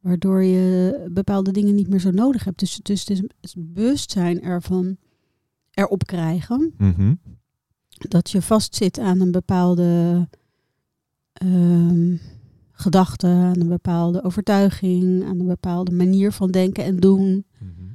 waardoor 0.00 0.42
je 0.42 1.06
bepaalde 1.12 1.52
dingen 1.52 1.74
niet 1.74 1.88
meer 1.88 2.00
zo 2.00 2.10
nodig 2.10 2.44
hebt. 2.44 2.58
Dus, 2.58 2.80
dus 2.82 3.00
het 3.00 3.10
is 3.10 3.22
het 3.40 3.54
bewustzijn 3.56 4.42
ervan 4.42 4.96
erop 5.70 6.06
krijgen 6.06 6.74
Mhm. 6.78 7.14
dat 8.08 8.30
je 8.30 8.42
vastzit 8.42 8.98
aan 8.98 9.20
een 9.20 9.30
bepaalde 9.30 10.28
ehm, 11.32 12.16
gedachte, 12.72 13.26
aan 13.26 13.60
een 13.60 13.68
bepaalde 13.68 14.22
overtuiging, 14.24 15.24
aan 15.24 15.40
een 15.40 15.46
bepaalde 15.46 15.92
manier 15.92 16.32
van 16.32 16.50
denken 16.50 16.84
en 16.84 16.96
doen. 16.96 17.44
Mhm. 17.58 17.88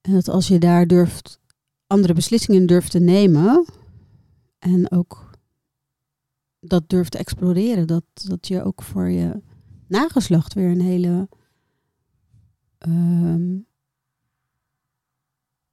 En 0.00 0.12
dat 0.12 0.28
als 0.28 0.48
je 0.48 0.58
daar 0.58 0.86
durft, 0.86 1.40
andere 1.86 2.12
beslissingen 2.12 2.66
durft 2.66 2.90
te 2.90 2.98
nemen 3.00 3.64
en 4.64 4.90
ook 4.90 5.30
dat 6.60 6.88
durft 6.88 7.10
te 7.10 7.18
exploreren, 7.18 7.86
dat, 7.86 8.04
dat 8.14 8.48
je 8.48 8.62
ook 8.62 8.82
voor 8.82 9.08
je 9.08 9.42
nageslacht 9.88 10.54
weer 10.54 10.70
een 10.70 10.80
hele, 10.80 11.28
ehm, 12.78 13.58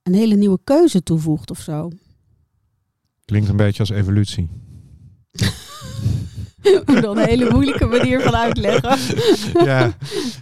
een 0.03 0.13
hele 0.13 0.35
nieuwe 0.35 0.59
keuze 0.63 1.03
toevoegt 1.03 1.49
of 1.49 1.59
zo. 1.59 1.89
Klinkt 3.25 3.49
een 3.49 3.55
beetje 3.55 3.79
als 3.79 3.89
evolutie. 3.89 4.49
Dan 7.01 7.17
een 7.17 7.27
hele 7.27 7.51
moeilijke 7.51 7.85
manier 7.85 8.21
van 8.21 8.35
uitleggen. 8.35 8.97
ja, 9.69 9.93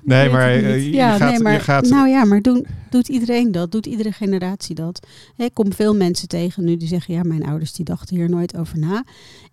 nee, 0.03 0.29
maar 0.29 0.49
eh, 0.49 0.85
je, 0.85 0.91
ja, 0.91 1.17
gaat, 1.17 1.31
nee, 1.31 1.39
maar, 1.39 1.53
je 1.53 1.59
gaat. 1.59 1.89
Nou 1.89 2.07
ja, 2.09 2.25
maar 2.25 2.41
doen, 2.41 2.65
doet 2.89 3.07
iedereen 3.07 3.51
dat? 3.51 3.71
Doet 3.71 3.85
iedere 3.85 4.11
generatie 4.11 4.75
dat? 4.75 5.07
Ik 5.37 5.53
kom 5.53 5.73
veel 5.73 5.95
mensen 5.95 6.27
tegen 6.27 6.63
nu 6.63 6.77
die 6.77 6.87
zeggen... 6.87 7.13
ja, 7.13 7.21
mijn 7.23 7.45
ouders 7.45 7.73
die 7.73 7.85
dachten 7.85 8.15
hier 8.15 8.29
nooit 8.29 8.57
over 8.57 8.79
na. 8.79 9.03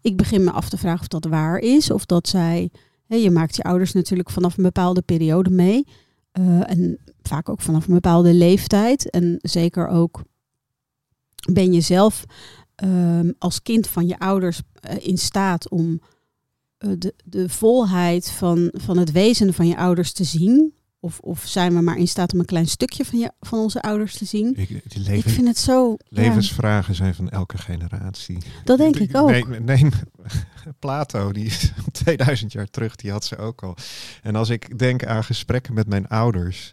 Ik 0.01 0.17
begin 0.17 0.45
me 0.45 0.51
af 0.51 0.69
te 0.69 0.79
vragen 0.79 1.01
of 1.01 1.09
dat 1.09 1.25
waar 1.25 1.59
is. 1.59 1.91
Of 1.91 2.05
dat 2.05 2.29
zij... 2.29 2.71
Je 3.07 3.31
maakt 3.31 3.57
je 3.57 3.63
ouders 3.63 3.93
natuurlijk 3.93 4.31
vanaf 4.31 4.57
een 4.57 4.63
bepaalde 4.63 5.03
periode 5.03 5.51
mee. 5.51 5.87
eh, 6.33 6.71
en 6.71 6.99
vaak 7.23 7.49
ook 7.49 7.61
vanaf 7.61 7.87
een 7.87 7.95
bepaalde 7.95 8.35
leeftijd. 8.35 9.11
En 9.11 9.39
zeker 9.43 9.89
ook 9.89 10.23
ben 11.53 11.73
je 11.73 11.81
zelf 11.81 12.25
ehm, 12.75 13.31
als 13.39 13.63
kind 13.63 13.87
van 13.87 14.07
je 14.07 14.19
ouders 14.19 14.61
eh, 14.81 15.07
in 15.07 15.19
staat 15.19 15.71
om 15.71 16.01
de, 16.79 17.15
de 17.25 17.49
volheid 17.49 18.31
van, 18.31 18.73
van 18.73 18.99
het 18.99 19.13
wezen 19.13 19.55
van 19.55 19.67
je 19.67 19.77
ouders 19.77 20.13
te 20.13 20.25
zien? 20.25 20.75
Of, 21.01 21.19
of 21.21 21.47
zijn 21.47 21.75
we 21.75 21.81
maar 21.81 21.99
in 21.99 22.09
staat 22.09 22.33
om 22.33 22.39
een 22.39 22.45
klein 22.45 22.67
stukje 22.69 23.05
van, 23.05 23.19
je, 23.19 23.33
van 23.41 23.59
onze 23.59 23.83
ouders 23.83 24.17
te 24.17 24.25
zien? 24.25 24.55
Ik, 24.57 24.69
die 24.69 24.77
Ik 24.79 24.97
leven, 25.07 25.31
vind 25.31 25.47
het 25.49 25.59
zo. 25.59 25.91
ja, 25.91 26.23
levensvragen 26.23 26.95
zijn 26.95 27.15
van 27.15 27.29
elke 27.31 27.59
generatie. 27.59 28.39
dat 28.65 28.79
denk 28.79 28.97
ik 28.97 29.17
ook. 29.17 29.31
Neem, 29.31 29.65
neem 29.65 29.91
Plato, 30.79 31.33
die 31.33 31.45
is 31.45 31.73
2000 31.93 32.53
jaar 32.53 32.71
terug, 32.71 32.97
die 32.97 33.11
had 33.11 33.25
ze 33.25 33.37
ook 33.37 33.63
al. 33.63 33.77
En 34.23 34.37
als 34.37 34.49
ik 34.49 34.79
denk 34.79 35.05
aan 35.05 35.25
gesprekken 35.25 35.75
met 35.75 35.87
mijn 35.89 36.09
ouders, 36.09 36.73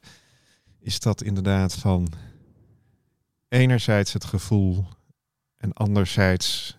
is 0.79 0.99
dat 0.99 1.23
inderdaad 1.23 1.75
van 1.75 2.11
enerzijds 3.49 4.13
het 4.13 4.23
gevoel 4.23 4.85
en 5.57 5.73
anderzijds 5.73 6.77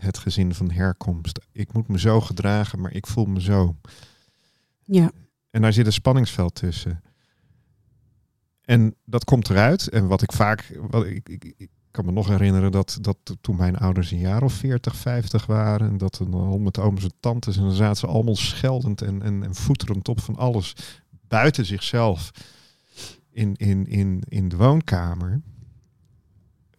het 0.00 0.18
gezin 0.18 0.54
van 0.54 0.70
herkomst. 0.70 1.40
Ik 1.52 1.72
moet 1.72 1.88
me 1.88 1.98
zo 1.98 2.20
gedragen, 2.20 2.80
maar 2.80 2.92
ik 2.92 3.06
voel 3.06 3.24
me 3.24 3.40
zo. 3.40 3.76
Ja, 4.84 5.10
En 5.50 5.62
daar 5.62 5.72
zit 5.72 5.86
een 5.86 5.92
spanningsveld 5.92 6.54
tussen. 6.54 7.02
En 8.64 8.94
dat 9.04 9.24
komt 9.24 9.50
eruit. 9.50 9.88
En 9.88 10.06
wat 10.06 10.22
ik 10.22 10.32
vaak. 10.32 10.78
Wat 10.90 11.06
ik, 11.06 11.28
ik, 11.28 11.54
ik 11.56 11.70
kan 11.90 12.04
me 12.04 12.12
nog 12.12 12.28
herinneren 12.28 12.72
dat, 12.72 12.98
dat 13.00 13.16
toen 13.40 13.56
mijn 13.56 13.76
ouders 13.76 14.10
een 14.10 14.18
jaar 14.18 14.42
of 14.42 14.52
40, 14.52 14.96
50 14.96 15.46
waren. 15.46 15.88
En 15.88 15.98
dat 15.98 16.18
er 16.18 16.32
al 16.32 16.58
met 16.58 16.78
ooms 16.78 17.04
en 17.04 17.12
tantes. 17.20 17.56
En 17.56 17.62
dan 17.62 17.72
zaten 17.72 17.96
ze 17.96 18.06
allemaal 18.06 18.36
scheldend 18.36 19.02
en, 19.02 19.22
en, 19.22 19.42
en 19.42 19.54
voeterend 19.54 20.08
op 20.08 20.20
van 20.20 20.36
alles. 20.36 20.76
Buiten 21.28 21.66
zichzelf. 21.66 22.30
In, 23.30 23.54
in, 23.56 23.86
in, 23.86 24.22
in 24.28 24.48
de 24.48 24.56
woonkamer. 24.56 25.40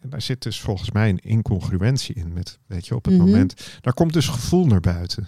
En 0.02 0.10
daar 0.10 0.22
zit 0.22 0.42
dus 0.42 0.62
volgens 0.62 0.92
mij 0.92 1.10
een 1.10 1.20
incongruentie 1.20 2.16
in. 2.16 2.34
Met, 2.34 2.60
weet 2.68 2.88
je, 2.88 2.96
op 2.96 3.06
het 3.06 3.14
Mhm. 3.14 3.24
moment. 3.26 3.78
Daar 3.82 3.94
komt 3.94 4.14
dus 4.14 4.28
gevoel 4.28 4.66
naar 4.66 4.80
buiten. 4.80 5.28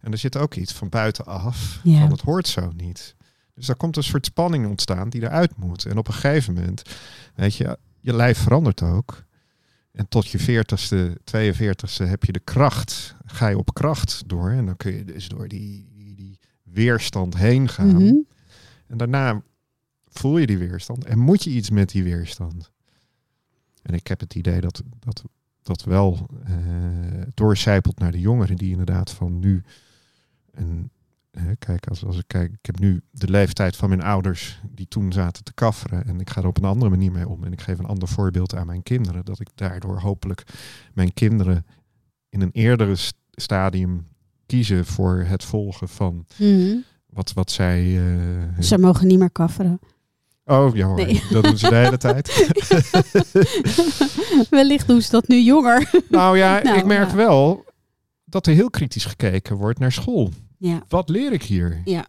En 0.00 0.12
er 0.12 0.18
zit 0.18 0.36
ook 0.36 0.54
iets 0.54 0.72
van 0.72 0.88
buitenaf, 0.88 1.80
Ja. 1.82 2.00
van 2.00 2.10
het 2.10 2.20
hoort 2.20 2.48
zo 2.48 2.72
niet. 2.76 3.16
Dus 3.54 3.66
daar 3.66 3.76
komt 3.76 3.96
een 3.96 4.02
soort 4.02 4.26
spanning 4.26 4.66
ontstaan 4.66 5.08
die 5.10 5.22
eruit 5.22 5.56
moet. 5.56 5.84
En 5.84 5.98
op 5.98 6.08
een 6.08 6.14
gegeven 6.14 6.54
moment, 6.54 6.82
weet 7.34 7.54
je, 7.56 7.78
je 8.00 8.14
lijf 8.14 8.38
verandert 8.38 8.82
ook. 8.82 9.24
En 9.92 10.08
tot 10.08 10.28
je 10.28 10.38
40ste, 10.38 11.16
42ste 11.24 12.04
heb 12.04 12.24
je 12.24 12.32
de 12.32 12.40
kracht. 12.40 13.14
Ga 13.24 13.48
je 13.48 13.58
op 13.58 13.74
kracht 13.74 14.22
door. 14.26 14.50
En 14.50 14.66
dan 14.66 14.76
kun 14.76 14.92
je 14.96 15.04
dus 15.04 15.28
door 15.28 15.48
die, 15.48 15.88
die, 15.94 16.14
die 16.14 16.38
weerstand 16.62 17.36
heen 17.36 17.68
gaan. 17.68 17.88
Mhm. 17.96 18.14
En 18.86 18.96
daarna 18.96 19.42
voel 20.08 20.38
je 20.38 20.46
die 20.46 20.58
weerstand 20.58 21.04
en 21.04 21.18
moet 21.18 21.44
je 21.44 21.50
iets 21.50 21.70
met 21.70 21.90
die 21.90 22.02
weerstand. 22.04 22.72
En 23.84 23.94
ik 23.94 24.06
heb 24.06 24.20
het 24.20 24.34
idee 24.34 24.60
dat 24.60 24.82
dat, 24.98 25.22
dat 25.62 25.84
wel 25.84 26.26
eh 26.44 26.52
doorcijpelt 27.34 27.98
naar 27.98 28.12
de 28.12 28.20
jongeren 28.20 28.56
die 28.56 28.70
inderdaad 28.70 29.10
van 29.10 29.38
nu. 29.38 29.62
En 30.52 30.90
kijk, 31.58 31.86
als, 31.86 32.04
als 32.04 32.18
ik 32.18 32.24
kijk, 32.26 32.52
ik 32.52 32.66
heb 32.66 32.78
nu 32.78 33.00
de 33.10 33.28
leeftijd 33.30 33.76
van 33.76 33.88
mijn 33.88 34.02
ouders 34.02 34.60
die 34.70 34.88
toen 34.88 35.12
zaten 35.12 35.44
te 35.44 35.52
kafferen. 35.52 36.04
En 36.06 36.20
ik 36.20 36.30
ga 36.30 36.40
er 36.40 36.46
op 36.46 36.56
een 36.58 36.64
andere 36.64 36.90
manier 36.90 37.12
mee 37.12 37.28
om. 37.28 37.44
En 37.44 37.52
ik 37.52 37.60
geef 37.60 37.78
een 37.78 37.84
ander 37.86 38.08
voorbeeld 38.08 38.54
aan 38.54 38.66
mijn 38.66 38.82
kinderen. 38.82 39.24
Dat 39.24 39.40
ik 39.40 39.48
daardoor 39.54 39.98
hopelijk 40.00 40.44
mijn 40.92 41.12
kinderen 41.14 41.66
in 42.28 42.40
een 42.40 42.50
eerdere 42.52 42.94
st- 42.96 43.16
stadium 43.30 44.06
kiezen 44.46 44.86
voor 44.86 45.18
het 45.26 45.44
volgen 45.44 45.88
van 45.88 46.26
Mhm. 46.38 46.76
wat, 47.06 47.32
wat 47.32 47.50
zij. 47.50 47.98
eh, 47.98 48.58
Ze 48.60 48.78
mogen 48.78 49.06
niet 49.06 49.18
meer 49.18 49.30
kafferen. 49.30 49.78
Oh 50.46 50.76
ja 50.76 50.86
hoor, 50.86 50.96
Nee. 50.96 51.22
dat 51.30 51.44
doen 51.44 51.58
ze 51.58 51.68
de 51.68 51.74
hele 51.74 51.96
tijd. 51.96 52.48
Wellicht 54.50 54.86
doen 54.86 55.02
ze 55.02 55.10
dat 55.10 55.28
nu 55.28 55.36
jonger. 55.40 55.90
nou 56.08 56.38
ja, 56.38 56.60
Nou, 56.62 56.78
ik 56.78 56.84
merk 56.84 57.08
ja. 57.10 57.16
wel 57.16 57.64
dat 58.24 58.46
er 58.46 58.54
heel 58.54 58.70
kritisch 58.70 59.04
gekeken 59.04 59.56
wordt 59.56 59.78
naar 59.78 59.92
school. 59.92 60.30
Ja. 60.58 60.82
Wat 60.88 61.08
leer 61.08 61.32
ik 61.32 61.42
hier? 61.42 61.80
Ja. 61.84 62.06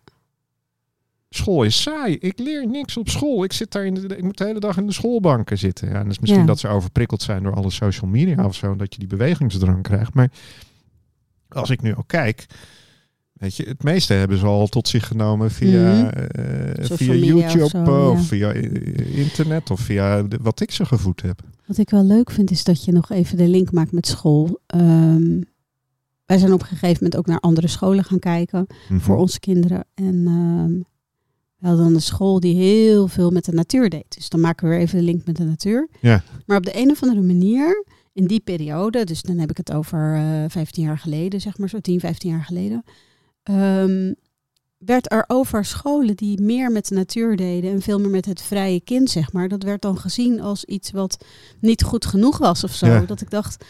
School 1.29 1.63
is 1.63 1.81
saai. 1.81 2.15
Ik 2.17 2.39
leer 2.39 2.67
niks 2.67 2.97
op 2.97 3.09
school. 3.09 3.43
Ik, 3.43 3.53
zit 3.53 3.71
daar 3.71 3.85
in 3.85 3.93
de, 3.93 4.17
ik 4.17 4.23
moet 4.23 4.37
de 4.37 4.45
hele 4.45 4.59
dag 4.59 4.77
in 4.77 4.85
de 4.87 4.93
schoolbanken 4.93 5.57
zitten. 5.57 5.87
Ja, 5.87 5.93
en 5.95 6.03
dat 6.03 6.11
is 6.11 6.19
misschien 6.19 6.41
Ja. 6.41 6.47
dat 6.47 6.59
ze 6.59 6.67
overprikkeld 6.67 7.21
zijn 7.21 7.43
door 7.43 7.55
alle 7.55 7.71
social 7.71 8.09
media 8.09 8.45
of 8.45 8.55
zo. 8.55 8.75
Dat 8.75 8.93
je 8.93 8.99
die 8.99 9.07
bewegingsdrang 9.07 9.83
krijgt. 9.83 10.13
Maar 10.13 10.31
als 11.49 11.69
ik 11.69 11.81
nu 11.81 11.95
ook 11.95 12.07
kijk. 12.07 12.45
Weet 13.35 13.55
je, 13.55 13.63
het 13.63 13.83
meeste 13.83 14.13
hebben 14.13 14.37
ze 14.37 14.45
al 14.45 14.67
tot 14.67 14.87
zich 14.87 15.07
genomen 15.07 15.51
via, 15.51 15.93
Mhm. 15.93 16.05
eh, 16.07 16.85
via 16.85 17.13
of 17.13 17.19
YouTube 17.19 17.67
zo, 17.67 18.09
of 18.09 18.17
ja. 18.19 18.23
via 18.23 18.51
eh, 18.53 19.17
internet 19.17 19.69
of 19.71 19.79
via 19.79 20.23
de- 20.23 20.39
wat 20.41 20.59
ik 20.61 20.71
ze 20.71 20.85
gevoed 20.85 21.21
heb. 21.21 21.41
Wat 21.65 21.77
ik 21.77 21.89
wel 21.89 22.03
leuk 22.03 22.31
vind 22.31 22.51
is 22.51 22.63
dat 22.63 22.85
je 22.85 22.91
nog 22.91 23.09
even 23.11 23.37
de 23.37 23.47
link 23.47 23.71
maakt 23.71 23.91
met 23.91 24.07
school. 24.07 24.59
Ehm, 24.65 25.41
wij 26.25 26.37
zijn 26.37 26.53
op 26.53 26.61
een 26.61 26.67
gegeven 26.67 26.93
moment 27.03 27.17
ook 27.17 27.25
naar 27.25 27.39
andere 27.39 27.67
scholen 27.67 28.03
gaan 28.03 28.19
kijken 28.19 28.67
Mhm. 28.89 28.99
voor 28.99 29.17
onze 29.17 29.39
kinderen. 29.39 29.85
En 29.93 30.23
ehm, 30.27 30.73
we 31.57 31.67
hadden 31.67 31.85
dan 31.85 31.93
een 31.95 32.01
school 32.01 32.39
die 32.39 32.55
heel 32.55 33.07
veel 33.07 33.31
met 33.31 33.45
de 33.45 33.51
natuur 33.51 33.89
deed. 33.89 34.05
Dus 34.15 34.29
dan 34.29 34.39
maken 34.39 34.67
we 34.69 34.73
weer 34.75 34.83
even 34.83 34.97
de 34.97 35.03
link 35.03 35.25
met 35.25 35.35
de 35.35 35.43
natuur. 35.43 35.87
Ja. 36.01 36.23
Maar 36.45 36.57
op 36.57 36.65
de 36.65 36.77
een 36.79 36.91
of 36.91 37.01
andere 37.01 37.21
manier, 37.21 37.85
in 38.13 38.27
die 38.27 38.39
periode, 38.39 39.03
dus 39.03 39.21
dan 39.21 39.37
heb 39.37 39.49
ik 39.49 39.57
het 39.57 39.71
over 39.73 40.15
eh 40.15 40.43
15 40.47 40.83
jaar 40.83 40.97
geleden, 40.99 41.41
zeg 41.41 41.57
maar 41.57 41.69
zo 41.69 41.79
10, 41.79 41.99
15 41.99 42.29
jaar 42.29 42.43
geleden, 42.43 42.83
ehm, 43.45 44.13
werd 44.77 45.11
er 45.11 45.23
over 45.27 45.65
scholen 45.65 46.15
die 46.15 46.41
meer 46.41 46.71
met 46.71 46.87
de 46.87 46.95
natuur 46.95 47.35
deden 47.35 47.71
en 47.71 47.81
veel 47.81 47.99
meer 47.99 48.09
met 48.09 48.25
het 48.25 48.41
vrije 48.41 48.81
kind, 48.81 49.09
zeg 49.09 49.31
maar, 49.31 49.47
dat 49.47 49.63
werd 49.63 49.81
dan 49.81 49.97
gezien 49.97 50.41
als 50.41 50.65
iets 50.65 50.91
wat 50.91 51.25
niet 51.59 51.83
goed 51.83 52.05
genoeg 52.05 52.37
was 52.37 52.63
of 52.63 52.71
zo. 52.71 52.85
Ja. 52.85 52.99
Dat 52.99 53.21
ik 53.21 53.29
dacht, 53.29 53.65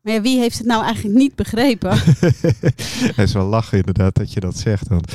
maar 0.00 0.12
ja, 0.12 0.20
wie 0.20 0.38
heeft 0.38 0.58
het 0.58 0.66
nou 0.66 0.84
eigenlijk 0.84 1.16
niet 1.16 1.34
begrepen? 1.34 1.90
Het 1.98 3.18
is 3.18 3.32
wel 3.32 3.46
lachen 3.46 3.78
inderdaad 3.78 4.14
dat 4.14 4.32
je 4.32 4.40
dat 4.40 4.58
zegt. 4.58 4.88
Want 4.88 5.12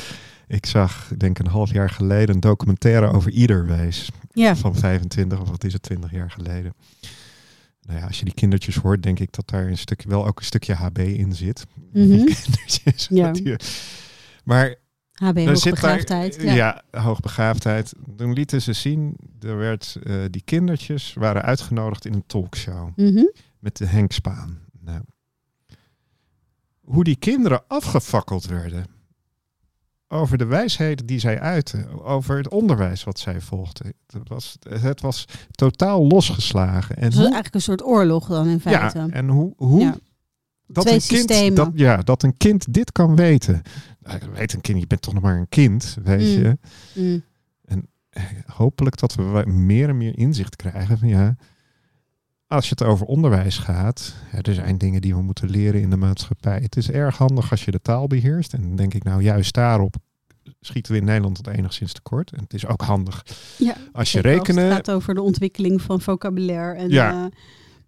ik 0.48 0.66
zag, 0.66 1.10
ik 1.10 1.20
denk 1.20 1.38
een 1.38 1.46
half 1.46 1.72
jaar 1.72 1.90
geleden, 1.90 2.34
een 2.34 2.40
documentaire 2.40 3.12
over 3.12 3.30
Iederwijs. 3.30 4.10
ja, 4.32 4.56
Van 4.56 4.74
25 4.74 5.40
of 5.40 5.48
wat 5.48 5.64
is 5.64 5.72
het, 5.72 5.82
20 5.82 6.10
jaar 6.10 6.30
geleden. 6.30 6.74
Nou 7.90 8.02
ja, 8.02 8.08
als 8.08 8.18
je 8.18 8.24
die 8.24 8.34
kindertjes 8.34 8.76
hoort, 8.76 9.02
denk 9.02 9.18
ik 9.18 9.32
dat 9.32 9.48
daar 9.48 9.66
een 9.66 9.78
stukje, 9.78 10.08
wel 10.08 10.26
ook 10.26 10.38
een 10.38 10.44
stukje 10.44 10.74
HB 10.74 10.98
in 10.98 11.34
zit. 11.34 11.66
Mhm. 11.92 12.08
Kindertjes. 12.08 13.08
Ja. 13.20 13.32
Maar 14.44 14.74
HB 15.12 15.34
daar, 15.34 15.44
hoogbegaafdheid. 15.46 16.42
ja. 16.42 16.54
Ja. 16.54 16.82
hoogbegaafdheid. 16.90 17.92
Toen 18.16 18.32
lieten 18.32 18.62
ze 18.62 18.72
zien, 18.72 19.16
er 19.40 19.56
werd, 19.56 19.96
eh, 20.02 20.24
die 20.30 20.42
kindertjes 20.44 21.12
waren 21.14 21.42
uitgenodigd 21.42 22.04
in 22.04 22.12
een 22.12 22.26
talkshow 22.26 22.90
Mhm. 22.96 23.24
met 23.58 23.76
de 23.76 23.86
Henk 23.86 24.12
Spaan. 24.12 24.58
Nou, 24.80 25.00
hoe 26.80 27.04
die 27.04 27.16
kinderen 27.16 27.62
afgefakkeld 27.68 28.46
werden 28.46 28.86
over 30.12 30.38
de 30.38 30.44
wijsheden 30.44 31.06
die 31.06 31.18
zij 31.18 31.40
uiten, 31.40 32.02
over 32.04 32.36
het 32.36 32.48
onderwijs 32.48 33.04
wat 33.04 33.18
zij 33.18 33.40
volgden. 33.40 33.92
Het 34.06 34.28
was, 34.28 34.56
het 34.68 35.00
was 35.00 35.24
totaal 35.50 36.06
losgeslagen. 36.06 36.96
En 36.96 37.04
Dus 37.04 37.14
hoe, 37.14 37.22
eigenlijk 37.24 37.54
een 37.54 37.60
soort 37.60 37.84
oorlog 37.84 38.28
dan 38.28 38.48
in 38.48 38.60
feite. 38.60 38.98
ja, 38.98 39.08
en 39.08 39.28
hoe, 39.28 39.52
hoe 39.56 39.80
Ja. 39.80 39.96
dat, 40.66 40.84
Twee 40.84 40.94
een 40.96 41.06
kind, 41.06 41.20
systemen. 41.30 41.54
dat, 41.54 41.70
ja, 41.74 41.96
dat 41.96 42.22
een 42.22 42.36
kind 42.36 42.72
dit 42.74 42.92
kan 42.92 43.16
weten. 43.16 43.62
Nou, 44.00 44.18
weet 44.34 44.52
een 44.52 44.60
kind, 44.60 44.80
je 44.80 44.86
bent 44.86 45.02
toch 45.02 45.14
nog 45.14 45.22
maar 45.22 45.36
een 45.36 45.48
kind, 45.48 45.96
weet 46.04 46.20
Mm. 46.36 46.42
je. 46.42 46.58
Mm. 46.94 47.22
Eh, 48.10 48.22
hopelijk 48.46 48.96
dat 48.98 49.14
we 49.14 49.42
meer 49.46 49.88
en 49.88 49.96
meer 49.96 50.18
inzicht 50.18 50.56
krijgen 50.56 50.98
van 50.98 51.08
ja, 51.08 51.36
als 52.50 52.64
je 52.68 52.74
het 52.78 52.82
over 52.88 53.06
onderwijs 53.06 53.58
gaat, 53.58 54.14
ja, 54.32 54.38
er 54.40 54.54
zijn 54.54 54.78
dingen 54.78 55.00
die 55.00 55.14
we 55.14 55.22
moeten 55.22 55.50
leren 55.50 55.80
in 55.80 55.90
de 55.90 55.96
maatschappij. 55.96 56.58
Het 56.62 56.76
is 56.76 56.90
erg 56.90 57.16
handig 57.18 57.50
als 57.50 57.64
je 57.64 57.70
de 57.70 57.80
taal 57.82 58.06
beheerst. 58.06 58.52
En 58.52 58.76
denk 58.76 58.94
ik 58.94 59.04
nou 59.04 59.22
juist 59.22 59.54
daarop 59.54 59.96
schieten 60.60 60.92
we 60.92 60.98
in 60.98 61.04
Nederland 61.04 61.36
het 61.36 61.46
enigszins 61.46 61.92
tekort. 61.92 62.32
En 62.32 62.40
het 62.42 62.54
is 62.54 62.66
ook 62.66 62.80
handig 62.82 63.26
Ja, 63.58 63.74
als 63.92 64.12
je 64.12 64.20
rekenen. 64.20 64.64
Het 64.64 64.72
gaat 64.72 64.90
over 64.90 65.14
de 65.14 65.22
ontwikkeling 65.22 65.82
van 65.82 66.00
vocabulaire. 66.00 66.78
En, 66.78 66.88
Ja. 66.88 67.10
ja. 67.10 67.30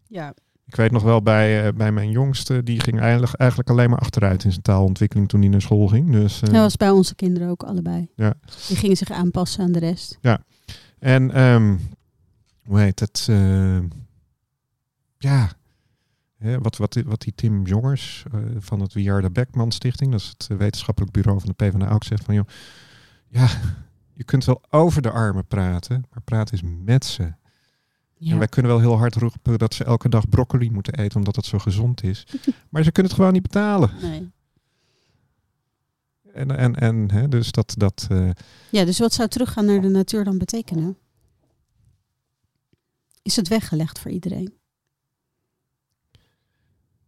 ja. 0.09 0.35
Ik 0.67 0.77
weet 0.77 0.91
nog 0.91 1.03
wel 1.03 1.23
bij, 1.23 1.67
eh, 1.67 1.73
bij 1.73 1.93
mijn 1.93 2.11
jongste, 2.11 2.63
die 2.63 2.81
ging 2.81 3.01
eigenlijk, 3.01 3.33
eigenlijk 3.35 3.71
alleen 3.71 3.91
maar 3.91 3.99
achteruit 3.99 4.45
in 4.45 4.51
zijn 4.51 4.63
taalontwikkeling 4.63 5.29
toen 5.29 5.41
hij 5.41 5.49
naar 5.49 5.61
school 5.63 5.89
ging. 5.89 6.13
Dus, 6.13 6.43
eh, 6.43 6.53
Dat 6.53 6.63
was 6.63 6.77
bij 6.77 6.91
onze 6.91 7.15
kinderen 7.15 7.49
ook 7.49 7.63
allebei. 7.63 8.09
Ja. 8.17 8.35
Die 8.69 8.77
gingen 8.77 8.97
zich 8.97 9.11
aanpassen 9.11 9.65
aan 9.65 9.73
de 9.73 9.79
rest. 9.79 10.19
En 10.99 11.31
ehm, 11.31 11.77
hoe 12.65 12.81
heet 12.81 13.01
het? 13.01 13.29
Ja, 15.23 15.53
hè, 16.39 16.59
wat, 16.59 16.77
wat, 16.77 17.03
wat 17.07 17.21
die 17.21 17.35
Tim 17.35 17.67
Jongers 17.67 18.25
eh, 18.33 18.41
van 18.59 18.81
het 18.81 18.93
Wiarda 18.93 19.31
Beckman 19.31 19.73
Stichting, 19.73 20.11
dat 20.11 20.21
is 20.21 20.29
het 20.29 20.47
eh, 20.51 20.57
wetenschappelijk 20.57 21.13
bureau 21.13 21.41
van 21.41 21.55
de 21.57 21.65
PvdA 21.65 21.91
ook 21.91 22.05
zegt 22.05 22.25
van 22.25 22.35
joh, 22.35 22.47
ja, 23.29 23.49
je 24.13 24.25
kunt 24.25 24.45
wel 24.45 24.63
over 24.71 25.03
de 25.03 25.11
armen 25.11 25.47
praten, 25.47 26.05
maar 26.11 26.23
praat 26.23 26.53
eens 26.53 26.63
met 26.85 27.05
ze. 27.05 27.33
Ja. 28.17 28.33
En 28.33 28.39
wij 28.39 28.49
kunnen 28.49 28.71
wel 28.71 28.81
heel 28.81 28.99
hard 28.99 29.15
roepen 29.15 29.59
dat 29.59 29.75
ze 29.75 29.85
elke 29.85 30.09
dag 30.09 30.29
broccoli 30.29 30.71
moeten 30.71 30.95
eten 30.95 31.19
omdat 31.19 31.37
het 31.37 31.45
zo 31.45 31.59
gezond 31.59 32.03
is, 32.03 32.27
maar 32.71 32.85
ze 32.85 32.93
kunnen 32.93 33.11
het 33.13 33.21
gewoon 33.21 33.33
niet 33.33 33.43
betalen. 33.43 33.91
Nee. 34.01 34.31
En, 36.33 36.57
en, 36.57 36.75
en 36.75 37.11
hè, 37.11 37.29
dus 37.29 37.53
dat, 37.53 37.75
dat 37.77 38.07
eh, 38.11 38.31
ja, 38.71 38.85
dus 38.85 38.99
wat 38.99 39.13
zou 39.13 39.29
teruggaan 39.29 39.65
naar 39.65 39.81
de 39.81 39.89
natuur 39.89 40.25
dan 40.25 40.39
betekenen? 40.39 40.97
Is 43.23 43.37
het 43.37 43.49
weggelegd 43.49 43.99
voor 43.99 44.11
iedereen? 44.11 44.62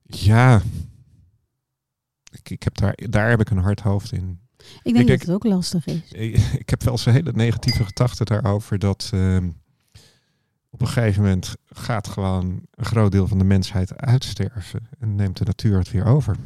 Ja, 0.07 0.62
ik, 2.32 2.50
ik 2.50 2.62
heb 2.62 2.76
daar, 2.76 2.98
daar 3.11 3.28
heb 3.30 3.40
ik 3.40 3.50
een 3.50 3.59
hard 3.59 3.80
hoofd 3.80 4.12
in. 4.12 4.40
Ik 4.82 4.94
denk 4.94 4.96
denk- 5.07 5.09
dat 5.09 5.20
het 5.20 5.30
ook 5.30 5.44
lastig 5.44 5.86
is. 5.86 6.12
Ik 6.12 6.36
ik 6.62 6.70
heb 6.70 6.82
wel 6.82 6.92
eens 6.92 7.07
een 7.07 7.12
hele 7.12 7.32
negatieve 7.32 7.84
gedachte 7.84 8.24
daarover 8.24 8.78
dat 8.78 9.11
ehm, 9.12 9.50
op 10.70 10.80
een 10.80 10.86
gegeven 10.88 11.22
moment 11.22 11.55
gaat 11.66 12.09
gewoon 12.09 12.62
een 12.70 12.84
groot 12.84 13.12
deel 13.12 13.28
van 13.28 13.38
de 13.38 13.44
mensheid 13.44 13.96
uitsterven 13.96 14.88
en 14.98 15.14
neemt 15.14 15.36
de 15.36 15.44
natuur 15.44 15.78
het 15.78 15.90
weer 15.90 16.05
over. 16.07 16.36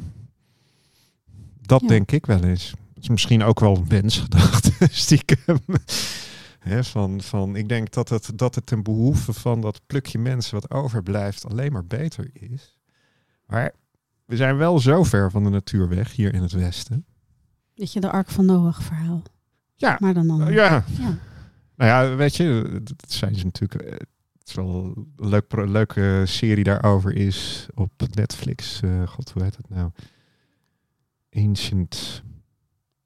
Dat 1.61 1.80
Ja. 1.80 1.86
denk 1.88 2.12
ik 2.12 2.26
wel 2.26 2.44
eens. 2.44 2.70
Het 2.94 3.02
is 3.02 3.09
misschien 3.09 3.42
ook 3.42 3.61
wel 3.61 3.76
een 3.76 3.88
wensgedachte, 3.88 4.72
stiekem. 4.90 5.59
Van, 6.80 7.20
van, 7.20 7.56
ik 7.56 7.68
denk 7.68 7.92
dat 7.92 8.09
het, 8.09 8.30
dat 8.34 8.54
het 8.54 8.66
ten 8.66 8.82
behoeve 8.82 9.32
van 9.32 9.61
dat 9.61 9.80
plukje 9.86 10.18
mensen 10.18 10.54
wat 10.54 10.70
overblijft 10.70 11.46
alleen 11.48 11.72
maar 11.72 11.84
beter 11.86 12.30
is. 12.32 12.77
Maar 13.49 13.72
we 14.24 14.36
zijn 14.36 14.57
wel 14.57 14.78
zo 14.78 15.03
ver 15.03 15.30
van 15.30 15.44
de 15.44 15.51
natuur 15.51 15.88
weg 15.88 16.12
hier 16.16 16.34
in 16.34 16.42
het 16.42 16.53
Westen. 16.53 17.05
Weet 17.74 17.92
je, 17.92 18.01
de 18.01 18.11
Ark 18.11 18.28
van 18.30 18.44
Noach 18.46 18.82
verhaal. 18.82 19.22
Ja. 19.74 19.96
Maar 20.01 20.14
dan 20.14 20.30
anders. 20.30 20.55
Ja, 20.55 20.84
Ja. 20.99 21.18
Nou 21.76 21.90
ja, 22.11 22.16
weet 22.16 22.36
je, 22.36 22.80
dat 22.82 23.12
zijn 23.12 23.34
ze 23.34 23.44
natuurlijk. 23.44 23.82
eh, 23.82 23.92
Het 24.38 24.49
is 24.49 24.55
wel 24.55 24.84
een 25.16 25.28
leuk, 25.28 25.53
leuke 25.53 26.22
serie 26.26 26.64
daarover 26.64 27.14
is 27.16 27.66
op 27.74 27.90
Netflix. 28.14 28.80
eh, 28.80 29.07
God, 29.07 29.30
hoe 29.30 29.42
heet 29.42 29.57
het 29.57 29.68
nou? 29.68 29.90
Ancient 31.32 32.22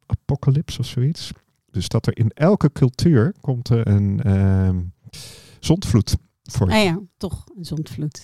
Apocalypse 0.06 0.78
of 0.78 0.86
zoiets. 0.86 1.30
Dus 1.70 1.88
dat 1.88 2.06
er 2.06 2.18
in 2.18 2.30
elke 2.30 2.72
cultuur 2.72 3.34
komt 3.40 3.68
er 3.68 3.86
een 3.86 4.20
ehm 4.22 4.80
zondvloed 5.60 6.16
voor. 6.42 6.70
Ah 6.70 6.82
ja, 6.82 7.00
toch 7.16 7.44
een 7.56 7.64
zondvloed. 7.64 8.22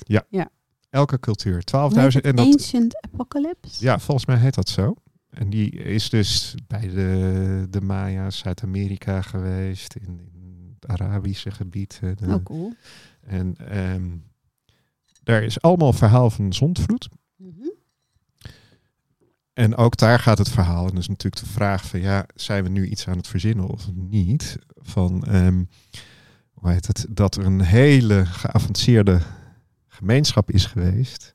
Elke 0.90 1.20
cultuur. 1.20 1.62
Hoe 1.70 2.00
heet 2.00 2.12
12.000. 2.12 2.14
het? 2.14 2.24
En 2.24 2.36
dat, 2.36 2.46
Ancient 2.46 3.00
Apocalypse? 3.12 3.84
ja, 3.84 3.98
volgens 3.98 4.26
mij 4.26 4.36
heet 4.36 4.54
dat 4.54 4.68
zo. 4.68 4.94
En 5.30 5.50
die 5.50 5.70
is 5.70 6.10
dus 6.10 6.54
bij 6.66 6.88
de, 6.88 7.66
de 7.70 7.80
Maya's 7.80 8.38
Zuid-Amerika 8.38 9.22
geweest, 9.22 9.94
in, 9.94 10.30
in 10.34 10.76
het 10.80 10.90
Arabische 10.90 11.50
gebied. 11.50 11.98
eh, 12.02 12.10
de- 12.16 12.26
Oh, 12.34 12.42
cool. 12.44 12.72
En 13.20 13.54
ehm, 13.56 14.06
daar 15.22 15.42
is 15.42 15.60
allemaal 15.60 15.92
verhaal 15.92 16.30
van 16.30 16.52
zondvloed. 16.52 17.08
Mhm. 17.36 17.68
En 19.52 19.76
ook 19.76 19.96
daar 19.96 20.18
gaat 20.18 20.38
het 20.38 20.48
verhaal. 20.48 20.88
En 20.88 20.96
is 20.96 21.08
natuurlijk 21.08 21.42
de 21.42 21.50
vraag 21.50 21.86
van 21.86 22.00
ja, 22.00 22.26
zijn 22.34 22.62
we 22.62 22.68
nu 22.68 22.86
iets 22.86 23.08
aan 23.08 23.16
het 23.16 23.26
verzinnen 23.28 23.66
of 23.66 23.88
niet? 23.94 24.56
Van 24.76 25.24
ehm, 25.24 25.64
hoe 26.50 26.70
heet 26.70 26.86
het? 26.86 27.06
Dat 27.10 27.36
er 27.36 27.44
een 27.46 27.60
hele 27.60 28.26
geavanceerde 28.26 29.20
gemeenschap 29.98 30.50
is 30.50 30.66
geweest 30.66 31.34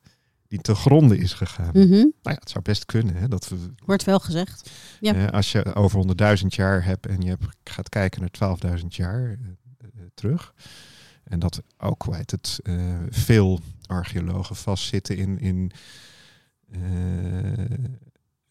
die 0.54 0.62
te 0.62 0.76
gronde 0.76 1.18
is 1.18 1.34
gegaan. 1.34 1.72
Mhm. 1.74 1.90
Nou 1.90 2.10
ja, 2.22 2.34
het 2.34 2.50
zou 2.50 2.64
best 2.64 2.86
kunnen 2.86 3.16
hè, 3.16 3.28
dat 3.28 3.48
we 3.50 3.56
Wordt 3.86 4.04
wel 4.04 4.20
gezegd. 4.20 4.70
Ja. 5.00 5.16
eh, 5.16 5.28
als 5.28 5.52
je 5.52 5.76
over 5.76 6.00
100.000 6.42 6.46
jaar 6.48 6.86
hebt 6.86 7.06
en 7.06 7.22
je 7.22 7.30
hebt, 7.30 7.46
gaat 7.64 7.90
kijken 7.90 8.22
naar 8.22 8.58
12.000 8.80 8.86
jaar 8.88 9.24
eh, 9.24 9.36
eh, 9.78 9.88
terug. 10.14 10.54
En 11.24 11.40
dat 11.40 11.62
ook, 11.78 12.08
heet 12.16 12.32
het, 12.32 12.60
veel 13.10 13.60
archeologen 13.86 14.56
vastzitten 14.56 15.18
in, 15.18 15.40
in 15.40 15.72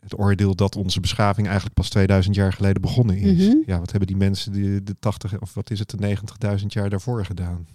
het 0.00 0.18
oordeel 0.18 0.54
dat 0.54 0.76
onze 0.76 1.00
beschaving 1.00 1.46
eigenlijk 1.46 1.76
pas 1.76 1.88
2000 1.88 2.34
jaar 2.34 2.52
geleden 2.52 2.82
begonnen 2.82 3.16
is. 3.16 3.46
Mhm. 3.46 3.56
Ja, 3.66 3.78
wat 3.78 3.90
hebben 3.90 4.08
die 4.08 4.16
mensen 4.16 4.52
die 4.52 4.82
de 4.82 4.96
80 4.98 5.40
of 5.40 5.54
wat 5.54 5.70
is 5.70 5.78
het, 5.78 5.90
de 5.90 6.16
90.000 6.60 6.66
jaar 6.66 6.90
daarvoor 6.90 7.24
gedaan? 7.24 7.66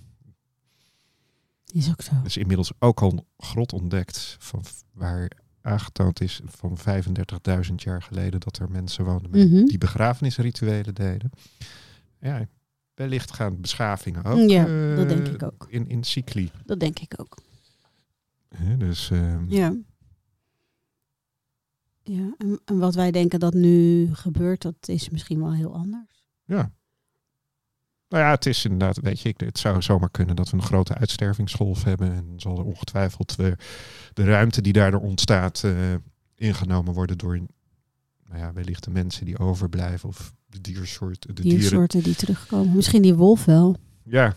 Is 1.74 1.89
ook 1.89 2.01
zo. 2.01 2.11
Er 2.15 2.26
is 2.26 2.38
inmiddels 2.38 2.72
ook 2.80 3.01
al 3.01 3.11
een 3.11 3.26
grot 3.38 3.74
ontdekt 3.74 4.36
van 4.39 4.63
waar 4.93 5.32
aangetoond 5.61 6.22
is 6.22 6.41
van 6.45 6.78
35.000 7.68 7.74
jaar 7.76 8.01
geleden 8.01 8.39
dat 8.39 8.57
er 8.59 8.72
mensen 8.72 9.05
woonden 9.05 9.32
met 9.32 9.51
Mhm. 9.51 9.65
die 9.65 9.78
begrafenisrituelen 9.78 10.95
deden. 10.95 11.30
Ja, 12.20 12.47
wellicht 12.93 13.32
gaan 13.34 13.61
beschavingen 13.61 14.24
ook. 14.24 14.49
Ja, 14.49 14.65
eh, 14.68 14.95
dat 14.95 15.09
denk 15.09 15.28
ik 15.28 15.43
ook. 15.43 15.68
In, 15.70 15.88
in 15.89 16.03
cycli. 16.03 16.51
Dat 16.65 16.80
denk 16.80 16.99
ik 16.99 17.13
ook. 17.20 17.38
Dus 18.78 19.09
ehm, 19.09 19.45
Ja. 19.49 19.76
Ja, 22.03 22.34
en, 22.38 22.59
en 22.65 22.78
wat 22.80 22.95
wij 22.95 23.11
denken 23.11 23.39
dat 23.39 23.53
nu 23.53 24.09
gebeurt, 24.15 24.61
dat 24.61 24.76
is 24.88 25.09
misschien 25.09 25.39
wel 25.39 25.53
heel 25.53 25.74
anders. 25.76 26.26
ja. 26.45 26.72
Nou 28.10 28.24
ja, 28.24 28.30
het 28.30 28.45
is 28.45 28.64
inderdaad, 28.66 28.99
weet 29.01 29.20
je, 29.20 29.34
het 29.38 29.60
zou 29.60 29.82
zomaar 29.82 30.10
kunnen 30.10 30.36
dat 30.36 30.49
we 30.49 30.58
een 30.58 30.64
grote 30.64 30.95
uitstervingsgolf 30.95 31.84
hebben. 31.84 32.14
En 32.14 32.26
dan 32.28 32.39
zal 32.39 32.58
er 32.58 32.64
ongetwijfeld 32.64 33.36
eh, 33.39 33.51
de 34.14 34.24
ruimte 34.24 34.62
die 34.62 34.74
daardoor 34.74 35.01
ontstaat 35.01 35.64
eh, 35.64 35.74
ingenomen 36.36 36.93
worden 36.93 37.18
door, 37.18 37.38
nou 38.30 38.39
ja, 38.39 38.53
wellicht 38.53 38.84
de 38.84 38.91
mensen 38.91 39.26
die 39.26 39.39
overblijven 39.39 40.10
of 40.10 40.34
de 40.45 40.62
diersoorten. 40.62 41.36
De 41.36 41.41
dieren. 41.41 41.60
Diersoorten 41.60 42.03
die 42.03 42.16
terugkomen. 42.16 42.76
Misschien 42.76 43.01
die 43.01 43.16
wolf 43.16 43.45
wel. 43.45 43.78
Ja. 44.03 44.36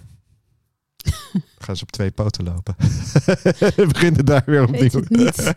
Gaan 1.59 1.77
ze 1.77 1.83
op 1.83 1.91
twee 1.91 2.11
poten 2.11 2.45
lopen. 2.45 2.75
We 3.77 3.87
beginnen 3.89 4.25
daar 4.25 4.43
weer 4.47 4.63
opnieuw. 4.63 4.81
Weet 4.81 4.93
het 4.93 5.11
niet. 5.11 5.55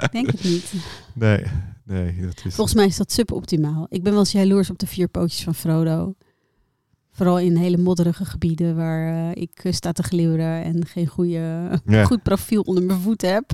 Ik 0.00 0.12
denk 0.12 0.26
het 0.26 0.44
niet. 0.44 0.72
Nee, 1.14 1.44
nee, 1.84 2.20
dat 2.20 2.42
is. 2.44 2.54
Volgens 2.54 2.76
mij 2.76 2.86
is 2.86 2.96
dat 2.96 3.12
suboptimaal. 3.12 3.86
Ik 3.88 4.02
ben 4.02 4.12
wel 4.12 4.20
eens 4.20 4.32
jaloers 4.32 4.70
op 4.70 4.78
de 4.78 4.86
vier 4.86 5.08
pootjes 5.08 5.42
van 5.42 5.54
Frodo. 5.54 6.14
Vooral 7.18 7.38
in 7.38 7.56
hele 7.56 7.76
modderige 7.76 8.24
gebieden 8.24 8.76
waar 8.76 9.30
eh, 9.30 9.42
ik 9.42 9.64
eh, 9.64 9.72
sta 9.72 9.92
te 9.92 10.02
gliberen 10.02 10.62
en 10.64 10.86
geen 10.86 11.06
goede, 11.06 11.80
Ja. 11.86 12.04
goed 12.10 12.22
profiel 12.22 12.62
onder 12.62 12.82
mijn 12.84 13.00
voet 13.00 13.22
heb. 13.22 13.50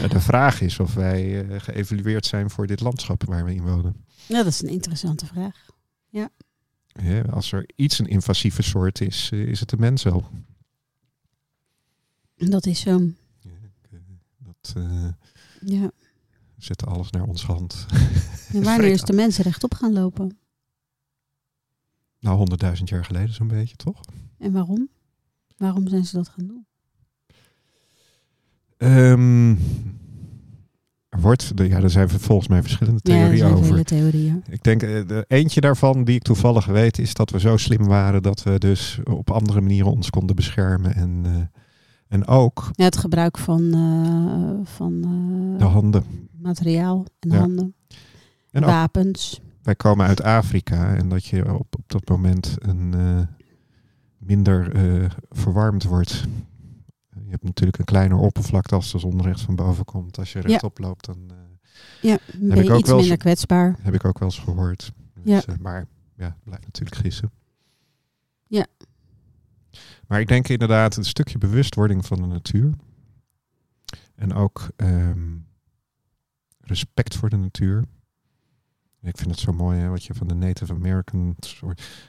Ja, 0.00 0.08
de 0.08 0.20
vraag 0.20 0.60
is 0.60 0.78
of 0.80 0.94
wij 0.94 1.48
eh, 1.48 1.60
geëvalueerd 1.60 2.26
zijn 2.26 2.50
voor 2.50 2.66
dit 2.66 2.80
landschap 2.80 3.24
waar 3.24 3.44
we 3.44 3.54
in 3.54 3.62
wonen. 3.62 4.04
Ja, 4.28 4.36
dat 4.36 4.46
is 4.46 4.62
een 4.62 4.68
interessante 4.68 5.26
vraag. 5.26 5.68
Hè, 6.90 7.22
als 7.30 7.52
er 7.52 7.68
iets 7.76 7.98
een 7.98 8.06
invasieve 8.06 8.62
soort 8.62 9.00
is, 9.00 9.30
is 9.30 9.60
het 9.60 9.68
de 9.68 9.76
mens 9.76 10.02
wel. 10.02 10.24
Dat 12.36 12.66
is 12.66 12.80
zo. 12.80 12.90
Ja, 13.40 13.50
eh, 13.90 13.98
Dat 14.38 14.72
eh, 14.76 15.08
Ja. 15.60 15.90
we 16.56 16.64
zetten 16.64 16.86
alles 16.88 17.10
naar 17.10 17.22
onze 17.22 17.46
hand. 17.46 17.86
En 18.52 18.62
wanneer 18.62 18.90
is 18.98 19.02
de 19.02 19.12
mensen 19.12 19.44
rechtop 19.44 19.74
gaan 19.74 19.92
lopen? 19.92 20.38
Nou, 22.20 22.36
honderdduizend 22.36 22.88
jaar 22.88 23.04
geleden 23.04 23.34
zo'n 23.34 23.48
beetje, 23.48 23.76
toch? 23.76 24.00
En 24.38 24.52
waarom? 24.52 24.88
Waarom 25.56 25.88
zijn 25.88 26.04
ze 26.04 26.16
dat 26.16 26.28
gaan 26.28 26.46
doen? 26.46 26.66
Ehm, 28.76 29.50
er 31.08 31.20
wordt, 31.20 31.56
de, 31.56 31.68
ja, 31.68 31.76
er 31.82 31.90
zijn 31.90 32.08
volgens 32.08 32.48
mij 32.48 32.62
verschillende 32.62 33.00
Ja, 33.02 33.12
er 33.14 33.18
theorieën 33.20 33.38
zijn 33.38 33.52
over. 33.72 33.84
theorieën. 33.84 34.42
Ik 34.50 34.62
denk, 34.62 34.82
eh, 34.82 35.06
de 35.08 35.24
eentje 35.28 35.60
daarvan 35.60 36.04
die 36.04 36.14
ik 36.14 36.22
toevallig 36.22 36.66
weet, 36.66 36.98
is 36.98 37.14
dat 37.14 37.30
we 37.30 37.40
zo 37.40 37.56
slim 37.56 37.86
waren 37.86 38.22
dat 38.22 38.42
we 38.42 38.58
dus 38.58 38.98
op 39.04 39.30
andere 39.30 39.60
manieren 39.60 39.90
ons 39.90 40.10
konden 40.10 40.36
beschermen. 40.36 40.94
En, 40.94 41.20
eh, 41.24 41.32
en 42.08 42.26
ook 42.26 42.70
Ja, 42.72 42.84
het 42.84 42.96
gebruik 42.96 43.38
van, 43.38 43.72
eh, 43.74 44.66
van 44.74 45.00
de 45.58 45.64
handen. 45.64 46.04
materiaal 46.32 47.04
en 47.20 47.30
Ja. 47.30 47.38
handen. 47.38 47.74
En 48.50 48.62
Wapens. 48.64 49.40
Wij 49.62 49.74
komen 49.74 50.06
uit 50.06 50.22
Afrika 50.22 50.94
en 50.96 51.08
dat 51.08 51.24
je 51.24 51.54
op, 51.58 51.74
op 51.76 51.84
dat 51.88 52.08
moment 52.08 52.56
een, 52.58 52.94
eh, 52.94 53.20
minder 54.18 54.74
eh, 54.74 55.10
verwarmd 55.30 55.84
wordt. 55.84 56.24
Je 57.24 57.30
hebt 57.30 57.42
natuurlijk 57.44 57.78
een 57.78 57.84
kleiner 57.84 58.18
oppervlakte 58.18 58.74
als 58.74 58.92
de 58.92 58.98
zon 58.98 59.22
recht 59.22 59.40
van 59.40 59.56
boven 59.56 59.84
komt. 59.84 60.18
Als 60.18 60.32
je 60.32 60.40
rechtop 60.40 60.78
loopt, 60.78 61.04
dan 61.06 61.30
eh, 61.30 61.36
Ja, 62.10 62.18
ben 62.34 62.58
ik 62.58 62.64
je 62.64 62.72
ook 62.72 62.78
iets 62.78 62.88
wel 62.88 62.98
eens- 62.98 63.08
minder 63.08 63.16
kwetsbaar. 63.16 63.76
heb 63.82 63.94
ik 63.94 64.04
ook 64.04 64.18
wel 64.18 64.28
eens 64.28 64.38
gehoord. 64.38 64.92
Ja. 65.22 65.34
Dus, 65.34 65.44
eh, 65.44 65.54
maar 65.60 65.86
ja, 66.16 66.36
blijft 66.44 66.64
natuurlijk 66.64 66.96
gissen. 67.00 67.30
Ja. 68.46 68.66
Maar 70.06 70.20
ik 70.20 70.28
denk 70.28 70.48
inderdaad 70.48 70.96
een 70.96 71.04
stukje 71.04 71.38
bewustwording 71.38 72.06
van 72.06 72.20
de 72.20 72.26
natuur. 72.26 72.72
En 74.14 74.32
ook 74.34 74.68
ehm, 74.76 75.36
respect 76.60 77.16
voor 77.16 77.28
de 77.28 77.36
natuur. 77.36 77.84
Ik 79.02 79.16
vind 79.16 79.30
het 79.30 79.38
zo 79.38 79.52
mooi 79.52 79.78
hè, 79.78 79.88
wat 79.88 80.04
je 80.04 80.14
van 80.14 80.28
de 80.28 80.34
Native 80.34 80.72
Americans. 80.72 81.62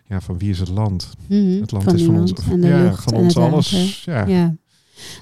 Ja, 0.05 0.21
van 0.21 0.37
wie 0.37 0.49
is 0.49 0.59
het 0.59 0.69
land? 0.69 1.09
Mhm, 1.27 1.59
Het 1.59 1.71
land 1.71 1.83
van 1.83 1.95
is 1.95 2.03
van 2.03 2.19
ons. 2.19 2.33
En 2.33 2.61
de 2.61 2.67
ja, 2.67 2.81
lucht 2.81 3.03
van 3.03 3.13
ons 3.13 3.37
alles. 3.37 4.03
Ja. 4.03 4.25
Ja. 4.25 4.55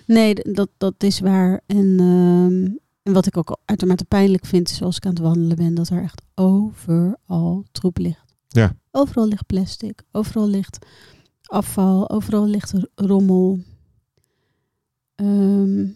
Nee, 0.05 0.34
dat, 0.36 0.70
dat 0.78 0.93
is 0.97 1.20
waar. 1.20 1.61
En, 1.65 1.99
ehm, 1.99 2.78
en 3.03 3.13
wat 3.13 3.26
ik 3.26 3.38
ook 3.38 3.59
uitermate 3.65 4.05
pijnlijk 4.05 4.45
vind, 4.45 4.70
zoals 4.70 4.97
ik 4.97 5.05
aan 5.05 5.11
het 5.11 5.20
wandelen 5.20 5.55
ben, 5.55 5.74
dat 5.74 5.89
er 5.89 6.03
echt 6.03 6.22
overal 6.36 7.65
troep 7.72 7.97
ligt. 7.97 8.36
Ja. 8.47 8.76
Overal 8.91 9.28
ligt 9.28 9.45
plastic, 9.45 10.01
overal 10.11 10.47
ligt 10.47 10.86
afval, 11.43 12.09
overal 12.09 12.47
ligt 12.47 12.74
rommel. 12.95 13.59
Ehm, 15.15 15.88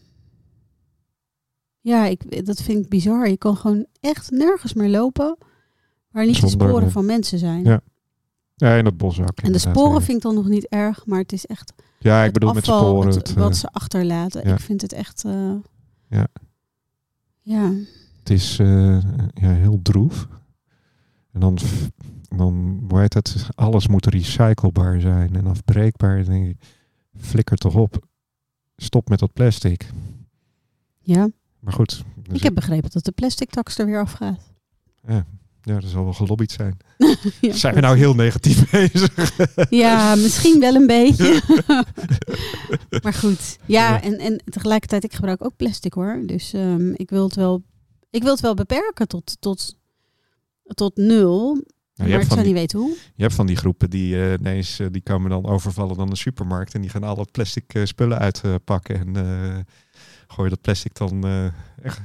ja, 1.81 2.05
ik, 2.05 2.45
dat 2.45 2.61
vind 2.61 2.83
ik 2.83 2.89
bizar. 2.89 3.29
Je 3.29 3.37
kan 3.37 3.57
gewoon 3.57 3.85
echt 3.99 4.31
nergens 4.31 4.73
meer 4.73 4.89
lopen 4.89 5.37
waar 6.13 6.25
niet 6.25 6.41
de 6.41 6.47
sporen 6.47 6.91
van 6.91 7.05
mensen 7.05 7.39
zijn. 7.39 7.63
Ja, 7.63 7.81
Ja, 8.55 8.75
in 8.75 8.83
dat 8.83 8.97
bos 8.97 9.19
ook. 9.19 9.39
En 9.39 9.51
de 9.51 9.57
sporen 9.57 9.93
ja. 9.99 10.01
vind 10.01 10.17
ik 10.17 10.23
dan 10.23 10.35
nog 10.35 10.47
niet 10.47 10.67
erg, 10.67 11.05
maar 11.05 11.19
het 11.19 11.31
is 11.33 11.45
echt 11.45 11.73
Ja, 11.99 12.23
ik 12.23 12.33
bedoel 12.33 12.53
met 12.53 12.63
sporen. 12.63 13.07
het- 13.07 13.15
Het, 13.15 13.29
eh, 13.29 13.35
wat 13.35 13.55
ze 13.57 13.67
achterlaten. 13.71 14.47
ja. 14.47 14.53
Ik 14.53 14.59
vind 14.59 14.81
het 14.81 14.93
echt. 14.93 15.23
eh, 15.25 15.53
Ja. 16.09 16.27
Ja. 17.41 17.71
Het 18.19 18.29
is 18.29 18.59
eh, 18.59 18.97
ja, 19.33 19.49
heel 19.53 19.79
droef. 19.81 20.27
En 21.31 21.39
dan, 21.39 21.57
dan 22.29 22.83
hoe 22.89 22.99
heet 22.99 23.13
het? 23.13 23.47
Alles 23.55 23.87
moet 23.87 24.05
recyclebaar 24.05 24.99
zijn 25.01 25.35
en 25.35 25.47
afbreekbaar. 25.47 26.23
Dan 26.23 26.33
denk 26.33 26.47
ik, 26.47 26.57
flikker 27.17 27.57
toch 27.57 27.75
op. 27.75 28.05
Stop 28.75 29.09
met 29.09 29.19
dat 29.19 29.33
plastic. 29.33 29.89
ja. 30.99 31.29
Maar 31.59 31.73
goed. 31.73 32.03
er 32.27 32.35
Ik 32.35 32.43
heb 32.43 32.53
begrepen 32.53 32.89
dat 32.89 33.03
de 33.05 33.11
plastic 33.11 33.49
tax 33.49 33.77
er 33.77 33.85
weer 33.85 33.99
afgaat. 33.99 34.51
zit- 35.07 35.23
ja, 35.63 35.75
er 35.75 35.87
zal 35.87 36.03
wel 36.03 36.13
gelobbyd 36.13 36.51
zijn. 36.51 36.77
ja, 37.41 37.53
Zijn 37.53 37.73
we 37.73 37.79
nou 37.79 37.97
heel 37.97 38.13
negatief 38.13 38.69
bezig? 38.71 39.31
Ja, 39.69 40.15
misschien 40.15 40.59
wel 40.59 40.75
een 40.75 40.87
beetje. 40.87 41.41
maar 43.03 43.13
goed. 43.13 43.57
Ja, 43.65 43.89
Ja. 43.93 44.01
En, 44.01 44.17
en 44.17 44.41
tegelijkertijd, 44.45 45.03
ik 45.03 45.13
gebruik 45.13 45.45
ook 45.45 45.55
plastic 45.55 45.93
hoor. 45.93 46.23
Dus 46.25 46.53
ehm, 46.53 46.91
ik, 46.93 47.09
wil 47.09 47.23
het 47.23 47.35
wel, 47.35 47.63
ik 48.09 48.21
wil 48.21 48.31
het 48.31 48.41
wel 48.41 48.53
beperken 48.53 49.07
tot, 49.07 49.37
tot, 49.39 49.75
tot 50.63 50.97
nul. 50.97 51.63
Nou, 51.95 52.09
je, 52.09 52.15
maar 52.15 52.23
hebt 52.23 52.23
ik 52.23 52.27
van 52.27 52.37
zou 52.37 52.53
die, 52.53 52.53
niet 52.53 52.73
weten 52.73 52.79
hoe. 52.79 52.97
je 53.15 53.21
hebt 53.21 53.35
van 53.35 53.45
die 53.45 53.55
groepen 53.55 53.89
die 53.89 54.15
eh, 54.15 54.33
ineens 54.33 54.79
eh, 54.79 54.87
die 54.91 55.01
komen 55.01 55.29
dan 55.29 55.45
overvallen 55.45 55.97
dan 55.97 56.09
de 56.09 56.15
supermarkt. 56.15 56.73
En 56.73 56.81
die 56.81 56.89
gaan 56.89 57.03
alle 57.03 57.25
plastic 57.31 57.73
eh, 57.73 57.85
spullen 57.85 58.19
uitpakken. 58.19 59.15
en 59.15 59.65
gooien 60.27 60.51
dat 60.51 60.61
plastic 60.61 60.95
dan. 60.95 61.23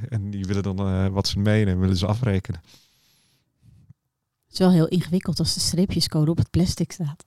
en 0.09 0.31
die 0.31 0.45
willen 0.45 0.63
dan 0.63 1.13
wat 1.13 1.29
ze 1.29 1.39
meenemen, 1.39 1.81
willen 1.81 1.97
ze 1.97 2.07
afrekenen. 2.07 2.61
Het 4.49 4.53
is 4.53 4.59
wel 4.59 4.71
heel 4.71 4.89
ingewikkeld 4.89 5.39
als 5.39 5.55
de 5.55 5.61
streepjescode 5.61 6.31
op 6.31 6.39
het 6.39 6.51
plastic 6.51 6.93
staat. 6.93 7.25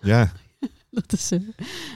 Ja, 0.00 0.32
Dat 0.90 1.12
is, 1.12 1.32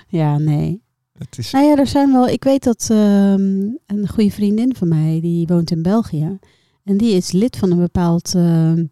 ja, 0.09 0.39
nee. 0.39 0.83
Het 1.19 1.39
is, 1.39 1.51
Nou 1.51 1.65
ja, 1.65 1.77
er 1.77 1.87
zijn 1.87 2.13
wel. 2.13 2.29
Ik 2.29 2.45
weet 2.45 2.65
dat 2.65 2.87
ehm, 2.91 3.71
een 3.87 4.09
goede 4.09 4.31
vriendin 4.31 4.75
van 4.77 4.89
mij 4.89 5.21
die 5.21 5.47
woont 5.47 5.71
in 5.71 5.83
België 5.83 6.39
en 6.85 6.97
die 6.97 7.17
is 7.17 7.33
lid 7.33 7.57
van 7.57 7.71
een 7.71 7.79
bepaald, 7.79 8.35
ehm, 8.35 8.85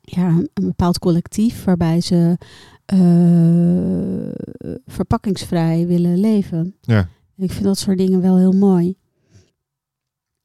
ja, 0.00 0.28
een 0.28 0.50
bepaald 0.54 0.98
collectief 0.98 1.64
waarbij 1.64 2.00
ze 2.00 2.38
eh, 2.84 4.68
verpakkingsvrij 4.86 5.86
willen 5.86 6.20
leven. 6.20 6.76
Ja. 6.80 7.08
Ik 7.36 7.52
vind 7.52 7.64
dat 7.64 7.78
soort 7.78 7.98
dingen 7.98 8.20
wel 8.20 8.38
heel 8.38 8.52
mooi. 8.52 8.96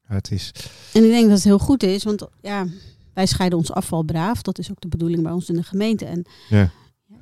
Het 0.06 0.30
is, 0.30 0.52
En 0.92 1.04
ik 1.04 1.10
denk 1.10 1.24
dat 1.28 1.34
het 1.36 1.44
heel 1.44 1.58
goed 1.58 1.82
is, 1.82 2.04
want 2.04 2.26
ja, 2.40 2.66
wij 3.12 3.26
scheiden 3.26 3.58
ons 3.58 3.72
afval 3.72 4.02
braaf. 4.02 4.42
Dat 4.42 4.58
is 4.58 4.70
ook 4.70 4.80
de 4.80 4.88
bedoeling 4.88 5.22
bij 5.22 5.32
ons 5.32 5.48
in 5.48 5.54
de 5.56 5.62
gemeente. 5.62 6.04
En 6.04 6.24
Ja. 6.48 6.70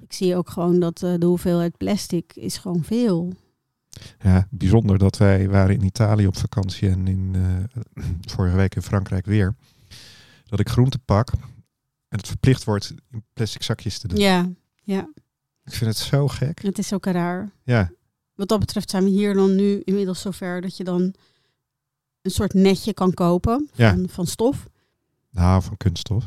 ik 0.01 0.13
zie 0.13 0.37
ook 0.37 0.51
gewoon 0.51 0.81
dat 0.81 1.03
eh, 1.03 1.15
de 1.19 1.27
hoeveelheid 1.27 1.77
plastic 1.77 2.33
is 2.35 2.57
gewoon 2.59 2.85
veel. 2.85 3.33
ja, 4.23 4.47
bijzonder 4.51 4.99
dat 4.99 5.17
wij 5.17 5.49
waren 5.49 5.75
in 5.75 5.85
Italië 5.85 6.27
op 6.27 6.37
vakantie 6.37 6.89
en 6.89 7.07
in, 7.09 7.35
eh, 7.35 8.05
vorige 8.35 8.57
week 8.57 8.75
in 8.75 8.83
Frankrijk 8.83 9.27
weer. 9.27 9.55
Dat 10.47 10.61
ik 10.61 10.69
groente 10.69 10.99
pak 10.99 11.33
en 12.09 12.19
het 12.19 12.27
verplicht 12.29 12.65
wordt 12.65 12.95
in 13.11 13.25
plastic 13.33 13.63
zakjes 13.63 13.99
te 13.99 14.09
doen. 14.09 14.19
Ja, 14.19 14.49
ja, 14.83 15.09
Ik 15.65 15.73
vind 15.73 15.91
het 15.91 15.99
zo 15.99 16.29
gek. 16.29 16.63
het 16.63 16.79
is 16.79 16.93
ook 16.93 17.05
raar. 17.07 17.51
Ja, 17.63 17.91
Wat 18.35 18.49
dat 18.49 18.59
betreft 18.59 18.91
zijn 18.91 19.05
we 19.05 19.11
hier 19.11 19.35
dan 19.35 19.55
nu 19.55 19.81
inmiddels 19.85 20.21
zover 20.21 20.61
dat 20.61 20.77
je 20.77 20.85
dan 20.85 21.15
een 22.25 22.31
soort 22.31 22.55
netje 22.55 22.95
kan 22.95 23.15
kopen 23.15 23.69
Ja. 23.75 23.91
van, 23.95 24.09
van 24.09 24.27
stof. 24.27 24.69
nou, 25.31 25.63
van 25.63 25.77
kunststof. 25.77 26.25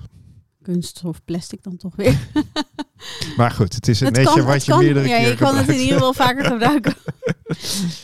Kunststof, 0.62 1.24
plastic 1.26 1.64
dan 1.64 1.78
toch 1.78 1.96
weer. 1.96 2.18
Maar 3.38 3.52
goed, 3.52 3.74
het 3.74 3.88
is 3.88 4.00
een 4.00 4.06
Het 4.08 4.16
netje 4.16 4.34
kan- 4.40 4.46
wat 4.46 4.66
je 4.66 4.72
kan- 4.72 4.84
meerdere 4.84 5.08
ja, 5.08 5.18
keer 5.18 5.28
je 5.28 5.36
kan 5.36 5.56
het 5.58 5.68
in 5.68 5.80
ieder 5.80 5.94
geval 5.94 6.14
vaker 6.14 6.46
gebruiken. 6.52 6.96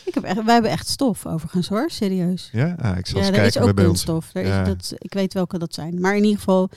ik 0.05 0.13
heb 0.13 0.23
echt, 0.23 0.43
wij 0.43 0.53
hebben 0.53 0.71
echt 0.71 0.87
stof 0.87 1.25
overigens 1.25 1.67
hoor, 1.67 1.89
serieus. 1.89 2.49
Ja, 2.51 2.75
ah, 2.81 2.97
ik 2.97 3.07
zal 3.07 3.19
Ja, 3.19 3.25
eens 3.25 3.37
er 3.37 3.41
kijken 3.41 3.45
is 3.45 3.53
waar 3.53 3.63
ook 3.63 3.77
ons. 3.77 3.85
kunststof. 3.85 4.29
Er 4.33 4.45
Ja. 4.45 4.61
is, 4.61 4.67
dat, 4.67 4.93
ik 4.97 5.13
weet 5.13 5.33
welke 5.33 5.57
dat 5.57 5.73
zijn. 5.73 5.99
Maar 6.01 6.15
in 6.15 6.23
ieder 6.23 6.37
geval, 6.37 6.69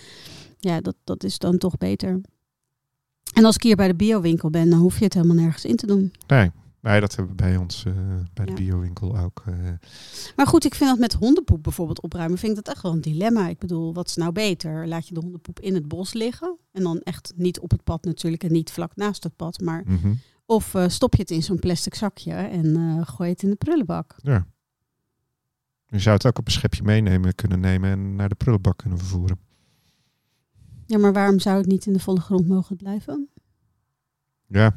ja, 0.58 0.80
dat, 0.80 0.94
dat 1.04 1.24
is 1.24 1.38
dan 1.38 1.58
toch 1.58 1.76
beter. 1.76 2.20
En 3.34 3.44
als 3.44 3.54
ik 3.54 3.62
hier 3.62 3.76
bij 3.76 3.88
de 3.88 3.94
biowinkel 3.94 4.50
ben, 4.50 4.70
dan 4.70 4.78
hoef 4.78 4.98
je 4.98 5.04
het 5.04 5.14
helemaal 5.14 5.36
nergens 5.36 5.64
in 5.64 5.76
te 5.76 5.86
doen. 5.86 6.12
Nee, 6.26 6.50
nee, 6.90 7.00
dat 7.00 7.16
hebben 7.16 7.36
we 7.36 7.42
bij 7.42 7.56
ons 7.56 7.84
eh, 7.84 7.92
bij 8.34 8.44
de 8.44 8.50
Ja. 8.50 8.56
biowinkel 8.56 9.18
ook. 9.18 9.42
eh. 9.46 9.54
Maar 10.36 10.46
goed, 10.46 10.64
ik 10.64 10.74
vind 10.74 10.90
dat 10.90 10.98
met 10.98 11.12
hondenpoep 11.12 11.62
bijvoorbeeld 11.62 12.00
opruimen, 12.00 12.38
vind 12.38 12.58
ik 12.58 12.64
dat 12.64 12.74
echt 12.74 12.82
wel 12.82 12.92
een 12.92 13.00
dilemma. 13.00 13.48
Ik 13.48 13.58
bedoel, 13.58 13.94
wat 13.94 14.08
is 14.08 14.16
nou 14.16 14.32
beter? 14.32 14.86
Laat 14.88 15.08
je 15.08 15.14
de 15.14 15.20
hondenpoep 15.20 15.60
in 15.60 15.74
het 15.74 15.88
bos 15.88 16.12
liggen? 16.12 16.56
En 16.72 16.82
dan 16.82 16.98
echt 17.00 17.32
niet 17.36 17.60
op 17.60 17.70
het 17.70 17.84
pad 17.84 18.04
natuurlijk 18.04 18.44
en 18.44 18.52
niet 18.52 18.70
vlak 18.70 18.96
naast 18.96 19.22
het 19.22 19.36
pad. 19.36 19.60
Maar 19.60 19.82
mhm. 19.86 20.14
of 20.46 20.74
eh, 20.74 20.88
stop 20.88 21.14
je 21.14 21.20
het 21.20 21.30
in 21.30 21.42
zo'n 21.42 21.58
plastic 21.58 21.94
zakje 21.94 22.32
en 22.32 22.66
gooi 23.06 23.28
je 23.28 23.34
het 23.34 23.42
in 23.42 23.50
de 23.50 23.56
prullenbak. 23.56 24.14
Ja. 24.22 24.46
Je 25.86 25.98
zou 25.98 26.14
het 26.16 26.26
ook 26.26 26.38
op 26.38 26.46
een 26.46 26.52
schepje 26.52 26.82
meenemen 26.82 27.34
kunnen 27.34 27.60
nemen 27.60 27.90
en 27.90 28.16
naar 28.16 28.28
de 28.28 28.34
prullenbak 28.34 28.76
kunnen 28.78 28.98
vervoeren. 28.98 29.38
Ja, 30.86 30.98
maar 30.98 31.12
waarom 31.12 31.38
zou 31.38 31.56
het 31.56 31.66
niet 31.66 31.86
in 31.86 31.92
de 31.92 31.98
volle 31.98 32.20
grond 32.20 32.48
mogen 32.48 32.76
blijven? 32.76 33.28
Ja. 34.46 34.76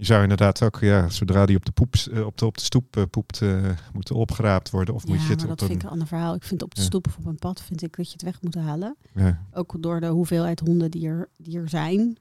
Je 0.00 0.06
zou 0.06 0.22
inderdaad 0.22 0.62
ook, 0.62 0.78
ja, 0.80 1.08
zodra 1.08 1.46
die 1.46 1.56
op 1.56 1.64
de, 1.64 1.72
poep, 1.72 1.94
eh, 1.94 2.26
op 2.26 2.38
de, 2.38 2.46
op 2.46 2.56
de 2.56 2.62
stoep 2.64 2.96
eh, 2.96 3.02
poept, 3.10 3.42
eh, 3.42 3.70
moeten 3.92 4.14
opgeraapt 4.14 4.70
worden. 4.70 4.94
Of 4.94 5.06
moet 5.06 5.16
je 5.16 5.20
maar 5.20 5.30
het 5.30 5.40
dat 5.40 5.50
op 5.50 5.58
vind 5.58 5.72
ik 5.72 5.82
een... 5.82 5.88
ander 5.88 6.06
verhaal. 6.06 6.34
Ik 6.34 6.42
vind 6.42 6.62
op 6.62 6.74
de 6.74 6.80
Ja. 6.80 6.86
stoep 6.86 7.06
of 7.06 7.16
op 7.16 7.26
een 7.26 7.36
pad 7.38 7.62
vind 7.62 7.82
ik 7.82 7.96
dat 7.96 8.06
je 8.06 8.12
het 8.12 8.22
weg 8.22 8.42
moet 8.42 8.54
halen. 8.54 8.96
Ja. 9.14 9.46
Ook 9.52 9.76
door 9.82 10.00
de 10.00 10.06
hoeveelheid 10.06 10.60
honden 10.60 10.90
die 10.90 11.06
er, 11.08 11.28
die 11.36 11.58
er 11.58 11.68
zijn, 11.68 12.16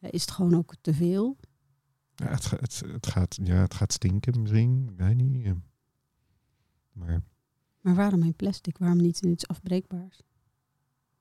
is 0.00 0.20
het 0.20 0.30
gewoon 0.30 0.54
ook 0.56 0.74
te 0.80 0.94
veel. 0.94 1.36
Ja, 2.14 2.26
het, 2.26 2.50
het, 2.50 2.82
het, 2.92 3.06
gaat, 3.06 3.38
ja, 3.42 3.54
het 3.54 3.74
gaat 3.74 3.92
stinken 3.92 4.40
misschien, 4.42 4.88
ik 4.92 4.98
weet 4.98 5.16
niet. 5.16 5.54
Maar 6.92 7.22
Maar 7.80 7.94
waarom 7.94 8.22
in 8.22 8.34
plastic? 8.34 8.78
Waarom 8.78 8.98
niet 9.00 9.22
in 9.22 9.30
iets 9.30 9.46
afbreekbaars? 9.48 10.20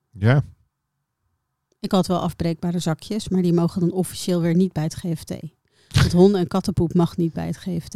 ja, 0.10 0.44
Ik 1.80 1.92
had 1.92 2.08
wel 2.08 2.20
afbreekbare 2.20 2.80
zakjes, 2.80 3.30
maar 3.30 3.42
die 3.42 3.54
mogen 3.54 3.80
dan 3.82 3.92
officieel 3.92 4.42
weer 4.42 4.56
niet 4.56 4.74
bij 4.74 4.84
het 4.84 4.96
GFT. 4.96 5.34
Want 5.94 6.12
honden- 6.12 6.42
en 6.42 6.48
kattenpoep 6.48 6.94
mag 6.94 7.18
niet 7.18 7.34
bij 7.34 7.48
het 7.48 7.58
GFT. 7.58 7.96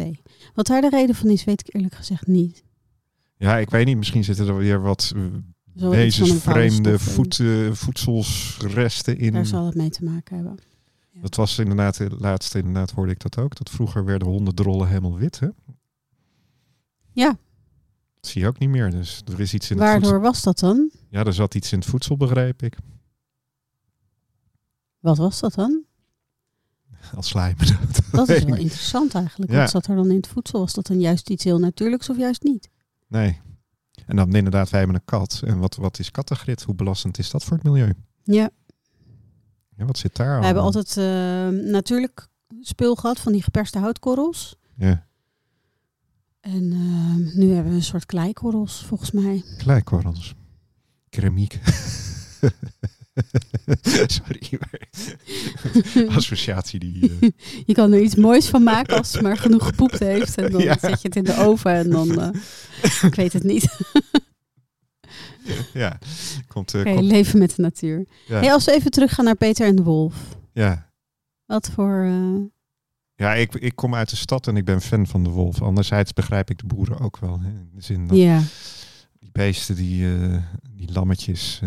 Wat 0.53 0.65
daar 0.67 0.81
de 0.81 0.89
reden 0.89 1.15
van 1.15 1.29
is, 1.29 1.43
weet 1.43 1.67
ik 1.67 1.75
eerlijk 1.75 1.95
gezegd 1.95 2.27
niet. 2.27 2.63
ja, 3.37 3.57
ik 3.57 3.69
weet 3.69 3.85
niet, 3.85 3.97
misschien 3.97 4.23
zitten 4.23 4.47
er 4.47 4.57
weer 4.57 4.81
wat 4.81 5.11
eh, 5.15 5.21
Zo 5.75 5.93
iets 6.03 6.17
van 6.17 6.29
een 6.29 6.33
bepaalde 6.35 6.59
wezensvreemde 6.59 6.97
stof 6.97 7.07
in. 7.07 7.13
voet, 7.13 7.39
eh, 7.39 7.71
voedselsresten 7.71 9.17
in. 9.17 9.33
Daar 9.33 9.45
zal 9.45 9.65
het 9.65 9.75
mee 9.75 9.89
te 9.89 10.03
maken 10.03 10.35
hebben. 10.35 10.57
Dat 11.21 11.35
was 11.35 11.59
inderdaad, 11.59 11.97
de 11.97 12.15
laatste 12.19 12.57
inderdaad 12.57 12.91
hoorde 12.91 13.11
ik 13.11 13.19
dat 13.19 13.37
ook. 13.37 13.55
Dat 13.55 13.69
vroeger 13.69 14.05
werden 14.05 14.27
hondendrollen 14.27 14.87
helemaal 14.87 15.17
wit, 15.17 15.39
hè? 15.39 15.47
Ja, 17.11 17.37
Dat 18.19 18.27
zie 18.31 18.41
je 18.41 18.47
ook 18.47 18.59
niet 18.59 18.69
meer. 18.69 18.91
Dus 18.91 19.21
er 19.31 19.39
is 19.39 19.53
iets 19.53 19.69
in 19.71 19.77
het 19.77 19.85
waardoor 19.85 20.09
voedsel. 20.09 20.29
was 20.31 20.41
dat 20.41 20.59
dan? 20.59 20.91
Ja, 21.09 21.23
er 21.25 21.33
zat 21.33 21.55
iets 21.55 21.71
in 21.71 21.79
het 21.79 21.87
voedsel, 21.87 22.17
begreep 22.17 22.61
ik. 22.61 22.77
Wat 24.99 25.17
was 25.17 25.39
dat 25.39 25.53
dan? 25.53 25.83
Als 27.15 27.27
slijm. 27.27 27.55
Dat 28.11 28.29
is 28.29 28.35
weet 28.35 28.49
wel 28.49 28.57
interessant 28.57 29.15
eigenlijk. 29.15 29.51
Ja. 29.51 29.59
Wat 29.59 29.69
zat 29.69 29.87
er 29.87 29.95
dan 29.95 30.09
in 30.09 30.15
het 30.15 30.27
voedsel? 30.27 30.59
Was 30.59 30.73
dat 30.73 30.87
dan 30.87 30.99
juist 30.99 31.29
iets 31.29 31.43
heel 31.43 31.59
natuurlijks 31.59 32.09
of 32.09 32.17
juist 32.17 32.43
niet? 32.43 32.69
Nee. 33.07 33.41
En 34.05 34.15
dan 34.15 34.35
inderdaad, 34.35 34.69
wij 34.69 34.79
hebben 34.79 34.97
een 34.97 35.05
kat. 35.05 35.41
En 35.45 35.57
wat, 35.59 35.75
wat 35.75 35.99
is 35.99 36.11
kattengrit? 36.11 36.63
Hoe 36.63 36.75
belastend 36.75 37.17
is 37.17 37.29
dat 37.31 37.43
voor 37.43 37.57
het 37.57 37.65
milieu? 37.65 37.93
Ja, 38.23 38.49
Ja, 39.77 39.85
wat 39.85 39.97
zit 39.97 40.15
daar 40.15 40.39
we 40.39 40.45
hebben 40.45 40.63
altijd 40.63 40.97
eh, 40.97 41.47
natuurlijk 41.71 42.27
spul 42.61 42.95
gehad 42.95 43.19
van 43.19 43.31
die 43.31 43.43
geperste 43.43 43.79
houtkorrels. 43.79 44.55
Ja, 44.77 45.07
En 46.39 46.71
eh, 46.71 47.35
nu 47.37 47.51
hebben 47.53 47.71
we 47.71 47.77
een 47.77 47.83
soort 47.83 48.05
kleikorrels, 48.05 48.83
volgens 48.85 49.11
mij. 49.11 49.43
kleikorrels. 49.57 50.33
Keramiek. 51.09 51.59
Sorry, 54.07 54.59
maar 54.59 54.87
associatie 56.17 56.79
die... 56.79 57.11
eh, 57.19 57.29
Je 57.65 57.73
kan 57.73 57.91
er 57.91 58.01
iets 58.01 58.15
moois 58.15 58.47
van 58.47 58.63
maken 58.63 58.97
als 58.97 59.13
het 59.13 59.21
maar 59.21 59.37
genoeg 59.37 59.65
gepoept 59.65 59.99
heeft. 59.99 60.37
En 60.37 60.51
dan 60.51 60.61
Ja. 60.69 60.77
zet 60.79 61.01
je 61.01 61.07
het 61.07 61.15
in 61.15 61.23
de 61.23 61.37
oven 61.37 61.71
en 61.71 61.89
dan... 61.89 62.21
eh, 62.21 62.29
ik 63.01 63.15
weet 63.15 63.33
het 63.33 63.43
niet. 63.43 63.77
ja, 65.73 65.97
komt... 66.47 66.73
eh, 66.73 66.83
komt 66.83 67.01
leven 67.01 67.39
met 67.39 67.55
de 67.55 67.61
natuur. 67.61 68.05
ja. 68.27 68.39
Hey, 68.39 68.51
als 68.53 68.65
we 68.65 68.71
even 68.73 68.91
teruggaan 68.91 69.25
naar 69.25 69.35
Peter 69.35 69.67
en 69.67 69.75
de 69.75 69.83
Wolf. 69.83 70.15
ja. 70.53 70.93
Wat 71.45 71.69
voor... 71.73 72.09
Ja, 73.15 73.33
ik, 73.33 73.53
ik 73.55 73.75
kom 73.75 73.95
uit 73.95 74.09
de 74.09 74.15
stad 74.15 74.47
en 74.47 74.57
ik 74.57 74.65
ben 74.65 74.81
fan 74.81 75.07
van 75.07 75.23
de 75.23 75.29
wolf. 75.29 75.61
Anderzijds 75.61 76.13
begrijp 76.13 76.49
ik 76.49 76.57
de 76.57 76.65
boeren 76.65 76.99
ook 76.99 77.17
wel. 77.17 77.39
Hè? 77.39 77.47
In 77.49 77.69
de 77.73 77.81
zin 77.81 78.07
dat 78.07 78.17
ja, 78.17 78.41
die 79.19 79.29
beesten, 79.31 79.75
die, 79.75 80.07
die 80.71 80.91
lammetjes... 80.91 81.61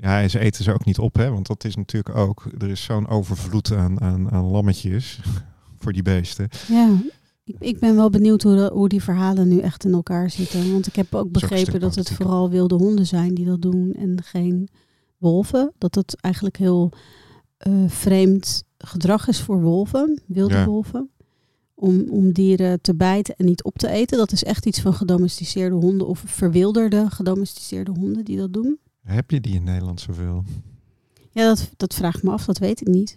ja, 0.00 0.20
en 0.20 0.30
ze 0.30 0.38
eten 0.38 0.64
ze 0.64 0.72
ook 0.72 0.84
niet 0.84 0.98
op, 0.98 1.14
hè? 1.16 1.30
Want 1.30 1.46
dat 1.46 1.64
is 1.64 1.76
natuurlijk 1.76 2.16
ook... 2.16 2.44
Er 2.58 2.68
is 2.70 2.82
zo'n 2.82 3.08
overvloed 3.08 3.72
aan, 3.72 4.00
aan, 4.00 4.30
aan 4.30 4.44
lammetjes 4.44 5.20
voor 5.80 5.92
die 5.92 6.02
beesten. 6.02 6.48
ja. 6.68 6.88
Ik, 7.58 7.78
ben 7.78 7.96
wel 7.96 8.10
benieuwd 8.10 8.42
hoe, 8.42 8.56
dat- 8.56 8.72
hoe 8.72 8.88
die 8.88 9.02
verhalen 9.02 9.48
nu 9.48 9.58
echt 9.58 9.84
in 9.84 9.92
elkaar 9.92 10.30
zitten. 10.30 10.72
Want 10.72 10.86
ik 10.86 10.96
heb 10.96 11.14
ook 11.14 11.30
begrepen 11.32 11.80
dat 11.80 11.94
het 11.94 12.10
vooral 12.10 12.50
wilde 12.50 12.74
honden 12.74 13.06
zijn 13.06 13.34
die 13.34 13.44
dat 13.46 13.62
doen 13.62 13.92
en 13.94 14.22
geen 14.22 14.68
wolven. 15.18 15.72
Dat 15.78 15.94
het 15.94 16.16
eigenlijk 16.20 16.56
heel 16.56 16.92
eh, 17.56 17.72
vreemd 17.86 18.62
gedrag 18.78 19.28
is 19.28 19.40
voor 19.40 19.62
wolven, 19.62 20.22
wilde 20.26 20.54
Ja. 20.54 20.64
wolven. 20.64 21.10
Om, 21.74 22.04
om 22.10 22.32
dieren 22.32 22.80
te 22.80 22.94
bijten 22.94 23.34
en 23.36 23.44
niet 23.44 23.64
op 23.64 23.78
te 23.78 23.88
eten. 23.88 24.18
Dat 24.18 24.32
is 24.32 24.44
echt 24.44 24.66
iets 24.66 24.80
van 24.80 24.94
gedomesticeerde 24.94 25.74
honden 25.76 26.06
of 26.06 26.22
verwilderde 26.26 27.06
gedomesticeerde 27.10 27.90
honden 27.90 28.24
die 28.24 28.36
dat 28.36 28.52
doen. 28.52 28.78
Heb 29.10 29.30
je 29.30 29.40
die 29.40 29.54
in 29.54 29.64
Nederland 29.64 30.00
zoveel? 30.00 30.44
Ja, 31.30 31.46
dat, 31.48 31.70
dat 31.76 31.94
vraag 31.94 32.16
ik 32.16 32.22
me 32.22 32.30
af, 32.30 32.44
dat 32.44 32.58
weet 32.58 32.80
ik 32.80 32.86
niet. 32.86 33.16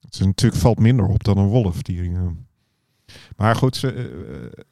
Het 0.00 0.14
is 0.14 0.20
natuurlijk 0.20 0.60
valt 0.60 0.78
minder 0.78 1.06
op 1.06 1.24
dan 1.24 1.38
een 1.38 1.46
wolf. 1.46 1.82
Die, 1.82 2.02
eh, 2.02 2.26
maar 3.36 3.56
goed, 3.56 3.76
ze, 3.76 3.92
eh, 3.92 4.64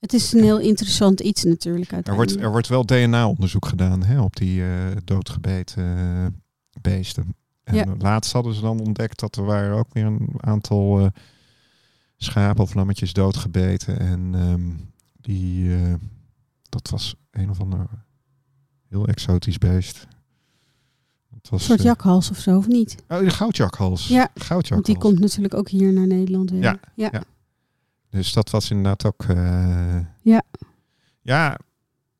Het 0.00 0.12
is 0.12 0.32
een 0.32 0.42
heel 0.42 0.58
interessant 0.60 1.20
iets 1.20 1.44
natuurlijk 1.44 1.92
er, 2.06 2.14
wordt, 2.14 2.36
er 2.40 2.50
wordt 2.50 2.68
wel 2.68 2.84
DNA-onderzoek 2.86 3.66
gedaan 3.66 4.02
hè, 4.04 4.20
op 4.20 4.36
die 4.36 4.62
eh, 4.62 4.68
doodgebeten 5.04 5.96
eh, 5.96 6.26
beesten. 6.80 7.34
En 7.64 7.74
Ja. 7.74 7.94
laatst 7.98 8.32
hadden 8.32 8.54
ze 8.54 8.60
dan 8.60 8.80
ontdekt 8.80 9.20
dat 9.20 9.36
er 9.36 9.44
waren 9.44 9.76
ook 9.76 9.92
weer 9.92 10.04
een 10.04 10.28
aantal 10.36 11.00
eh, 11.00 11.06
schapen 12.16 12.62
of 12.62 12.74
lammetjes 12.74 13.12
doodgebeten. 13.12 13.98
En 13.98 14.30
ehm, 14.34 14.70
die, 15.20 15.74
eh, 15.74 15.94
dat 16.68 16.88
was 16.90 17.14
een 17.30 17.50
of 17.50 17.60
ander 17.60 17.88
heel 18.88 19.06
exotisch 19.06 19.58
beest. 19.58 20.06
Het 21.34 21.48
was, 21.48 21.60
Een 21.60 21.66
soort 21.66 21.78
eh, 21.78 21.84
jakhals 21.84 22.30
of 22.30 22.38
zo, 22.38 22.56
of 22.56 22.66
niet? 22.66 22.96
Oh, 23.08 23.18
de 23.18 23.30
goudjakhals. 23.30 24.08
Ja, 24.08 24.28
goudjakhals. 24.34 24.68
Want 24.68 24.84
die 24.86 24.98
komt 24.98 25.18
natuurlijk 25.18 25.54
ook 25.54 25.68
hier 25.68 25.92
naar 25.92 26.06
Nederland 26.06 26.50
weer. 26.50 26.62
Ja, 26.62 26.80
ja. 26.94 27.08
ja. 27.12 27.22
Dus 28.10 28.32
dat 28.32 28.50
was 28.50 28.70
inderdaad 28.70 29.04
ook. 29.06 29.24
eh, 29.24 29.98
Ja. 30.22 30.42
Ja, 31.20 31.58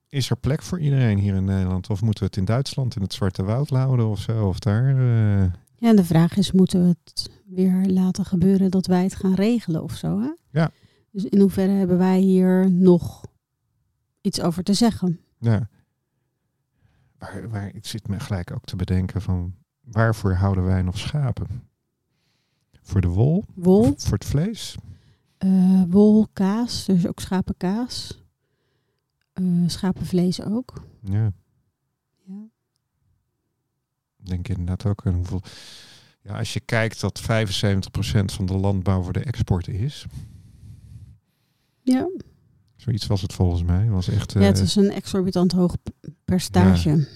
is 0.09 0.31
er 0.31 0.37
plek 0.37 0.62
voor 0.62 0.81
iedereen 0.81 1.19
hier 1.19 1.35
in 1.35 1.45
Nederland? 1.45 1.91
Of 1.91 2.03
moeten 2.03 2.23
we 2.23 2.29
het 2.29 2.37
in 2.39 2.45
Duitsland 2.45 2.97
in 2.97 3.03
het 3.03 3.12
Zwarte 3.12 3.43
Woud 3.43 3.69
houden 3.69 4.09
of 4.09 4.21
zo? 4.21 4.47
Of 4.49 4.59
daar? 4.59 4.89
eh, 4.89 5.53
Ja, 5.79 5.89
en 5.89 5.97
de 5.97 6.05
vraag 6.05 6.37
is, 6.37 6.53
moeten 6.53 6.83
we 6.83 6.89
het 7.05 7.31
weer 7.47 7.87
laten 7.87 8.25
gebeuren 8.25 8.71
dat 8.71 8.87
wij 8.87 9.03
het 9.03 9.14
gaan 9.14 9.35
regelen 9.35 9.83
of 9.83 9.95
zo? 9.97 10.21
Hè? 10.21 10.31
Ja. 10.51 10.71
Dus 11.11 11.25
in 11.25 11.41
hoeverre 11.41 11.73
hebben 11.73 11.99
wij 11.99 12.19
hier 12.21 12.71
nog 12.71 13.25
iets 14.21 14.41
over 14.41 14.62
te 14.62 14.75
zeggen? 14.75 15.21
Ja. 15.39 15.69
Waar, 17.19 17.49
waar, 17.49 17.75
ik 17.75 17.87
zit 17.87 18.09
me 18.09 18.21
gelijk 18.21 18.51
ook 18.53 18.64
te 18.64 18.77
bedenken 18.77 19.23
van 19.23 19.55
waarvoor 19.81 20.33
houden 20.33 20.64
wij 20.64 20.83
nog 20.83 20.99
schapen? 20.99 21.47
Voor 22.83 23.01
de 23.01 23.09
wol? 23.09 23.45
Wol, 23.55 23.93
Of 23.93 24.03
voor 24.03 24.19
het 24.19 24.25
vlees? 24.27 24.77
eh, 25.39 25.83
wol, 25.89 26.27
kaas, 26.33 26.85
dus 26.85 27.07
ook 27.07 27.21
schapenkaas. 27.21 28.23
Eh, 29.33 29.45
schapenvlees 29.66 30.43
ook. 30.43 30.83
Ja, 31.03 31.33
Ja. 32.25 32.49
ik 34.19 34.27
denk 34.27 34.49
inderdaad 34.49 34.87
ook 34.87 35.07
aan 35.07 35.14
hoeveel. 35.14 35.43
Ja, 36.23 36.39
als 36.39 36.53
je 36.53 36.61
kijkt 36.61 37.01
dat 37.01 37.21
75% 37.21 38.33
van 38.33 38.47
de 38.47 38.57
landbouw 38.57 39.03
voor 39.03 39.12
de 39.12 39.25
export 39.25 39.69
is. 39.69 40.07
Ja. 41.83 42.09
Zoiets 42.79 43.07
was 43.07 43.22
het 43.22 43.33
volgens 43.33 43.62
mij. 43.62 43.89
Was 43.89 44.09
echt. 44.09 44.33
ja, 44.33 44.41
het 44.41 44.57
eh, 44.57 44.62
is 44.62 44.76
een 44.76 44.91
exorbitant 44.91 45.53
hoog 45.53 45.76
percentage. 46.24 47.07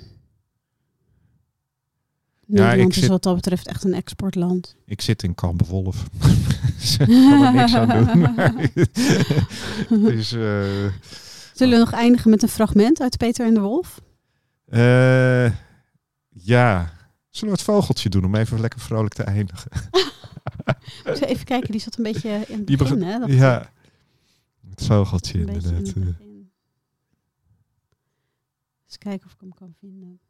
Nederland 2.46 2.80
ik 2.80 2.88
is 2.88 2.96
zit- 3.00 3.08
wat 3.08 3.22
dat 3.22 3.34
betreft 3.34 3.66
echt 3.68 3.84
een 3.84 3.94
exportland. 3.94 4.76
Ik 4.86 5.00
zit 5.00 5.22
in 5.22 5.34
Kampenwolf. 5.34 6.04
dus 6.78 6.96
ik 6.98 7.06
kan 7.06 7.42
er 7.44 7.52
niks 7.52 7.74
aan 7.74 7.88
doen. 7.88 8.34
Dus, 10.12 10.32
eh, 10.32 10.64
Zullen 11.54 11.72
we 11.74 11.84
nog 11.84 11.92
eindigen 11.92 12.30
met 12.30 12.42
een 12.42 12.48
fragment 12.48 13.00
uit 13.00 13.16
Peter 13.16 13.46
en 13.46 13.54
de 13.54 13.60
Wolf? 13.60 14.00
eh, 14.64 15.52
ja. 16.28 16.92
Zullen 17.28 17.54
we 17.54 17.60
het 17.60 17.70
vogeltje 17.70 18.08
doen 18.08 18.24
om 18.24 18.34
even 18.34 18.60
lekker 18.60 18.80
vrolijk 18.80 19.14
te 19.14 19.22
eindigen? 19.22 19.70
Even 21.04 21.44
kijken, 21.44 21.70
die 21.70 21.80
zat 21.80 21.96
een 21.96 22.02
beetje 22.02 22.28
in 22.48 22.64
het 22.66 22.76
begin, 22.78 23.02
hè? 23.02 23.16
ja. 23.16 23.70
Het 24.82 24.90
vogeltje. 24.90 25.38
Een 25.38 25.48
in 25.48 25.54
inderdaad. 25.54 25.82
begin. 25.82 26.50
Eens 28.86 28.98
kijken 28.98 29.26
of 29.26 29.32
ik 29.32 29.40
hem 29.40 29.54
kan 29.54 29.74
vinden. 29.80 30.20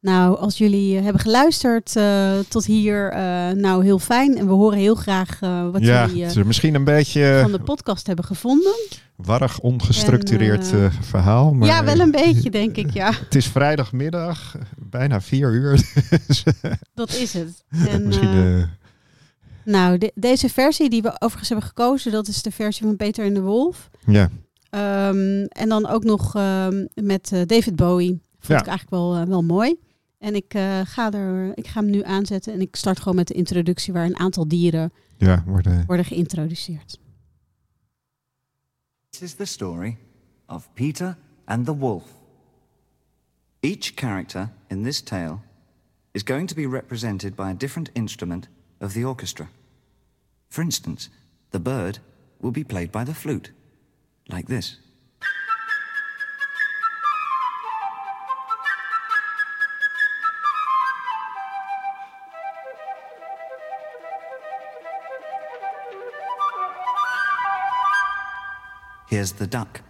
Nou, 0.00 0.38
als 0.38 0.58
jullie 0.58 0.96
eh, 0.96 1.02
hebben 1.02 1.20
geluisterd 1.20 1.96
eh, 1.96 2.38
tot 2.48 2.64
hier, 2.64 3.10
eh, 3.10 3.50
nou 3.50 3.84
heel 3.84 3.98
fijn. 3.98 4.38
En 4.38 4.46
we 4.46 4.52
horen 4.52 4.78
heel 4.78 4.94
graag 4.94 5.38
wat 5.72 5.82
ja, 5.82 6.06
jullie 6.06 6.44
misschien 6.44 6.74
een 6.74 6.84
beetje 6.84 7.38
van 7.42 7.52
de 7.52 7.60
podcast 7.60 8.06
hebben 8.06 8.24
gevonden. 8.24 8.74
warrig, 9.16 9.60
ongestructureerd 9.60 10.72
En, 10.72 10.86
verhaal. 11.00 11.54
Maar 11.54 11.68
ja, 11.68 11.84
wel 11.84 12.00
een 12.00 12.10
beetje, 12.24 12.50
denk 12.50 12.76
ik, 12.76 12.90
ja. 12.90 13.12
Het 13.12 13.34
is 13.34 13.46
vrijdagmiddag, 13.46 14.56
bijna 14.76 15.20
vier 15.20 15.52
uur. 15.52 15.82
Dus, 16.26 16.44
Dat 16.94 17.12
is 17.14 17.32
het. 17.32 17.64
En, 17.88 18.06
misschien 18.06 18.68
Nou, 19.64 19.98
de- 19.98 20.12
deze 20.14 20.48
versie 20.48 20.90
die 20.90 21.02
we 21.02 21.10
overigens 21.20 21.48
hebben 21.48 21.66
gekozen, 21.68 22.12
dat 22.12 22.28
is 22.28 22.42
de 22.42 22.50
versie 22.50 22.86
van 22.86 22.96
Peter 22.96 23.24
en 23.24 23.34
de 23.34 23.40
Wolf. 23.42 23.90
ja. 24.06 24.30
Ehm, 24.70 25.44
en 25.48 25.68
dan 25.68 25.86
ook 25.86 26.04
nog 26.04 26.34
ehm, 26.34 26.86
met 26.94 27.32
eh, 27.32 27.40
David 27.46 27.76
Bowie. 27.76 28.08
Vond 28.38 28.46
Ja. 28.52 28.58
ik 28.58 28.66
eigenlijk 28.66 28.90
wel, 28.90 29.14
eh, 29.16 29.22
wel 29.26 29.42
mooi. 29.42 29.76
En 30.18 30.34
ik, 30.34 30.54
eh, 30.54 30.80
ga 30.84 31.12
er, 31.12 31.52
ik 31.58 31.66
ga 31.66 31.80
hem 31.80 31.90
nu 31.90 32.02
aanzetten 32.02 32.52
en 32.52 32.60
ik 32.60 32.76
start 32.76 32.98
gewoon 32.98 33.14
met 33.14 33.28
de 33.28 33.34
introductie 33.34 33.92
waar 33.92 34.04
een 34.04 34.18
aantal 34.18 34.48
dieren 34.48 34.92
ja, 35.16 35.42
worden. 35.46 35.84
worden 35.86 36.04
geïntroduceerd. 36.04 36.98
This 39.10 39.22
is 39.22 39.34
the 39.34 39.44
story 39.44 39.96
of 40.46 40.68
Peter 40.74 41.16
and 41.44 41.64
the 41.66 41.76
Wolf. 41.76 42.04
Each 43.60 43.92
character 43.94 44.52
in 44.68 44.82
this 44.82 45.00
tale 45.02 45.38
is 46.12 46.22
going 46.24 46.48
to 46.48 46.54
be 46.54 46.68
represented 46.68 47.34
by 47.34 47.42
a 47.42 47.54
different 47.54 47.90
instrument 47.92 48.48
of 48.84 48.92
the 48.92 49.02
orchestra. 49.02 49.48
For 50.50 50.60
instance, 50.60 51.08
the 51.52 51.58
bird 51.58 51.98
will 52.40 52.50
be 52.50 52.64
played 52.64 52.92
by 52.92 53.02
the 53.02 53.14
flute, 53.14 53.50
like 54.28 54.46
this. 54.46 54.76
Here's 69.08 69.32
the 69.32 69.46
duck, 69.46 69.80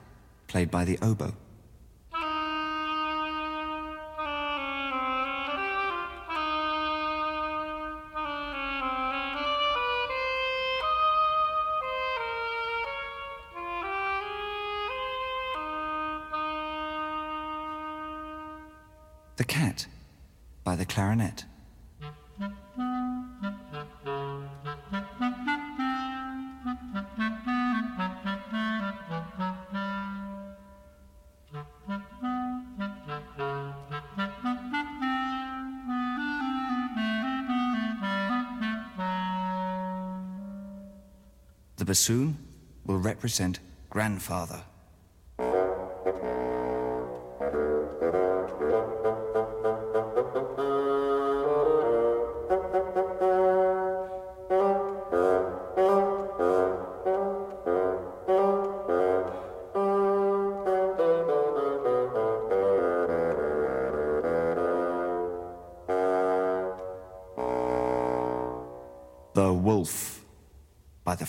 played 0.47 0.71
by 0.71 0.85
the 0.85 0.99
oboe. 1.03 1.35
The 19.45 19.53
cat, 19.53 19.87
by 20.65 20.75
the 20.75 20.87
clarinet. 20.87 21.45
The 41.77 41.85
bassoon 41.85 42.39
will 42.87 42.97
represent 42.97 43.61
grandfather. 43.91 44.63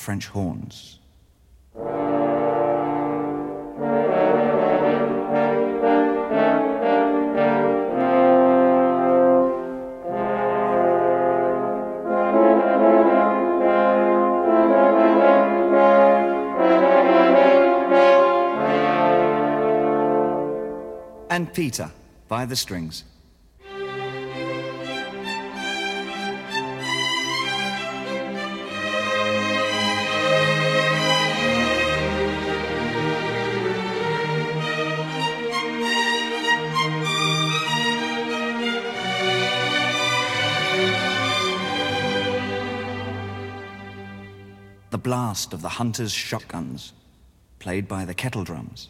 French 0.05 0.27
horns. 0.27 0.99
And 21.31 21.51
Peter 21.51 21.89
by 22.27 22.45
the 22.45 22.55
strings. 22.55 23.05
Blast 45.15 45.53
of 45.53 45.61
the 45.61 45.69
hunters' 45.69 46.11
shotguns, 46.11 46.91
played 47.59 47.87
by 47.87 48.03
the 48.03 48.13
kettle 48.13 48.43
drums. 48.43 48.89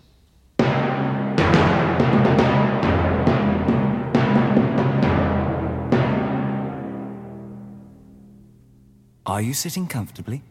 Are 9.28 9.40
you 9.40 9.54
sitting 9.54 9.86
comfortably? 9.86 10.42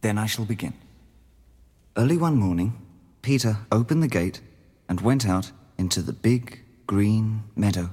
Then 0.00 0.18
I 0.18 0.26
shall 0.26 0.44
begin. 0.44 0.74
Early 1.96 2.16
one 2.16 2.34
morning, 2.34 2.72
Peter 3.22 3.58
opened 3.70 4.02
the 4.02 4.08
gate 4.08 4.40
and 4.88 5.00
went 5.00 5.24
out 5.24 5.52
into 5.78 6.02
the 6.02 6.12
big 6.12 6.64
green 6.88 7.44
meadow. 7.54 7.90